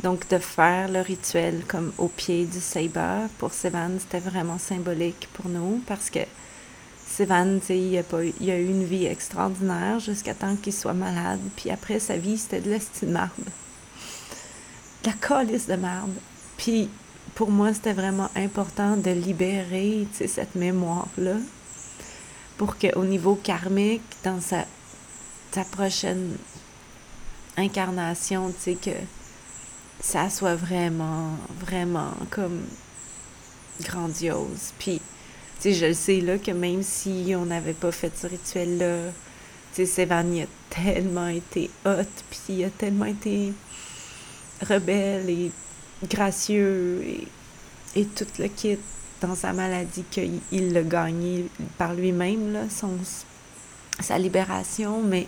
Donc, 0.01 0.27
de 0.29 0.39
faire 0.39 0.89
le 0.89 1.01
rituel 1.01 1.63
comme 1.67 1.91
au 1.99 2.07
pied 2.07 2.45
du 2.45 2.59
Seiba, 2.59 3.27
pour 3.37 3.53
Sévan, 3.53 3.99
c'était 3.99 4.27
vraiment 4.27 4.57
symbolique 4.57 5.27
pour 5.33 5.47
nous 5.47 5.83
parce 5.85 6.09
que 6.09 6.19
Sévan, 7.05 7.59
il 7.69 7.97
a, 7.99 8.03
il 8.39 8.49
a 8.49 8.57
eu 8.57 8.67
une 8.67 8.85
vie 8.85 9.05
extraordinaire 9.05 9.99
jusqu'à 9.99 10.33
temps 10.33 10.55
qu'il 10.55 10.73
soit 10.73 10.93
malade. 10.93 11.41
Puis 11.55 11.69
après, 11.69 11.99
sa 11.99 12.17
vie, 12.17 12.39
c'était 12.39 12.61
de 12.61 12.71
l'estime 12.71 13.11
marde. 13.11 13.29
la 15.05 15.13
calice 15.13 15.67
de 15.67 15.75
marde. 15.75 16.13
Puis 16.57 16.89
pour 17.39 17.51
moi, 17.51 17.73
c'était 17.73 17.93
vraiment 17.93 18.29
important 18.35 18.97
de 18.97 19.11
libérer 19.11 20.05
cette 20.11 20.55
mémoire-là 20.55 21.37
pour 22.57 22.77
qu'au 22.77 23.05
niveau 23.05 23.35
karmique, 23.35 24.01
dans 24.25 24.41
sa, 24.41 24.65
prochaine 25.71 26.35
incarnation, 27.55 28.51
tu 28.51 28.55
sais, 28.59 28.73
que 28.73 28.97
ça 30.01 30.29
soit 30.29 30.55
vraiment, 30.55 31.29
vraiment 31.61 32.11
comme 32.29 32.59
grandiose. 33.83 34.73
Puis, 34.77 34.99
tu 35.61 35.71
sais, 35.71 35.73
je 35.73 35.85
le 35.85 35.93
sais, 35.93 36.19
là, 36.19 36.37
que 36.39 36.51
même 36.51 36.83
si 36.83 37.33
on 37.37 37.45
n'avait 37.45 37.71
pas 37.71 37.93
fait 37.93 38.11
ce 38.17 38.27
rituel-là, 38.27 39.13
tu 39.73 39.85
sais, 39.85 40.11
a 40.11 40.23
tellement 40.69 41.29
été 41.29 41.69
hot, 41.85 42.03
puis 42.29 42.39
il 42.49 42.65
a 42.65 42.69
tellement 42.69 43.05
été 43.05 43.53
rebelle 44.61 45.29
et 45.29 45.51
gracieux 46.07 47.03
et, 47.95 48.05
tout 48.05 48.27
le 48.37 48.47
kit 48.47 48.77
dans 49.21 49.35
sa 49.35 49.51
maladie 49.51 50.03
qu'il 50.09 50.73
l'a 50.73 50.83
gagné 50.83 51.47
par 51.77 51.93
lui-même, 51.93 52.69
son, 52.69 52.91
sa 53.99 54.17
libération. 54.17 55.01
Mais, 55.01 55.27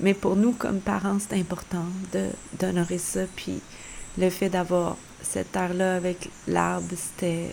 mais 0.00 0.12
pour 0.12 0.36
nous, 0.36 0.52
comme 0.52 0.80
parents, 0.80 1.18
c'est 1.18 1.38
important 1.38 1.86
d'honorer 2.58 2.98
ça. 2.98 3.20
Puis 3.34 3.60
le 4.18 4.28
fait 4.30 4.50
d'avoir 4.50 4.96
cette 5.22 5.52
terre-là 5.52 5.96
avec 5.96 6.28
l'arbre, 6.46 6.94
c'était 6.96 7.50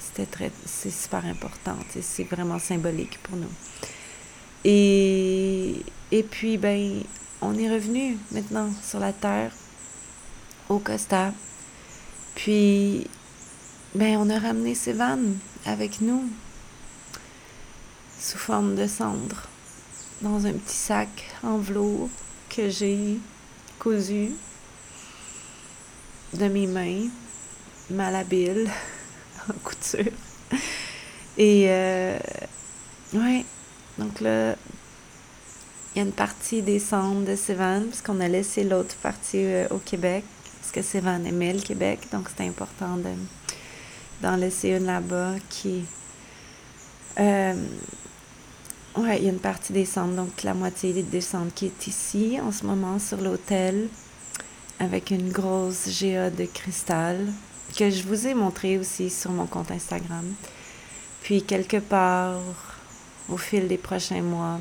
c'était 0.00 0.26
très 0.26 0.52
c'est 0.64 0.90
super 0.90 1.24
important. 1.24 1.76
C'est 2.00 2.24
vraiment 2.24 2.58
symbolique 2.58 3.18
pour 3.22 3.36
nous. 3.36 3.50
Et, 4.64 5.82
et 6.10 6.22
puis, 6.22 6.58
ben, 6.58 7.02
on 7.40 7.56
est 7.56 7.70
revenu 7.72 8.18
maintenant 8.32 8.70
sur 8.82 8.98
la 8.98 9.12
terre, 9.12 9.52
au 10.68 10.78
Costa. 10.78 11.32
Puis, 12.34 13.06
ben, 13.94 14.16
on 14.18 14.30
a 14.30 14.38
ramené 14.38 14.74
ces 14.74 14.92
vannes 14.92 15.38
avec 15.64 16.00
nous, 16.00 16.24
sous 18.18 18.38
forme 18.38 18.76
de 18.76 18.86
cendre, 18.86 19.48
dans 20.22 20.46
un 20.46 20.52
petit 20.52 20.76
sac 20.76 21.08
en 21.42 21.58
velours 21.58 22.08
que 22.48 22.68
j'ai 22.68 23.18
cousu 23.78 24.32
de 26.34 26.48
mes 26.48 26.66
mains, 26.66 27.08
malhabiles, 27.90 28.70
couture. 29.64 30.12
Et 31.36 31.66
euh, 31.68 32.18
ouais, 33.14 33.44
donc 33.98 34.20
là, 34.20 34.54
il 35.94 35.98
y 35.98 36.00
a 36.00 36.04
une 36.04 36.12
partie 36.12 36.62
des 36.62 36.78
cendres 36.78 37.26
de 37.26 37.36
Sévan, 37.36 37.84
parce 37.88 38.02
qu'on 38.02 38.20
a 38.20 38.28
laissé 38.28 38.64
l'autre 38.64 38.96
partie 38.96 39.44
euh, 39.44 39.66
au 39.70 39.78
Québec, 39.78 40.24
parce 40.68 40.86
que 40.86 40.92
Sévan 40.92 41.24
aimait 41.24 41.54
le 41.54 41.62
Québec, 41.62 42.00
donc 42.12 42.28
c'était 42.28 42.46
important 42.46 42.98
d'en 44.20 44.36
laisser 44.36 44.68
une 44.68 44.84
là-bas 44.84 45.36
qui. 45.48 45.86
Euh, 47.18 47.54
ouais, 48.98 49.16
il 49.16 49.24
y 49.24 49.28
a 49.28 49.32
une 49.32 49.38
partie 49.38 49.72
des 49.72 49.86
cendres, 49.86 50.14
donc 50.14 50.42
la 50.42 50.52
moitié 50.52 50.92
des 51.02 51.20
cendres 51.22 51.52
qui 51.54 51.66
est 51.66 51.86
ici 51.86 52.38
en 52.42 52.52
ce 52.52 52.66
moment 52.66 52.98
sur 52.98 53.18
l'hôtel, 53.18 53.88
avec 54.78 55.10
une 55.10 55.32
grosse 55.32 55.88
géode 55.88 56.36
de 56.36 56.44
cristal 56.44 57.32
que 57.74 57.88
je 57.88 58.02
vous 58.02 58.26
ai 58.26 58.34
montré 58.34 58.76
aussi 58.76 59.08
sur 59.08 59.30
mon 59.30 59.46
compte 59.46 59.70
Instagram. 59.70 60.34
Puis 61.22 61.44
quelque 61.44 61.78
part, 61.78 62.42
au 63.30 63.38
fil 63.38 63.68
des 63.68 63.78
prochains 63.78 64.22
mois, 64.22 64.60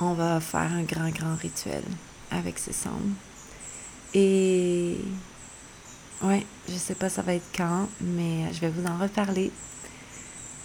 on 0.00 0.14
va 0.14 0.40
faire 0.40 0.72
un 0.72 0.82
grand, 0.82 1.10
grand 1.10 1.36
rituel 1.36 1.84
avec 2.32 2.58
ces 2.58 2.72
cendres. 2.72 3.14
Et 4.14 4.96
ouais, 6.22 6.46
je 6.68 6.74
sais 6.74 6.94
pas 6.94 7.08
ça 7.08 7.22
va 7.22 7.34
être 7.34 7.50
quand, 7.56 7.88
mais 8.00 8.52
je 8.52 8.60
vais 8.60 8.70
vous 8.70 8.86
en 8.86 8.98
reparler. 8.98 9.50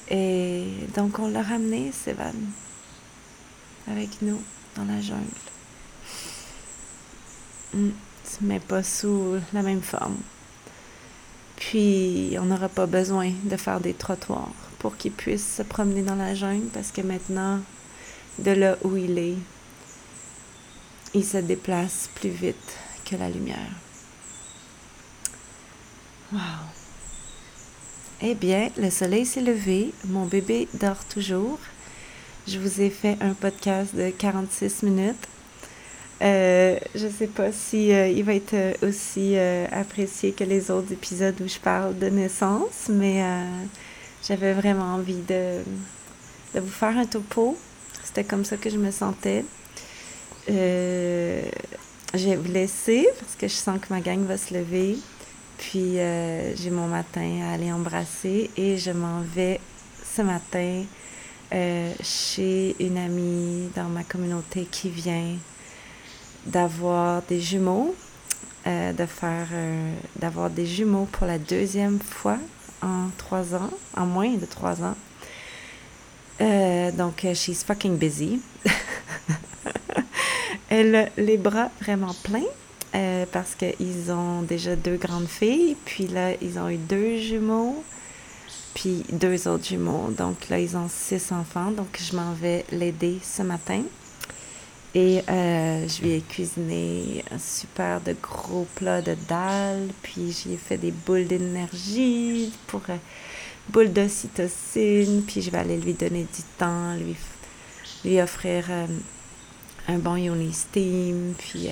Et 0.09 0.65
donc 0.95 1.19
on 1.19 1.27
l'a 1.27 1.41
ramené, 1.41 1.91
Sévan, 1.91 2.33
avec 3.87 4.21
nous 4.21 4.41
dans 4.75 4.85
la 4.85 5.01
jungle. 5.01 5.23
Hmm, 7.73 7.89
mais 8.41 8.59
pas 8.59 8.83
sous 8.83 9.35
la 9.53 9.61
même 9.61 9.81
forme. 9.81 10.17
Puis, 11.57 12.37
on 12.39 12.45
n'aura 12.45 12.69
pas 12.69 12.85
besoin 12.85 13.31
de 13.43 13.57
faire 13.57 13.79
des 13.79 13.93
trottoirs 13.93 14.51
pour 14.79 14.95
qu'il 14.95 15.11
puisse 15.11 15.55
se 15.55 15.63
promener 15.63 16.03
dans 16.03 16.15
la 16.15 16.35
jungle 16.35 16.67
parce 16.67 16.91
que 16.91 17.01
maintenant, 17.01 17.59
de 18.39 18.51
là 18.51 18.77
où 18.83 18.95
il 18.95 19.17
est, 19.17 19.37
il 21.13 21.25
se 21.25 21.37
déplace 21.37 22.09
plus 22.15 22.29
vite 22.29 22.77
la 23.15 23.29
lumière. 23.29 23.71
Wow! 26.33 26.39
Eh 28.21 28.35
bien, 28.35 28.69
le 28.77 28.89
soleil 28.89 29.25
s'est 29.25 29.41
levé, 29.41 29.93
mon 30.05 30.25
bébé 30.25 30.67
dort 30.73 31.05
toujours. 31.05 31.59
Je 32.47 32.59
vous 32.59 32.81
ai 32.81 32.89
fait 32.89 33.17
un 33.21 33.33
podcast 33.33 33.95
de 33.95 34.09
46 34.09 34.83
minutes 34.83 35.27
euh, 36.23 36.79
je 36.95 37.05
ne 37.05 37.11
sais 37.11 37.27
pas 37.27 37.51
si 37.51 37.93
euh, 37.93 38.07
il 38.07 38.23
va 38.23 38.33
être 38.33 38.55
euh, 38.55 38.73
aussi 38.81 39.37
apprécié 39.71 40.31
que 40.31 40.43
les 40.43 40.71
autres 40.71 40.91
épisodes 40.91 41.39
où 41.41 41.47
je 41.47 41.59
parle 41.59 41.97
de 41.97 42.07
naissance, 42.07 42.89
mais 42.89 43.23
j'avais 44.27 44.53
vraiment 44.53 44.95
envie 44.95 45.21
de, 45.27 45.61
de, 46.55 46.59
vous 46.59 46.69
faire 46.69 46.97
un 46.97 47.05
topo. 47.05 47.57
C'était 48.03 48.23
comme 48.23 48.45
ça 48.45 48.57
que 48.57 48.69
je 48.69 48.77
me 48.77 48.91
sentais. 48.91 49.45
Je 52.13 52.29
vais 52.29 52.35
vous 52.35 52.51
laisser 52.51 53.07
parce 53.19 53.35
que 53.35 53.47
je 53.47 53.53
sens 53.53 53.79
que 53.79 53.93
ma 53.93 54.01
gang 54.01 54.23
va 54.25 54.37
se 54.37 54.53
lever. 54.53 54.97
Puis 55.57 55.95
j'ai 55.95 56.69
mon 56.69 56.87
matin 56.87 57.41
à 57.43 57.53
aller 57.53 57.71
embrasser 57.71 58.51
et 58.57 58.77
je 58.77 58.91
m'en 58.91 59.21
vais 59.21 59.59
ce 60.03 60.21
matin 60.21 60.83
chez 62.03 62.75
une 62.79 62.97
amie 62.97 63.69
dans 63.75 63.89
ma 63.89 64.03
communauté 64.03 64.67
qui 64.69 64.89
vient 64.89 65.35
d'avoir 66.47 67.21
des 67.23 67.39
jumeaux, 67.39 67.93
euh, 68.65 68.93
de 68.93 69.05
faire, 69.05 69.47
euh, 69.51 69.93
d'avoir 70.15 70.49
des 70.49 70.65
jumeaux 70.65 71.07
pour 71.11 71.27
la 71.27 71.37
deuxième 71.37 71.99
fois 71.99 72.37
en 72.81 73.09
trois 73.17 73.53
ans, 73.53 73.69
en 73.95 74.05
moins 74.05 74.33
de 74.35 74.45
trois 74.45 74.81
ans. 74.81 74.95
Euh, 76.41 76.91
donc, 76.91 77.25
she's 77.33 77.63
fucking 77.63 77.97
busy. 77.97 78.39
Elle 80.69 81.11
les 81.17 81.37
bras 81.37 81.69
vraiment 81.81 82.15
pleins 82.23 82.43
parce 83.31 83.55
qu'ils 83.55 84.11
ont 84.11 84.41
déjà 84.41 84.75
deux 84.75 84.97
grandes 84.97 85.27
filles, 85.27 85.75
puis 85.85 86.07
là, 86.07 86.31
ils 86.41 86.57
ont 86.57 86.69
eu 86.69 86.77
deux 86.77 87.17
jumeaux, 87.17 87.83
puis 88.73 89.03
deux 89.11 89.47
autres 89.47 89.65
jumeaux. 89.65 90.09
Donc 90.17 90.49
là, 90.49 90.59
ils 90.59 90.75
ont 90.75 90.87
six 90.89 91.31
enfants, 91.31 91.71
donc 91.71 91.99
je 91.99 92.15
m'en 92.15 92.33
vais 92.33 92.65
l'aider 92.71 93.19
ce 93.23 93.43
matin. 93.43 93.81
Et 94.95 95.21
euh, 95.29 95.87
je 95.87 96.01
lui 96.01 96.13
ai 96.13 96.21
cuisiné 96.21 97.23
un 97.29 97.37
super 97.37 98.01
de 98.01 98.15
gros 98.19 98.65
plat 98.75 99.01
de 99.01 99.15
dalle, 99.27 99.89
puis 100.01 100.31
j'ai 100.31 100.57
fait 100.57 100.77
des 100.77 100.91
boules 100.91 101.27
d'énergie 101.27 102.51
pour 102.65 102.81
euh, 102.89 102.95
boules 103.69 103.93
d'ocytocine, 103.93 105.23
puis 105.27 105.41
je 105.41 105.51
vais 105.51 105.59
aller 105.59 105.77
lui 105.77 105.93
donner 105.93 106.23
du 106.23 106.43
temps, 106.57 106.95
lui, 106.95 107.15
lui 108.05 108.19
offrir 108.21 108.65
euh, 108.69 108.87
un 109.87 109.97
bon 109.97 110.15
yoni 110.15 110.53
steam, 110.53 111.33
puis 111.37 111.69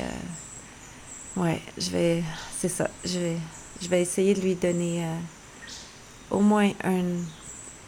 ouais, 1.35 1.61
je 1.77 1.89
vais, 1.89 2.23
c'est 2.59 2.69
ça, 2.69 2.89
je 3.03 3.19
vais, 3.19 3.37
je 3.81 3.87
vais 3.87 4.01
essayer 4.01 4.33
de 4.33 4.41
lui 4.41 4.55
donner 4.55 5.05
au 6.31 6.39
moins 6.39 6.71
une, 6.83 7.25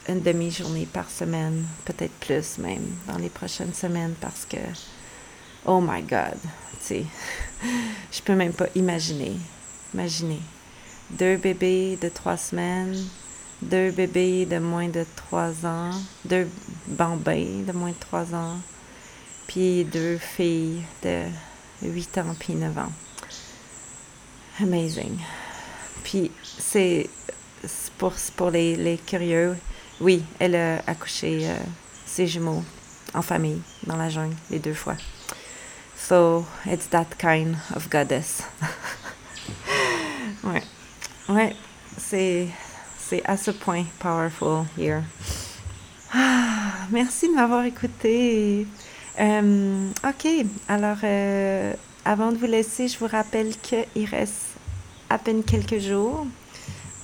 une 0.09 0.21
demi-journée 0.21 0.85
par 0.85 1.09
semaine, 1.09 1.65
peut-être 1.85 2.13
plus 2.19 2.57
même 2.57 2.85
dans 3.07 3.17
les 3.17 3.29
prochaines 3.29 3.73
semaines 3.73 4.15
parce 4.19 4.45
que 4.45 4.57
Oh 5.69 5.81
my 5.81 6.01
God, 6.01 6.37
tu 6.79 6.79
sais, 6.79 7.03
je 8.11 8.21
peux 8.21 8.35
même 8.35 8.53
pas 8.53 8.67
imaginer. 8.73 9.33
Imaginez. 9.93 10.39
Deux 11.09 11.35
bébés 11.35 11.97
de 12.01 12.07
trois 12.07 12.37
semaines, 12.37 12.95
deux 13.61 13.91
bébés 13.91 14.45
de 14.45 14.59
moins 14.59 14.87
de 14.87 15.05
trois 15.17 15.65
ans, 15.65 15.91
deux 16.23 16.47
bambins 16.87 17.63
de 17.67 17.73
moins 17.73 17.89
de 17.89 17.99
trois 17.99 18.33
ans, 18.33 18.57
puis 19.47 19.85
deux 19.85 20.17
filles 20.17 20.83
de 21.03 21.23
huit 21.81 22.17
ans 22.17 22.35
puis 22.37 22.53
neuf 22.53 22.77
ans. 22.77 22.91
Amazing. 24.61 25.19
Puis 26.03 26.31
c'est 26.43 27.09
pour, 27.97 28.13
pour 28.35 28.51
les, 28.51 28.75
les, 28.75 28.97
curieux. 28.97 29.57
Oui, 29.99 30.23
elle 30.39 30.55
a 30.55 30.81
accouché 30.85 31.49
euh, 31.49 31.55
ses 32.05 32.27
jumeaux 32.27 32.63
en 33.13 33.21
famille, 33.21 33.61
dans 33.85 33.97
la 33.97 34.09
jungle, 34.09 34.35
les 34.49 34.59
deux 34.59 34.73
fois. 34.73 34.95
So 35.95 36.45
it's 36.65 36.87
that 36.89 37.17
kind 37.17 37.57
of 37.75 37.89
goddess. 37.89 38.43
ouais. 40.43 40.63
Ouais. 41.27 41.55
C'est, 41.97 42.47
c'est 42.97 43.25
à 43.25 43.37
ce 43.37 43.51
point 43.51 43.85
powerful 43.99 44.65
here. 44.77 45.03
Ah, 46.13 46.87
merci 46.91 47.27
de 47.27 47.33
m'avoir 47.33 47.65
écouté. 47.65 48.67
Euh, 49.19 49.89
ok. 50.03 50.45
Alors, 50.67 50.97
euh, 51.03 51.73
avant 52.05 52.31
de 52.31 52.37
vous 52.37 52.45
laisser, 52.45 52.87
je 52.87 52.97
vous 52.99 53.07
rappelle 53.07 53.55
qu'il 53.57 54.05
reste 54.09 54.55
à 55.09 55.17
peine 55.17 55.43
quelques 55.43 55.79
jours 55.79 56.25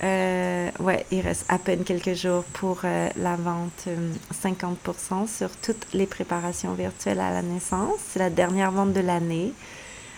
euh, 0.03 0.69
ouais, 0.79 1.05
il 1.11 1.21
reste 1.21 1.45
à 1.47 1.57
peine 1.57 1.83
quelques 1.83 2.13
jours 2.13 2.43
pour 2.53 2.81
euh, 2.83 3.09
la 3.15 3.37
vente 3.37 3.87
50% 4.33 4.75
euh, 5.23 5.27
sur 5.27 5.49
toutes 5.57 5.87
les 5.93 6.07
préparations 6.07 6.73
virtuelles 6.73 7.21
à 7.21 7.31
la 7.31 7.41
naissance. 7.41 7.99
C'est 8.09 8.19
la 8.19 8.29
dernière 8.29 8.71
vente 8.71 8.91
de 8.91 8.99
l'année. 8.99 9.53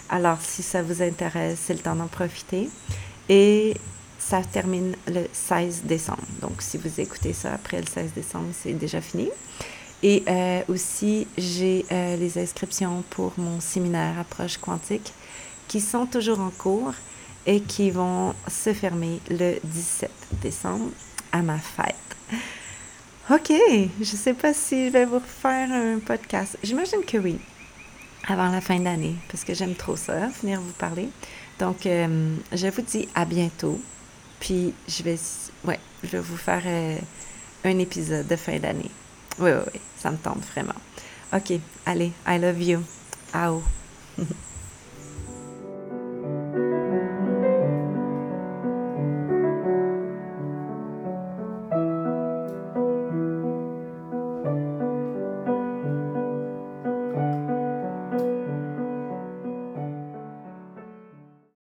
Alors, 0.09 0.39
si 0.41 0.63
ça 0.63 0.81
vous 0.81 1.03
intéresse, 1.03 1.59
c'est 1.65 1.73
le 1.73 1.79
temps 1.79 1.95
d'en 1.95 2.07
profiter. 2.07 2.69
Et 3.29 3.75
ça 4.17 4.41
termine 4.41 4.95
le 5.07 5.27
16 5.31 5.83
décembre. 5.83 6.23
Donc, 6.41 6.61
si 6.61 6.77
vous 6.79 6.99
écoutez 6.99 7.33
ça 7.33 7.53
après 7.53 7.79
le 7.79 7.87
16 7.87 8.13
décembre, 8.15 8.47
c'est 8.53 8.73
déjà 8.73 9.01
fini. 9.01 9.29
Et 10.07 10.23
aussi, 10.67 11.25
j'ai 11.35 11.83
les 11.89 12.37
inscriptions 12.37 13.03
pour 13.09 13.33
mon 13.37 13.59
séminaire 13.59 14.19
Approche 14.19 14.57
quantique 14.57 15.11
qui 15.67 15.81
sont 15.81 16.05
toujours 16.05 16.39
en 16.39 16.51
cours 16.51 16.93
et 17.45 17.61
qui 17.61 17.91
vont 17.91 18.33
se 18.47 18.73
fermer 18.73 19.19
le 19.29 19.55
17 19.63 20.11
décembre 20.41 20.91
à 21.31 21.41
ma 21.41 21.57
fête. 21.57 21.95
OK, 23.31 23.49
je 23.49 23.99
ne 23.99 24.03
sais 24.03 24.33
pas 24.33 24.53
si 24.53 24.87
je 24.87 24.91
vais 24.91 25.05
vous 25.05 25.15
refaire 25.15 25.71
un 25.71 25.99
podcast. 25.99 26.57
J'imagine 26.61 27.03
que 27.03 27.17
oui, 27.17 27.39
avant 28.27 28.49
la 28.49 28.61
fin 28.61 28.79
d'année, 28.79 29.15
parce 29.29 29.43
que 29.43 29.53
j'aime 29.53 29.75
trop 29.75 29.95
ça, 29.95 30.27
venir 30.41 30.61
vous 30.61 30.73
parler. 30.73 31.09
Donc, 31.59 31.85
euh, 31.85 32.35
je 32.51 32.67
vous 32.67 32.81
dis 32.81 33.07
à 33.15 33.25
bientôt. 33.25 33.79
Puis, 34.39 34.73
je 34.87 35.01
vais, 35.01 35.17
ouais, 35.63 35.79
je 36.03 36.09
vais 36.09 36.19
vous 36.19 36.37
faire 36.37 36.61
euh, 36.65 36.97
un 37.63 37.79
épisode 37.79 38.27
de 38.27 38.35
fin 38.35 38.59
d'année. 38.59 38.91
Oui, 39.39 39.51
oui, 39.51 39.63
oui, 39.73 39.79
ça 39.97 40.11
me 40.11 40.17
tente 40.17 40.43
vraiment. 40.53 40.75
OK, 41.33 41.59
allez, 41.85 42.11
I 42.27 42.37
love 42.39 42.61
you. 42.61 42.83
Au. 43.33 43.63